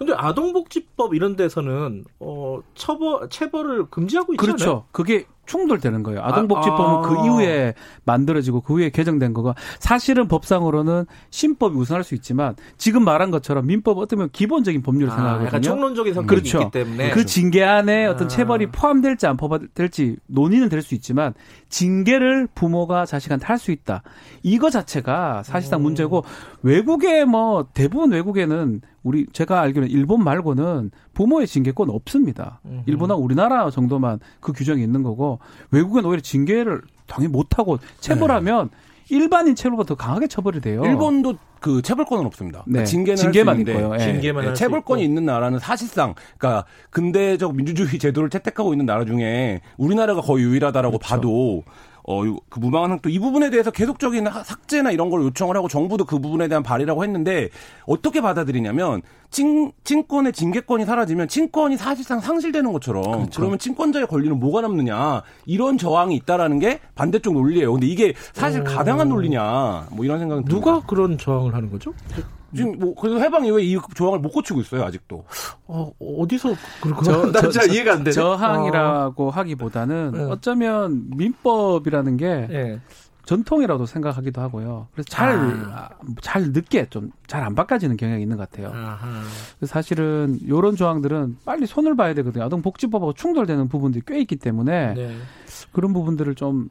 [0.00, 4.56] 근데 아동복지법 이런 데서는 어 처벌 체벌을 금지하고 있잖아요.
[4.56, 4.84] 그렇죠.
[4.92, 6.22] 그게 충돌되는 거예요.
[6.22, 7.00] 아동복지법은 아, 아.
[7.02, 7.74] 그 이후에
[8.04, 13.98] 만들어지고 그 후에 개정된 거가 사실은 법상으로는 신법이 우선할 수 있지만 지금 말한 것처럼 민법
[13.98, 15.46] 어떻게 보면 기본적인 법률을 아, 생각하거든요.
[15.48, 16.60] 약간 총론적인 성격이 그렇죠.
[16.62, 18.28] 있기 때문에 그 징계 안에 어떤 아.
[18.28, 21.34] 체벌이 포함될지 안 포함될지 논의는 될 수 있지만
[21.68, 24.02] 징계를 부모가 자식한테 할 수 있다.
[24.42, 25.82] 이거 자체가 사실상 오.
[25.82, 26.24] 문제고
[26.62, 32.60] 외국에 뭐 대부분 외국에는 우리 제가 알기로는 일본 말고는 부모의 징계권 없습니다.
[32.66, 32.82] 음흠.
[32.86, 35.38] 일본과 우리나라 정도만 그 규정이 있는 거고
[35.70, 39.16] 외국은 오히려 징계를 당연히 못 하고 체벌하면 네.
[39.16, 40.84] 일반인 체벌보다 더 강하게 처벌이 돼요.
[40.84, 42.62] 일본도 그 체벌권은 없습니다.
[42.64, 42.84] 그러니까 네.
[42.86, 43.94] 징계는 징계만 있고요.
[43.94, 43.98] 예.
[43.98, 44.54] 징계만 네.
[44.54, 50.98] 체벌권이 있는 나라는 사실상 그러니까 근대적 민주주의 제도를 채택하고 있는 나라 중에 우리나라가 거의 유일하다라고
[50.98, 51.14] 그렇죠.
[51.14, 51.64] 봐도
[52.10, 56.18] 어, 그 무방한 행동 이 부분에 대해서 계속적인 삭제나 이런 걸 요청을 하고 정부도 그
[56.18, 57.50] 부분에 대한 발의라고 했는데
[57.86, 63.40] 어떻게 받아들이냐면 친, 친권의 징계권이 사라지면 친권이 사실상 상실되는 것처럼 그렇죠.
[63.40, 67.72] 그러면 친권자의 권리는 뭐가 남느냐 이런 저항이 있다라는 게 반대쪽 논리예요.
[67.72, 68.64] 근데 이게 사실 오.
[68.64, 71.94] 가당한 논리냐 뭐 이런 생각은 누가 그런 저항을 하는 거죠?
[72.54, 75.24] 지금 뭐 그래서 해방 이후에 이 조항을 못 고치고 있어요 아직도.
[75.66, 77.04] 어 어디서 그렇게
[77.50, 78.12] 저, 이해가 안 되네.
[78.12, 79.30] 저항이라고 어.
[79.30, 80.22] 하기보다는 네.
[80.24, 82.80] 어쩌면 민법이라는 게 네.
[83.30, 84.88] 전통이라도 생각하기도 하고요.
[84.92, 85.30] 그래서 잘,
[85.72, 85.88] 아.
[86.20, 88.72] 잘 늦게 좀 잘 안 바꿔지는 경향이 있는 것 같아요.
[88.74, 89.22] 아하.
[89.64, 92.44] 사실은 이런 조항들은 빨리 손을 봐야 되거든요.
[92.44, 95.16] 아동복지법하고 충돌되는 부분들이 꽤 있기 때문에 네.
[95.70, 96.70] 그런 부분들을 좀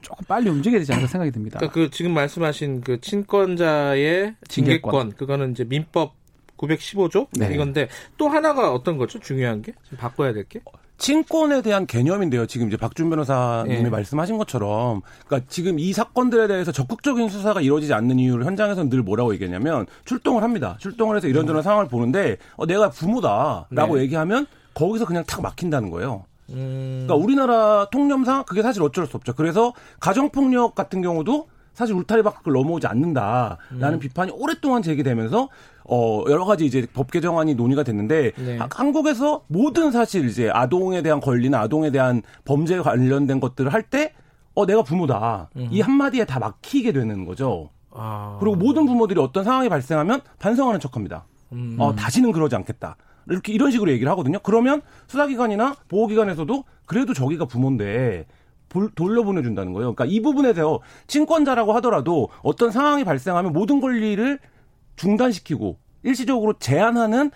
[0.00, 1.58] 조금 빨리 움직여야 되지 않을까 생각이 듭니다.
[1.58, 5.12] 그러니까 그 지금 말씀하신 그 친권자의 징계권, 징계권.
[5.12, 6.14] 그거는 이제 민법
[6.56, 7.52] 915조 네.
[7.52, 9.18] 이건데 또 하나가 어떤 거죠?
[9.20, 10.60] 중요한 게 바꿔야 될 게?
[10.98, 12.46] 친권에 대한 개념인데요.
[12.46, 13.88] 지금 이제 박준 변호사님이 네.
[13.88, 19.32] 말씀하신 것처럼, 그러니까 지금 이 사건들에 대해서 적극적인 수사가 이루어지지 않는 이유를 현장에서는 늘 뭐라고
[19.34, 20.76] 얘기하냐면 출동을 합니다.
[20.80, 21.62] 출동을 해서 이런저런 음.
[21.62, 24.02] 상황을 보는데 어, 내가 부모다라고 네.
[24.02, 26.24] 얘기하면 거기서 그냥 탁 막힌다는 거예요.
[26.50, 27.04] 음.
[27.06, 29.34] 그러니까 우리나라 통념상 그게 사실 어쩔 수 없죠.
[29.34, 33.58] 그래서 가정폭력 같은 경우도 사실 울타리 밖을 넘어오지 않는다라는
[33.94, 33.98] 음.
[34.00, 35.48] 비판이 오랫동안 제기되면서
[35.90, 38.58] 어 여러 가지 이제 법 개정안이 논의가 됐는데 네.
[38.70, 44.12] 한국에서 모든 사실 이제 아동에 대한 권리나 아동에 대한 범죄 관련된 것들을 할 때
[44.54, 45.68] 어 내가 부모다 음.
[45.70, 47.70] 이 한마디에 다 막히게 되는 거죠.
[47.92, 48.38] 아.
[48.40, 51.26] 그리고 모든 부모들이 어떤 상황이 발생하면 반성하는 척 합니다.
[51.52, 51.76] 음.
[51.78, 52.96] 어 다시는 그러지 않겠다.
[53.28, 54.40] 이렇게 이런 식으로 얘기를 하거든요.
[54.42, 58.26] 그러면 수사기관이나 보호기관에서도 그래도 저기가 부모인데
[58.96, 59.94] 돌려보내준다는 거예요.
[59.94, 64.38] 그러니까 이 부분에 대해서 친권자라고 하더라도 어떤 상황이 발생하면 모든 권리를
[64.98, 67.30] 중단시키고 일시적으로 제한하는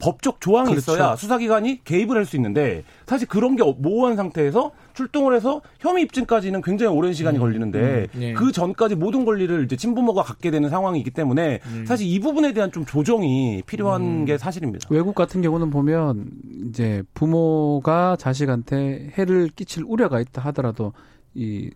[0.00, 0.92] 법적 조항이 그렇죠.
[0.92, 6.62] 있어야 수사기관이 개입을 할 수 있는데 사실 그런 게 모호한 상태에서 출동을 해서 혐의 입증까지는
[6.62, 8.32] 굉장히 오랜 시간이 음, 걸리는데 음, 네.
[8.32, 11.84] 그 전까지 모든 권리를 이제 친부모가 갖게 되는 상황이기 때문에 음.
[11.86, 14.24] 사실 이 부분에 대한 좀 조정이 필요한 음.
[14.24, 14.88] 게 사실입니다.
[14.90, 16.30] 외국 같은 경우는 보면
[16.68, 20.92] 이제 부모가 자식한테 해를 끼칠 우려가 있다 하더라도
[21.34, 21.70] 이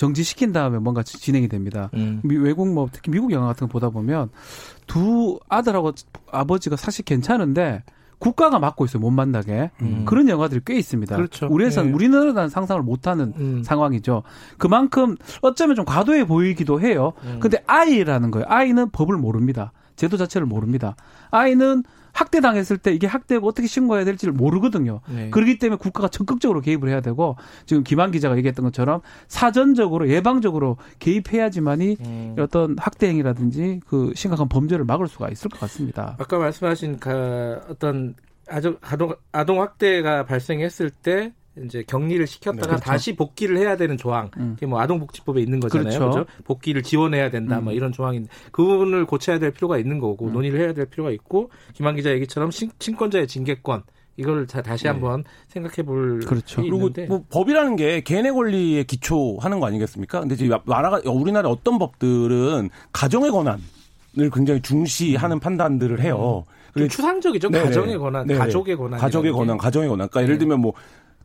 [0.00, 1.90] 정지시킨 다음에 뭔가 진행이 됩니다.
[1.92, 2.22] 음.
[2.24, 4.30] 외국 뭐 특히 미국 영화 같은 거 보다 보면
[4.86, 5.92] 두 아들하고
[6.32, 7.82] 아버지가 사실 괜찮은데
[8.18, 8.98] 국가가 막고 있어요.
[9.00, 9.70] 못 만나게.
[9.82, 10.06] 음.
[10.06, 11.16] 그런 영화들이 꽤 있습니다.
[11.16, 11.48] 그렇죠.
[11.50, 11.94] 우리에서는 네.
[11.94, 13.62] 우리나라는 상상을 못하는 음.
[13.62, 14.22] 상황이죠.
[14.56, 17.12] 그만큼 어쩌면 좀 과도해 보이기도 해요.
[17.24, 17.38] 음.
[17.38, 18.46] 근데 아이라는 거예요.
[18.48, 19.72] 아이는 법을 모릅니다.
[19.96, 20.96] 제도 자체를 모릅니다.
[21.30, 21.84] 아이는
[22.20, 25.00] 학대당했을 때 이게 학대고 어떻게 신고해야 될지를 모르거든요.
[25.08, 25.30] 네.
[25.30, 31.96] 그렇기 때문에 국가가 적극적으로 개입을 해야 되고 지금 김한 기자가 얘기했던 것처럼 사전적으로 예방적으로 개입해야지만이
[32.00, 32.36] 음.
[32.38, 36.16] 어떤 학대 행위라든지 그 심각한 범죄를 막을 수가 있을 것 같습니다.
[36.18, 38.14] 아까 말씀하신 그 어떤
[38.48, 38.76] 아동
[39.32, 41.32] 아동 학대가 발생했을 때
[41.64, 42.84] 이제 격리를 시켰다가 네, 그렇죠.
[42.84, 44.54] 다시 복귀를 해야 되는 조항, 음.
[44.54, 45.98] 그게 뭐 아동복지법에 있는 거잖아요.
[45.98, 46.10] 그렇죠.
[46.10, 46.30] 그렇죠?
[46.44, 47.64] 복귀를 지원해야 된다, 뭐 음.
[47.64, 50.32] 뭐 이런 조항인데 그 부분을 고쳐야 될 필요가 있는 거고 음.
[50.32, 53.82] 논의를 해야 될 필요가 있고 김한 기자 얘기처럼 신, 친권자의 징계권
[54.16, 54.90] 이걸 다시 네.
[54.90, 56.60] 한번 생각해 볼 그렇죠.
[56.60, 60.20] 그리고 뭐 법이라는 게 개인의 권리에 기초하는 거 아니겠습니까?
[60.20, 65.40] 근데 지금 나라가 우리나라 어떤 법들은 가정의 권한을 굉장히 중시하는 음.
[65.40, 66.44] 판단들을 해요.
[66.72, 67.50] 그 추상적이죠.
[67.50, 67.64] 네네.
[67.64, 68.38] 가정의 권한, 네네.
[68.38, 69.00] 가족의 권한.
[69.00, 70.08] 가족의 권한, 가정의 권한.
[70.08, 70.38] 그러니까 예를 네.
[70.40, 70.72] 들면 뭐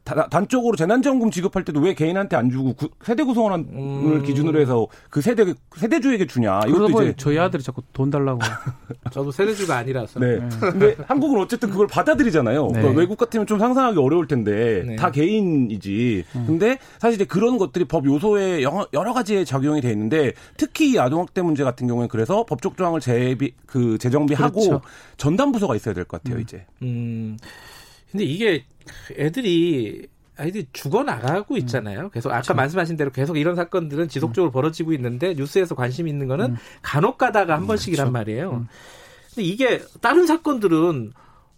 [0.05, 4.23] 단적으로 재난지원금 지급할 때도 왜 개인한테 안 주고 구, 세대 구성원을 음.
[4.23, 5.43] 기준으로 해서 그 세대
[5.75, 6.61] 세대주에게 주냐?
[6.67, 8.39] 이것도 이제 저희 아들이 자꾸 돈 달라고.
[9.11, 10.19] 저도 세대주가 아니라서.
[10.19, 10.37] 네.
[10.39, 10.49] 네.
[10.59, 12.67] 근데 한국은 어쨌든 그걸 받아들이잖아요.
[12.67, 12.73] 네.
[12.73, 14.95] 그러니까 외국 같으면 좀 상상하기 어려울 텐데 네.
[14.95, 16.25] 다 개인이지.
[16.35, 16.43] 음.
[16.45, 21.63] 근데 사실 이제 그런 것들이 법 요소에 여러 가지의 작용이 돼 있는데 특히 아동학대 문제
[21.63, 24.81] 같은 경우에 그래서 법적 조항을 재비 그 재정비하고 그렇죠.
[25.17, 26.37] 전담 부서가 있어야 될 것 같아요.
[26.37, 26.41] 음.
[26.41, 26.65] 이제.
[26.83, 27.37] 음.
[28.11, 28.63] 근데 이게
[29.17, 30.07] 애들이
[30.37, 31.59] 아이들이 죽어나가고 음.
[31.59, 32.09] 있잖아요.
[32.09, 32.53] 계속 아까 그렇죠.
[32.55, 34.53] 말씀하신 대로 계속 이런 사건들은 지속적으로 음.
[34.53, 36.57] 벌어지고 있는데 뉴스에서 관심 있는 거는 음.
[36.81, 38.11] 간혹 가다가 한 음, 번씩이란 그렇죠.
[38.11, 38.51] 말이에요.
[38.51, 38.67] 음.
[39.29, 41.13] 근데 이게 다른 사건들은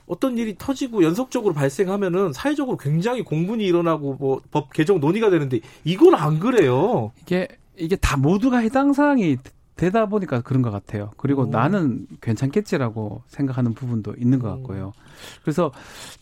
[0.06, 6.16] 어떤 일이 터지고 연속적으로 발생하면은 사회적으로 굉장히 공분이 일어나고 뭐 법 개정 논의가 되는데 이건
[6.16, 7.12] 안 그래요.
[7.24, 9.38] 이게 이게 다 모두가 해당 사항이
[9.78, 11.12] 되다 보니까 그런 것 같아요.
[11.18, 11.46] 그리고 오.
[11.48, 14.92] 나는 괜찮겠지라고 생각하는 부분도 있는 것 같고요.
[15.44, 15.72] 그래서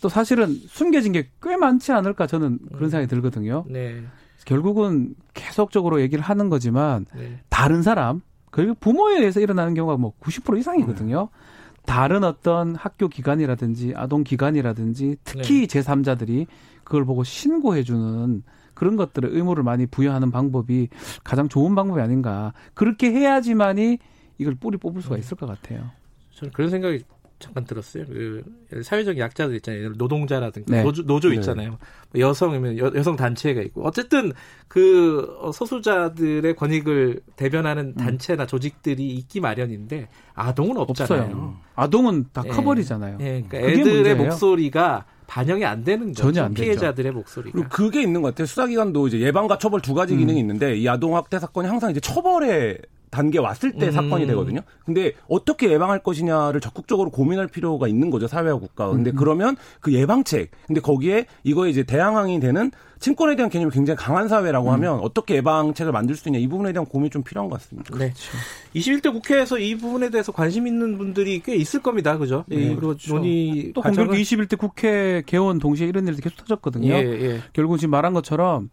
[0.02, 3.65] 또 사실은 숨겨진 게 꽤 많지 않을까 저는 그런 생각이 들거든요.
[3.68, 4.03] 네.
[4.45, 7.40] 결국은 계속적으로 얘기를 하는 거지만 네.
[7.49, 8.22] 다른 사람
[8.52, 11.30] 그리고 부모에 의해서 일어나는 경우가 뭐 90% 이상이거든요.
[11.32, 11.86] 네.
[11.86, 15.82] 다른 어떤 학교 기관이라든지 아동 기관이라든지 특히 네.
[15.82, 16.48] 제3자들이
[16.84, 18.44] 그걸 보고 신고해 주는
[18.76, 20.89] 그런 것들을 의무를 많이 부여하는 방법이
[21.23, 22.53] 가장 좋은 방법이 아닌가.
[22.73, 23.97] 그렇게 해야지만이
[24.38, 25.89] 이걸 뿌리 뽑을 수가 있을 것 같아요.
[26.31, 27.03] 저는 그런 생각이
[27.38, 28.06] 잠깐 들었어요.
[28.06, 28.43] 그
[28.81, 29.89] 사회적 약자들 있잖아요.
[29.97, 30.84] 노동자라든가 네.
[30.84, 31.35] 노조, 노조 네.
[31.35, 31.77] 있잖아요.
[32.14, 32.22] 네.
[32.22, 34.31] 여성이면 여, 성 단체가 있고 어쨌든
[34.68, 37.93] 그 소수자들의 권익을 대변하는 음.
[37.95, 41.22] 단체나 조직들이 있기 마련인데 아동은 없잖아요.
[41.23, 41.57] 없어요.
[41.76, 42.49] 아동은 다 네.
[42.49, 43.18] 커버리잖아요.
[43.18, 43.43] 네.
[43.47, 44.15] 그러니까 애들의 문제예요.
[44.15, 46.23] 목소리가 반영이 안 되는 거죠.
[46.23, 47.18] 전혀 안 피해자들의 되죠.
[47.18, 47.52] 목소리가.
[47.53, 48.45] 그리고 그게 있는 것 같아요.
[48.45, 50.19] 수사기관도 이제 예방과 처벌 두 가지 음.
[50.19, 52.77] 기능이 있는데 이 아동학대 사건이 항상 이제 처벌에
[53.15, 53.91] 단계 왔을 때 음.
[53.91, 54.59] 사건이 되거든요.
[54.83, 58.89] 근데 어떻게 예방할 것이냐를 적극적으로 고민할 필요가 있는 거죠 사회와 국가.
[58.89, 59.15] 근데 음.
[59.15, 60.51] 그러면 그 예방책.
[60.67, 64.73] 근데 거기에 이거에 이제 대항항이 되는 친권에 대한 개념이 굉장히 강한 사회라고 음.
[64.73, 67.97] 하면 어떻게 예방책을 만들 수 있냐 이 부분에 대한 고민이 좀 필요한 것 같습니다.
[67.97, 68.11] 네.
[68.11, 68.31] 그렇죠.
[68.75, 72.17] 21대 국회에서 이 부분에 대해서 관심 있는 분들이 꽤 있을 겁니다.
[72.17, 72.43] 그죠?
[72.47, 73.15] 네, 그렇죠.
[73.15, 76.93] 논의 또 공교롭 21대 국회 개원 동시에 이런 일도 계속 터졌거든요.
[76.93, 77.41] 예, 예.
[77.53, 78.69] 결국 지금 말한 것처럼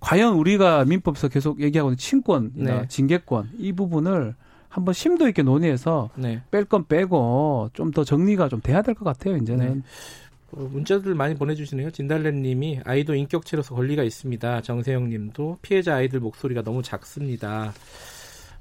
[0.00, 2.86] 과연 우리가 민법에서 계속 얘기하고 있는 친권, 네.
[2.88, 4.34] 징계권 이 부분을
[4.68, 6.42] 한번 심도 있게 논의해서 네.
[6.50, 9.36] 뺄건 빼고 좀 더 정리가 좀 돼야 될 것 같아요.
[9.36, 9.74] 이제는.
[9.76, 9.82] 네.
[10.52, 11.90] 어, 문자들 많이 보내주시네요.
[11.90, 14.60] 진달래님이 아이도 인격체로서 권리가 있습니다.
[14.62, 17.72] 정세영님도 피해자 아이들 목소리가 너무 작습니다.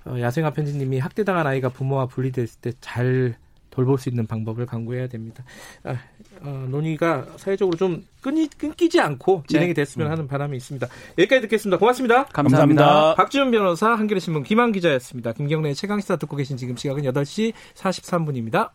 [0.06, 3.36] 어, 야생아 편지님이 학대당한 아이가 부모와 분리됐을 때 잘
[3.72, 5.44] 돌볼 수 있는 방법을 강구해야 됩니다.
[5.84, 5.98] 아,
[6.42, 9.74] 어, 논의가 사회적으로 좀 끊이, 끊기지 않고 진행이 네.
[9.74, 10.10] 됐으면 네.
[10.10, 10.88] 하는 바람이 있습니다.
[11.18, 11.78] 여기까지 듣겠습니다.
[11.78, 12.26] 고맙습니다.
[12.26, 12.84] 감사합니다.
[12.84, 13.16] 감사합니다.
[13.16, 15.34] 박지훈 변호사, 한겨레 신문 김한 기자였습니다.
[15.34, 18.72] 김경래의 최강시사 듣고 계신 지금 시각은 8시 43분입니다.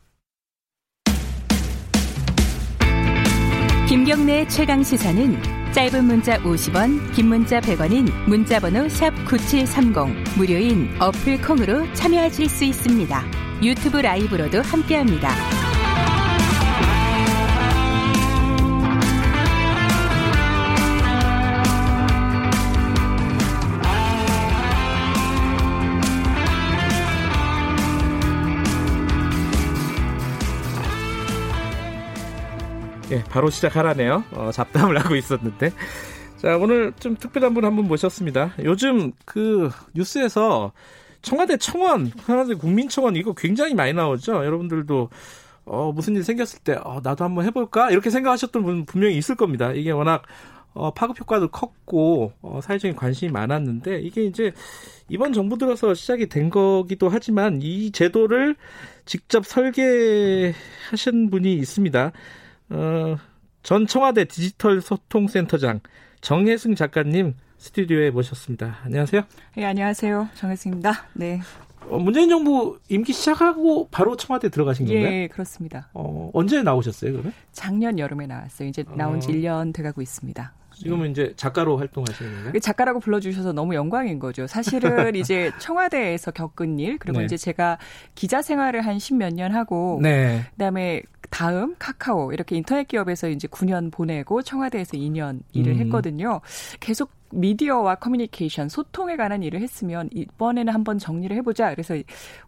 [3.89, 5.43] 김경래 최강 시사는
[5.73, 13.25] 짧은 문자 50원, 긴 문자 100원인 문자번호 샵9730 무료인 어플 콩으로 참여하실 수 있습니다.
[13.63, 15.70] 유튜브 라이브로도 함께합니다.
[33.11, 34.25] 예, 바로 시작하라네요.
[34.33, 35.73] 어, 잡담을 하고 있었는데.
[36.39, 38.55] 자, 오늘 좀 특별한 분 한 분 모셨습니다.
[38.65, 40.73] 요즘 그 뉴스에서
[41.23, 44.45] 청와대 청원, 청와대 국민청원 이거 굉장히 많이 나오죠.
[44.45, 45.11] 여러분들도
[45.67, 49.73] 어, 무슨 일 생겼을 때 어, 나도 한번 해볼까 이렇게 생각하셨던 분 분명히 있을 겁니다.
[49.73, 50.23] 이게 워낙
[50.73, 54.53] 어, 파급 효과도 컸고 어, 사회적인 관심이 많았는데 이게 이제
[55.09, 58.57] 이번 정부 들어서 시작이 된 거기도 하지만 이 제도를
[59.05, 62.13] 직접 설계하신 분이 있습니다.
[62.71, 63.17] 어,
[63.63, 65.81] 전 청와대 디지털 소통센터장
[66.21, 68.79] 정혜승 작가님 스튜디오에 모셨습니다.
[68.85, 69.23] 안녕하세요.
[69.57, 70.29] 네, 안녕하세요.
[70.35, 70.93] 정혜승입니다.
[71.15, 71.41] 네.
[71.89, 75.07] 어, 문재인 정부 임기 시작하고 바로 청와대 들어가신 건가요?
[75.07, 75.89] 예, 그렇습니다.
[75.93, 77.33] 어, 언제 나오셨어요, 그러면?
[77.53, 78.69] 작년 여름에 나왔어요.
[78.69, 79.33] 이제 나온 지 어.
[79.33, 80.53] 1년 돼가고 있습니다.
[80.81, 81.11] 지금은 네.
[81.11, 82.59] 이제 작가로 활동하시는 건가요?
[82.61, 84.47] 작가라고 불러주셔서 너무 영광인 거죠.
[84.47, 87.27] 사실은 이제 청와대에서 겪은 일, 그리고 네.
[87.27, 87.79] 이제 제가
[88.15, 90.43] 기자 생활을 한 십몇 년 하고, 네.
[90.53, 95.79] 그다음에 다음 카카오 이렇게 인터넷 기업에서 이제 9년 보내고 청와대에서 2년 일을 음.
[95.81, 96.41] 했거든요.
[96.81, 101.71] 계속 미디어와 커뮤니케이션, 소통에 관한 일을 했으면 이번에는 한번 정리를 해보자.
[101.71, 101.95] 그래서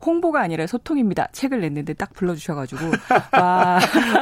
[0.04, 1.28] 홍보가 아니라 소통입니다.
[1.32, 2.80] 책을 냈는데 딱 불러주셔가지고
[3.38, 3.78] 와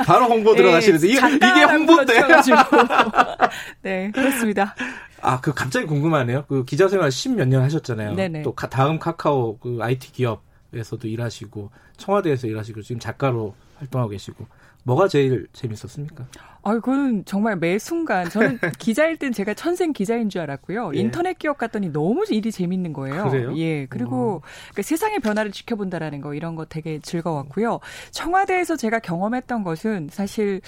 [0.06, 2.14] 바로 홍보 들어가시는데 네, 이게, 이게 홍보인데.
[3.82, 4.74] 네 그렇습니다.
[5.22, 6.44] 아, 그 갑자기 궁금하네요.
[6.48, 8.14] 그 기자 생활 10몇년 하셨잖아요.
[8.14, 8.42] 네네.
[8.42, 14.46] 또 다음 카카오 그 IT 기업에서도 일하시고 청와대에서 일하시고 지금 작가로 활동하고 계시고
[14.85, 16.27] 뭐가 제일 재밌었습니까?
[16.62, 20.93] 아, 그건 정말 매 순간 저는 기자일 땐 제가 천생 기자인 줄 알았고요.
[20.94, 20.98] 예.
[20.98, 23.31] 인터넷 기업 갔더니 너무 일이 재밌는 거예요.
[23.31, 23.57] 그래요?
[23.57, 23.86] 예.
[23.86, 27.81] 그리고 그러니까 세상의 변화를 지켜본다라는 거 이런 거 되게 즐거웠고요.
[28.11, 30.61] 청와대에서 제가 경험했던 것은 사실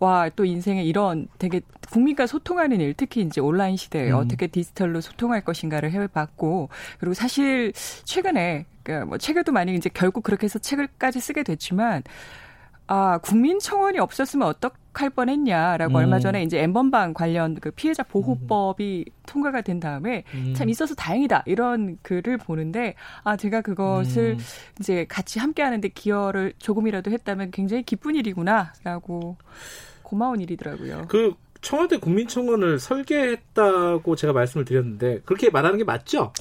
[0.00, 1.60] 와, 또 인생에 이런 되게
[1.90, 4.16] 국민과 소통하는 일, 특히 이제 온라인 시대에 음.
[4.16, 6.68] 어떻게 디지털로 소통할 것인가를 해봤고,
[7.00, 7.72] 그리고 사실
[8.04, 12.04] 최근에, 그러니까 뭐 책에도 많이 이제 결국 그렇게 해서 책을까지 쓰게 됐지만,
[12.88, 15.96] 아, 국민청원이 없었으면 어떡할 뻔했냐라고 음.
[15.96, 19.12] 얼마 전에 이제 엠번방 관련 그 피해자 보호법이 음.
[19.26, 20.54] 통과가 된 다음에 음.
[20.56, 22.94] 참 있어서 다행이다 이런 글을 보는데
[23.24, 24.44] 아 제가 그것을 음.
[24.80, 29.36] 이제 같이 함께 하는데 기여를 조금이라도 했다면 굉장히 기쁜 일이구나라고
[30.02, 31.04] 고마운 일이더라고요.
[31.08, 36.32] 그 청와대 국민청원을 설계했다고 제가 말씀을 드렸는데 그렇게 말하는 게 맞죠?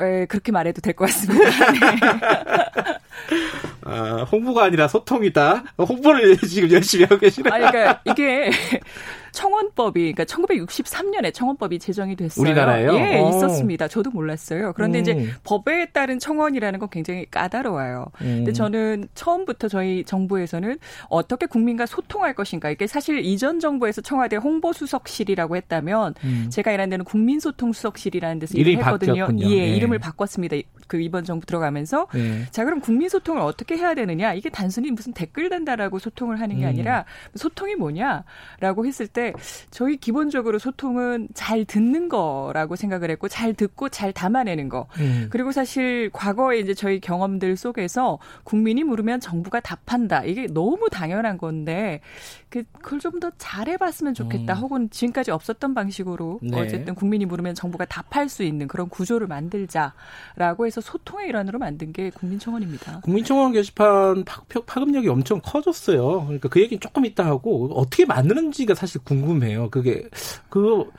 [0.00, 1.42] 에, 그렇게 말해도 될 것 같습니다.
[1.72, 2.98] 네.
[3.84, 5.64] 아, 홍보가 아니라 소통이다.
[5.78, 7.52] 홍보를 지금 열심히 하고 계시네요.
[7.52, 8.50] 아니, 그러니까 이게
[9.32, 12.42] 청원법이 그러니까 1963년에 청원법이 제정이 됐어요.
[12.42, 12.94] 우리나라에요?
[12.94, 13.28] 예, 오.
[13.28, 13.88] 있었습니다.
[13.88, 14.72] 저도 몰랐어요.
[14.74, 15.02] 그런데 음.
[15.02, 18.06] 이제 법에 따른 청원이라는 건 굉장히 까다로워요.
[18.22, 18.36] 음.
[18.38, 20.78] 근데 저는 처음부터 저희 정부에서는
[21.08, 26.46] 어떻게 국민과 소통할 것인가 이게 사실 이전 정부에서 청와대 홍보수석실이라고 했다면 음.
[26.50, 29.26] 제가 일하는 데는 국민소통수석실이라는 데서 일을 했거든요.
[29.26, 29.46] 바뀌었군요.
[29.46, 30.56] 예, 예, 이름을 바꿨습니다.
[30.86, 32.46] 그 이번 정부 들어가면서 예.
[32.50, 36.64] 자 그럼 국민 소통을 어떻게 해야 되느냐 이게 단순히 무슨 댓글 단다라고 소통을 하는 게
[36.64, 36.68] 음.
[36.68, 39.32] 아니라 소통이 뭐냐라고 했을 때때
[39.70, 44.86] 저희 기본적으로 소통은 잘 듣는 거라고 생각을 했고 잘 듣고 잘 담아내는 거.
[44.98, 45.28] 음.
[45.30, 50.24] 그리고 사실 과거에 이제 저희 경험들 속에서 국민이 물으면 정부가 답한다.
[50.24, 52.00] 이게 너무 당연한 건데
[52.50, 54.54] 그 그걸 좀 더 잘해봤으면 좋겠다.
[54.54, 54.58] 음.
[54.60, 56.58] 혹은 지금까지 없었던 방식으로 네.
[56.58, 62.08] 어쨌든 국민이 물으면 정부가 답할 수 있는 그런 구조를 만들자라고 해서 소통의 일환으로 만든 게
[62.10, 63.00] 국민청원입니다.
[63.00, 66.22] 국민청원 게시판 파, 파급력이 엄청 커졌어요.
[66.24, 69.68] 그러니까 그 얘기는 조금 이따 하고 어떻게 만드는지가 사실 궁금해요.
[69.68, 70.08] 그게
[70.48, 70.90] 그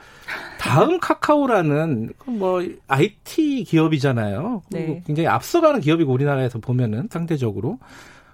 [0.60, 4.62] 다음 카카오라는 뭐 IT 기업이잖아요.
[4.70, 5.02] 네.
[5.06, 7.78] 굉장히 앞서가는 기업이고 우리나라에서 보면은 상대적으로.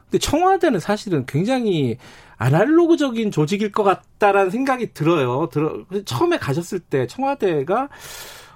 [0.05, 1.97] 근데 청와대는 사실은 굉장히
[2.39, 5.49] 아날로그적인 조직일 것 같다라는 생각이 들어요.
[5.53, 7.89] 들어 처음에 가셨을 때 청와대가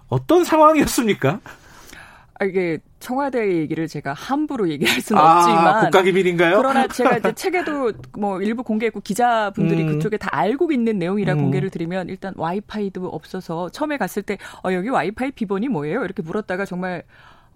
[0.09, 1.41] 어떤 상황이었습니까?
[2.39, 6.57] 아, 이게 청와대 얘기를 제가 함부로 얘기할 수는 아, 없지만 국가기밀인가요?
[6.57, 9.87] 그러나 제가 이제 책에도 뭐 일부 공개했고 기자분들이 음.
[9.93, 11.43] 그쪽에 다 알고 있는 내용이라 음.
[11.43, 16.05] 공개를 드리면 일단 와이파이도 없어서 처음에 갔을 때 어, 여기 와이파이 비번이 뭐예요?
[16.05, 17.05] 이렇게 물었다가 정말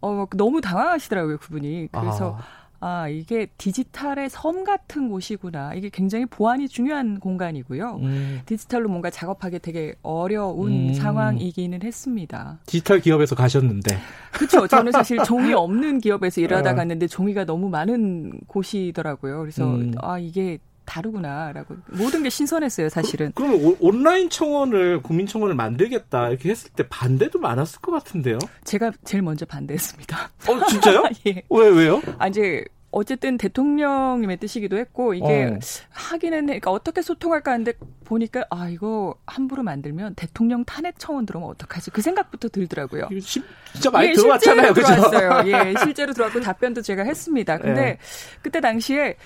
[0.00, 1.88] 어, 너무 당황하시더라고요 그분이.
[1.90, 2.65] 그래서 아.
[2.88, 5.74] 아, 이게 디지털의 섬 같은 곳이구나.
[5.74, 7.98] 이게 굉장히 보안이 중요한 공간이고요.
[8.00, 8.42] 음.
[8.46, 10.94] 디지털로 뭔가 작업하기 되게 어려운 음.
[10.94, 12.60] 상황이기는 했습니다.
[12.64, 13.98] 디지털 기업에서 가셨는데.
[14.30, 14.68] 그렇죠.
[14.68, 16.74] 저는 사실 종이 없는 기업에서 일하다 어.
[16.76, 19.40] 갔는데 종이가 너무 많은 곳이더라고요.
[19.40, 19.92] 그래서 음.
[20.00, 23.32] 아, 이게 다르구나라고 모든 게 신선했어요 사실은.
[23.34, 28.38] 그, 럼 온라인 청원을 국민 청원을 만들겠다 이렇게 했을 때 반대도 많았을 것 같은데요.
[28.62, 30.30] 제가 제일 먼저 반대했습니다.
[30.48, 31.02] 어 진짜요?
[31.26, 31.42] 예.
[31.50, 32.00] 왜 왜요?
[32.18, 32.64] 아 이제
[32.96, 35.58] 어쨌든 대통령님의 뜻이기도 했고 이게 어.
[35.90, 37.74] 하기는 그러니까 어떻게 소통할까 하는데
[38.04, 43.10] 보니까 아 이거 함부로 만들면 대통령 탄핵 청원 들어오면 어떡하지 그 생각부터 들더라고요.
[43.20, 44.86] 진짜 많이 예, 들어왔잖아요, 그죠?
[44.86, 45.42] 들어왔어요.
[45.52, 47.58] 예, 실제로 들어왔고 답변도 제가 했습니다.
[47.58, 47.98] 근데 예.
[48.40, 49.16] 그때 당시에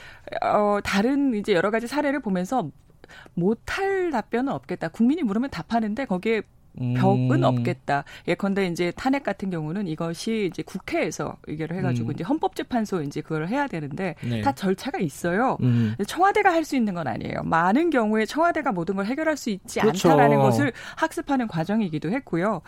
[0.42, 2.68] 어 다른 이제 여러 가지 사례를 보면서
[3.34, 4.88] 못할 답변은 없겠다.
[4.88, 6.42] 국민이 물으면 답하는데 거기에
[6.96, 7.44] 벽은 음.
[7.44, 8.04] 없겠다.
[8.28, 12.12] 예컨대 이제 탄핵 같은 경우는 이것이 이제 국회에서 의결을 해가지고 음.
[12.12, 14.40] 이제 헌법재판소 이제 그걸 해야 되는데 네.
[14.40, 15.56] 다 절차가 있어요.
[15.62, 15.94] 음.
[16.06, 17.42] 청와대가 할 수 있는 건 아니에요.
[17.44, 20.10] 많은 경우에 청와대가 모든 걸 해결할 수 있지 그렇죠.
[20.10, 22.60] 않다라는 것을 학습하는 과정이기도 했고요.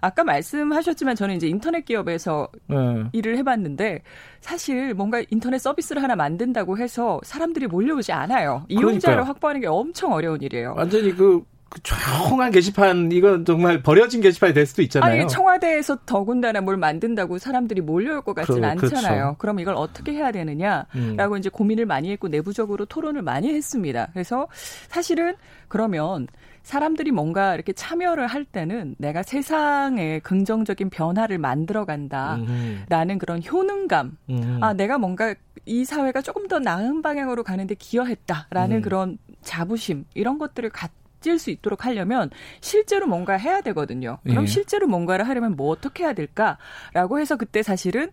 [0.00, 2.76] 아까 말씀하셨지만 저는 이제 인터넷 기업에서 네.
[3.12, 4.02] 일을 해봤는데
[4.40, 8.64] 사실 뭔가 인터넷 서비스를 하나 만든다고 해서 사람들이 몰려오지 않아요.
[8.68, 9.22] 이용자를 그러니까요.
[9.28, 10.74] 확보하는 게 엄청 어려운 일이에요.
[10.76, 11.44] 완전히 그그
[11.82, 15.20] 조용한 게시판 이건 정말 버려진 게시판이 될 수도 있잖아요.
[15.20, 19.22] 아니 청와대에서 더군다나 뭘 만든다고 사람들이 몰려올 것 같지는 그, 않잖아요.
[19.22, 19.36] 그렇죠.
[19.38, 21.36] 그럼 이걸 어떻게 해야 되느냐라고 음.
[21.38, 24.08] 이제 고민을 많이 했고 내부적으로 토론을 많이 했습니다.
[24.12, 24.48] 그래서
[24.88, 25.34] 사실은
[25.68, 26.28] 그러면
[26.62, 34.16] 사람들이 뭔가 이렇게 참여를 할 때는 내가 세상에 긍정적인 변화를 만들어 간다라는 그런 효능감.
[34.30, 34.58] 음.
[34.60, 35.34] 아, 내가 뭔가
[35.66, 38.82] 이 사회가 조금 더 나은 방향으로 가는데 기여했다라는 음.
[38.82, 40.90] 그런 자부심 이런 것들을 갖
[41.22, 42.30] 가질 수 있도록 하려면
[42.60, 44.18] 실제로 뭔가 해야 되거든요.
[44.24, 44.46] 그럼 예.
[44.46, 48.10] 실제로 뭔가를 하려면 뭐 어떻게 해야 될까라고 해서 그때 사실은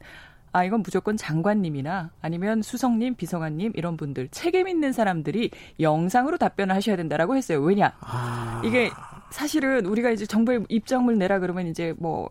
[0.52, 6.96] 아, 이건 무조건 장관님이나 아니면 수석님, 비서관님 이런 분들 책임 있는 사람들이 영상으로 답변을 하셔야
[6.96, 7.62] 된다라고 했어요.
[7.62, 7.94] 왜냐?
[8.00, 8.62] 아...
[8.66, 8.90] 이게
[9.30, 12.30] 사실은 우리가 이제 정부의 입장을 내라 그러면 이제 뭐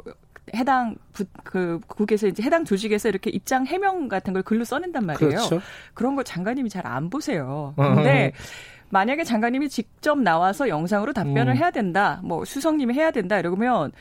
[0.55, 5.31] 해당 부, 그 국에서 이제 해당 조직에서 이렇게 입장 해명 같은 걸 글로 써낸단 말이에요.
[5.31, 5.61] 그렇죠.
[5.95, 7.75] 그런 거 장관님이 잘 안 보세요.
[7.77, 8.33] 근데
[8.91, 11.57] 만약에 장관님이 직접 나와서 영상으로 답변을 음.
[11.57, 13.93] 해야 된다, 뭐 수석님이 해야 된다 이러면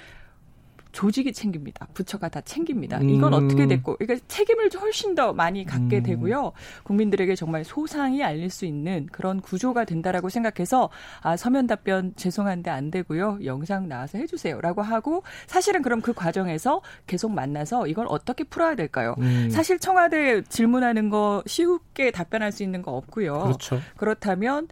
[0.92, 1.88] 조직이 챙깁니다.
[1.94, 3.00] 부처가 다 챙깁니다.
[3.00, 3.46] 이건 음.
[3.46, 6.04] 어떻게 됐고, 그러니까 책임을 훨씬 더 많이 갖게 음.
[6.04, 6.54] 되고요.
[6.84, 10.90] 국민들에게 정말 소상히 알릴 수 있는 그런 구조가 된다라고 생각해서
[11.22, 13.40] 아 서면 답변 죄송한데 안 되고요.
[13.46, 19.16] 영상 나와서 해주세요라고 하고 사실은 그럼 그 과정에서 계속 만나서 이걸 어떻게 풀어야 될까요?
[19.20, 19.50] 음.
[19.50, 23.40] 사실 청와대 질문하는 거 쉽게 답변할 수 있는 거 없고요.
[23.40, 23.80] 그렇죠.
[23.98, 24.68] 그렇다면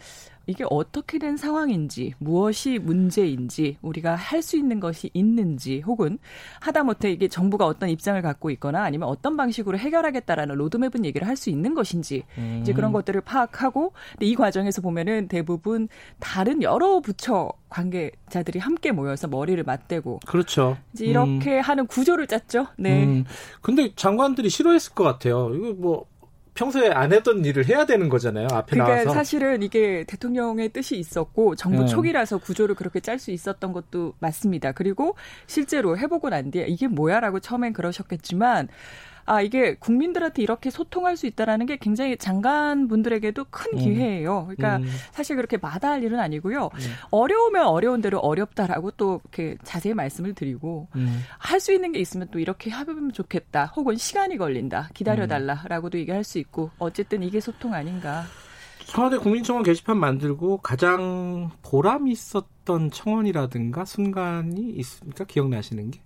[0.47, 6.19] 이게 어떻게 된 상황인지, 무엇이 문제인지, 우리가 할 수 있는 것이 있는지, 혹은
[6.59, 11.49] 하다못해 이게 정부가 어떤 입장을 갖고 있거나 아니면 어떤 방식으로 해결하겠다라는 로드맵은 얘기를 할 수
[11.49, 12.59] 있는 것인지, 음.
[12.61, 15.87] 이제 그런 것들을 파악하고, 근데 이 과정에서 보면은 대부분
[16.19, 20.19] 다른 여러 부처 관계자들이 함께 모여서 머리를 맞대고.
[20.25, 20.77] 그렇죠.
[20.93, 21.61] 이제 이렇게 음.
[21.61, 22.67] 하는 구조를 짰죠.
[22.77, 23.03] 네.
[23.05, 23.25] 음.
[23.61, 25.53] 근데 장관들이 싫어했을 것 같아요.
[25.55, 26.05] 이거 뭐,
[26.55, 28.47] 평소에 안 했던 일을 해야 되는 거잖아요.
[28.51, 29.13] 앞에 그러니까 나와서.
[29.13, 31.87] 사실은 이게 대통령의 뜻이 있었고 정부 네.
[31.87, 34.71] 초기라서 구조를 그렇게 짤 수 있었던 것도 맞습니다.
[34.71, 35.15] 그리고
[35.47, 38.69] 실제로 해보고 난 뒤에 이게 뭐야라고 처음엔 그러셨겠지만
[39.25, 43.77] 아 이게 국민들한테 이렇게 소통할 수 있다라는 게 굉장히 장관분들에게도 큰 음.
[43.79, 44.45] 기회예요.
[44.47, 44.91] 그러니까 음.
[45.11, 46.65] 사실 그렇게 마다할 일은 아니고요.
[46.73, 46.79] 음.
[47.09, 51.23] 어려우면 어려운 대로 어렵다라고 또 이렇게 자세히 말씀을 드리고 음.
[51.39, 53.73] 할수 있는 게 있으면 또 이렇게 하면 좋겠다.
[53.75, 54.89] 혹은 시간이 걸린다.
[54.93, 58.25] 기다려 달라라고도 얘기할 수 있고 어쨌든 이게 소통 아닌가.
[58.85, 65.23] 청와대 국민청원 게시판 만들고 가장 보람 있었던 청원이라든가 순간이 있습니까?
[65.25, 66.04] 기억나시는 게?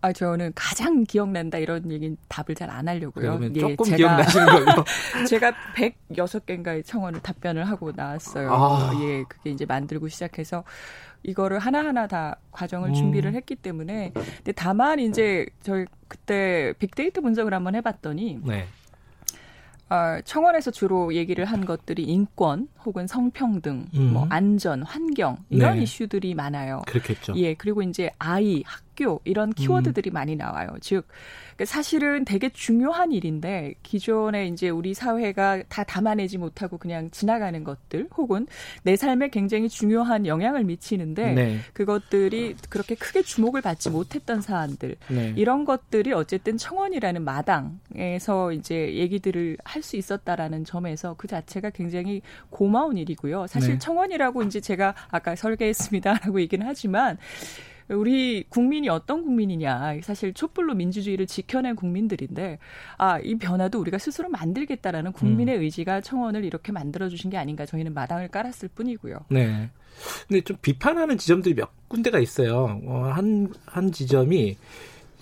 [0.00, 3.40] 아, 저는 가장 기억난다 이런 얘기는 답을 잘 안 하려고요.
[3.42, 4.84] 예, 조금 제가, 기억나시는 걸로.
[5.28, 8.52] 제가 106개인가의 청원을 답변을 하고 나왔어요.
[8.52, 8.92] 아.
[9.02, 10.62] 예, 그게 이제 만들고 시작해서
[11.24, 12.94] 이거를 하나하나 다 과정을 음.
[12.94, 18.66] 준비를 했기 때문에 근데 다만 이제 저희 그때 빅데이터 분석을 한번 해 봤더니 네.
[19.90, 24.12] 어, 청원에서 주로 얘기를 한 것들이 인권 혹은 성평등, 음.
[24.12, 25.82] 뭐 안전, 환경 이런 네.
[25.82, 26.82] 이슈들이 많아요.
[26.86, 27.34] 그렇겠죠.
[27.36, 30.12] 예, 그리고 이제 아이, 학교 이런 키워드들이 음.
[30.12, 30.68] 많이 나와요.
[30.80, 31.06] 즉
[31.64, 38.46] 사실은 되게 중요한 일인데 기존에 이제 우리 사회가 다 담아내지 못하고 그냥 지나가는 것들 혹은
[38.84, 41.58] 내 삶에 굉장히 중요한 영향을 미치는데 네.
[41.72, 45.34] 그것들이 그렇게 크게 주목을 받지 못했던 사안들 네.
[45.36, 52.20] 이런 것들이 어쨌든 청원이라는 마당에서 이제 얘기들을 할 수 있었다라는 점에서 그 자체가 굉장히
[52.50, 53.46] 고마운 일이고요.
[53.46, 53.78] 사실 네.
[53.78, 57.16] 청원이라고 이제 제가 아까 설계했습니다라고 얘기는 하지만
[57.90, 60.00] 우리 국민이 어떤 국민이냐.
[60.02, 62.58] 사실 촛불로 민주주의를 지켜낸 국민들인데,
[62.98, 65.62] 아, 이 변화도 우리가 스스로 만들겠다라는 국민의 음.
[65.62, 67.64] 의지가 청원을 이렇게 만들어 주신 게 아닌가.
[67.66, 69.18] 저희는 마당을 깔았을 뿐이고요.
[69.30, 69.70] 네.
[70.28, 72.80] 근데 좀 비판하는 지점들이 몇 군데가 있어요.
[72.86, 74.56] 어, 한, 한 지점이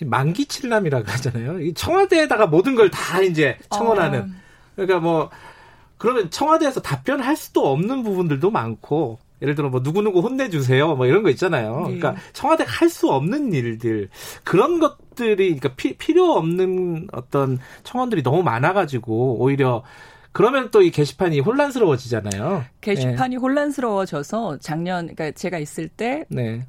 [0.02, 1.60] 만기 칠남이라고 하잖아요.
[1.60, 4.20] 이 청와대에다가 모든 걸 다 이제 청원하는.
[4.20, 4.26] 어.
[4.74, 5.30] 그러니까 뭐,
[5.96, 11.30] 그러면 청와대에서 답변할 수도 없는 부분들도 많고, 예를 들어 뭐 누구누구 혼내주세요 뭐 이런 거
[11.30, 11.86] 있잖아요.
[11.88, 11.98] 네.
[11.98, 14.08] 그러니까 청와대가 할수 없는 일들
[14.44, 19.82] 그런 것들이 그러니까 피, 필요 없는 어떤 청원들이 너무 많아가지고 오히려
[20.32, 22.64] 그러면 또 이 게시판이 혼란스러워지잖아요.
[22.82, 23.40] 게시판이 네.
[23.40, 26.66] 혼란스러워져서 작년 그러니까 제가 있을 때그 네.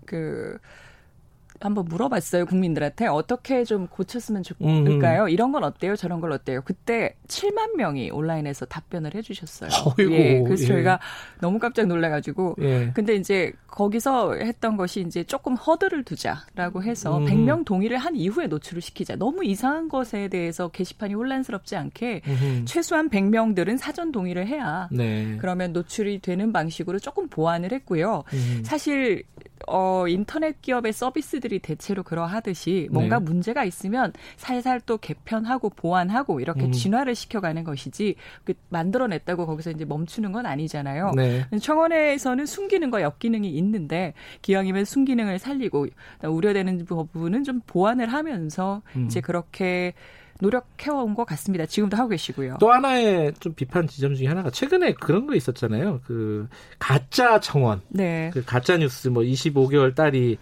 [1.60, 5.24] 한번 물어봤어요 국민들한테 어떻게 좀 고쳤으면 좋을까요?
[5.24, 5.30] 음.
[5.30, 5.96] 이런 건 어때요?
[5.96, 6.62] 저런 걸 어때요?
[6.64, 9.70] 그때 7만 명이 온라인에서 답변을 해주셨어요.
[9.98, 10.68] 어이고, 예, 그래서 예.
[10.68, 11.00] 저희가
[11.42, 12.92] 너무 깜짝 놀라가지고 예.
[12.94, 17.26] 근데 이제 거기서 했던 것이 이제 조금 허들을 두자라고 해서 음.
[17.26, 19.16] 100명 동의를 한 이후에 노출을 시키자.
[19.16, 22.66] 너무 이상한 것에 대해서 게시판이 혼란스럽지 않게 음.
[22.66, 25.38] 최소한 100명들은 사전 동의를 해야 네.
[25.40, 28.24] 그러면 노출이 되는 방식으로 조금 보완을 했고요.
[28.34, 28.62] 음.
[28.66, 29.24] 사실
[29.68, 33.26] 어, 인터넷 기업의 서비스들이 대체로 그러하듯이 뭔가 네.
[33.26, 36.72] 문제가 있으면 살살 또 개편하고 보완하고 이렇게 음.
[36.72, 41.12] 진화를 시켜가는 것이지 그 만들어냈다고 거기서 이제 멈추는 건 아니잖아요.
[41.16, 41.46] 네.
[41.60, 45.88] 청원에서는 순기능과 역기능이 있는데 기왕이면 순기능을 살리고
[46.24, 49.06] 우려되는 부분은 좀 보완을 하면서 음.
[49.06, 49.94] 이제 그렇게
[50.40, 51.66] 노력해온 것 같습니다.
[51.66, 52.58] 지금도 하고 계시고요.
[52.60, 56.02] 또 하나의 좀 비판 지점 중에 하나가 최근에 그런 거 있었잖아요.
[56.06, 56.48] 그
[56.80, 58.30] 가짜 청원, 네.
[58.34, 60.38] 그 가짜 뉴스 뭐 25개월 딸이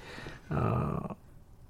[0.49, 0.97] 어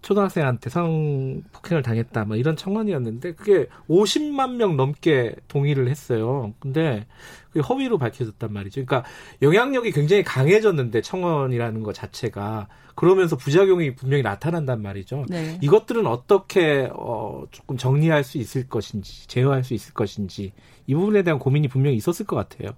[0.05, 6.53] 초등학생한테 성폭행을 당했다 뭐 이런 청원이었는데 그게 50만 명 넘게 동의를 했어요.
[6.59, 7.07] 근데
[7.47, 8.85] 그게 허위로 밝혀졌단 말이죠.
[8.85, 9.09] 그러니까
[9.41, 15.25] 영향력이 굉장히 강해졌는데 청원이라는 것 자체가 그러면서 부작용이 분명히 나타난단 말이죠.
[15.27, 15.57] 네.
[15.61, 20.53] 이것들은 어떻게 어 조금 정리할 수 있을 것인지 제어할 수 있을 것인지
[20.85, 22.73] 이 부분에 대한 고민이 분명히 있었을 것 같아요.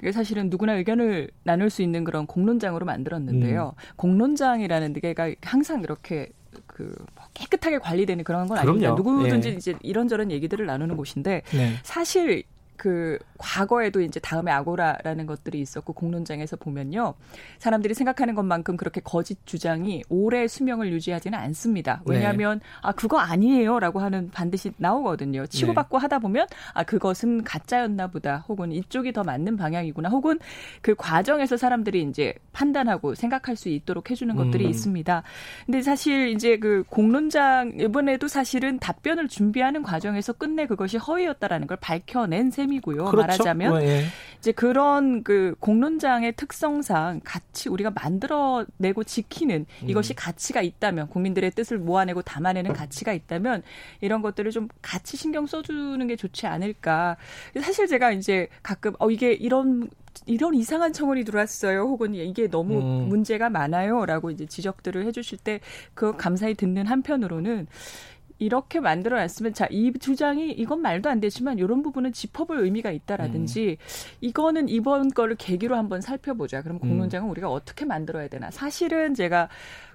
[0.00, 3.74] 이게 사실은 누구나 의견을 나눌 수 있는 그런 공론장으로 만들었는데요.
[3.76, 3.96] 음.
[3.96, 6.30] 공론장이라는 데가 항상 이렇게
[6.74, 6.92] 그뭐
[7.32, 8.90] 깨끗하게 관리되는 그런 건 아닙니다.
[8.90, 9.56] 누구든지 네.
[9.56, 11.72] 이제 이런저런 얘기들을 나누는 곳인데 네.
[11.82, 12.42] 사실
[12.76, 17.14] 그 과거에도 이제 다음에 아고라라는 것들이 있었고 공론장에서 보면요.
[17.58, 22.02] 사람들이 생각하는 것만큼 그렇게 거짓 주장이 오래 수명을 유지하지는 않습니다.
[22.06, 22.14] 네.
[22.14, 22.64] 왜냐하면 네.
[22.82, 25.46] 아 그거 아니에요라고 하는 반드시 나오거든요.
[25.46, 26.02] 치고받고 네.
[26.02, 28.44] 하다 보면 아 그것은 가짜였나 보다.
[28.48, 30.08] 혹은 이쪽이 더 맞는 방향이구나.
[30.08, 30.38] 혹은
[30.80, 34.70] 그 과정에서 사람들이 이제 판단하고 생각할 수 있도록 해주는 것들이 음.
[34.70, 35.22] 있습니다.
[35.66, 42.50] 근데 사실 이제 그 공론장 이번에도 사실은 답변을 준비하는 과정에서 끝내 그것이 허위였다라는 걸 밝혀낸
[42.50, 42.63] 셈.
[42.64, 43.04] 셈이고요.
[43.06, 43.16] 그렇죠.
[43.16, 44.04] 말하자면 네.
[44.38, 49.88] 이제 그런 그 공론장의 특성상 같이 우리가 만들어내고 지키는 음.
[49.88, 53.62] 이것이 가치가 있다면 국민들의 뜻을 모아내고 담아내는 가치가 있다면
[54.00, 57.16] 이런 것들을 좀 같이 신경 써주는 게 좋지 않을까.
[57.60, 59.88] 사실 제가 이제 가끔 어 이게 이런
[60.26, 61.80] 이런 이상한 청원이 들어왔어요.
[61.80, 63.08] 혹은 이게 너무 음.
[63.08, 65.60] 문제가 많아요 라고 이제 지적들을 해주실 때
[65.94, 67.66] 그 감사히 듣는 한편으로는
[68.44, 73.78] 이렇게 만들어 놨으면 자, 이 주장이 이건 말도 안 되지만 이런 부분은 짚어볼 의미가 있다라든지
[73.80, 74.16] 음.
[74.20, 76.62] 이거는 이번 거를 계기로 한번 살펴보자.
[76.62, 77.30] 그럼 공론장은 음.
[77.30, 78.50] 우리가 어떻게 만들어야 되나?
[78.50, 79.48] 사실은 제가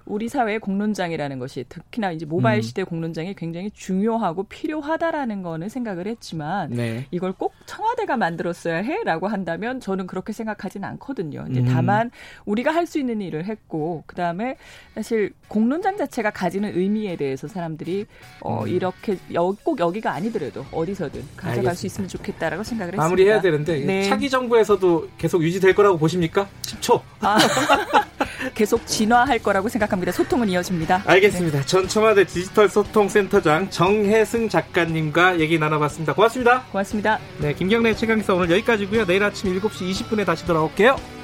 [0.04, 2.62] 우리 사회의 공론장이라는 것이 특히나 이제 모바일 음.
[2.62, 7.06] 시대 공론장이 굉장히 중요하고 필요하다라는 거는 생각을 했지만 네.
[7.10, 11.46] 이걸 꼭 청와대가 만들었어야 해라고 한다면 저는 그렇게 생각하지는 않거든요.
[11.50, 11.64] 이제 음.
[11.66, 12.10] 다만
[12.44, 14.56] 우리가 할 수 있는 일을 했고 그다음에
[14.96, 18.06] 사실 공론장 자체가 가지는 의미에 대해서 사람들이
[18.40, 18.68] 어 음.
[18.68, 21.74] 이렇게 여, 꼭 여기가 아니더라도 어디서든 가져갈 알겠습니다.
[21.74, 23.02] 수 있으면 좋겠다라고 생각을 했습니다.
[23.04, 24.02] 마무리해야 되는데 네.
[24.02, 26.48] 차기 정부에서도 계속 유지될 거라고 보십니까?
[26.62, 27.00] 10초.
[27.20, 27.38] 아.
[28.54, 30.12] 계속 진화할 거라고 생각합니다.
[30.12, 31.02] 소통은 이어집니다.
[31.06, 31.60] 알겠습니다.
[31.60, 31.66] 네.
[31.66, 36.14] 전 청와대 디지털 소통센터장 정혜승 작가님과 얘기 나눠봤습니다.
[36.14, 36.62] 고맙습니다.
[36.72, 37.18] 고맙습니다.
[37.38, 39.06] 네, 김경래 최강기사 오늘 여기까지고요.
[39.06, 41.19] 내일 아침 7시 20분에 다시 돌아올게요.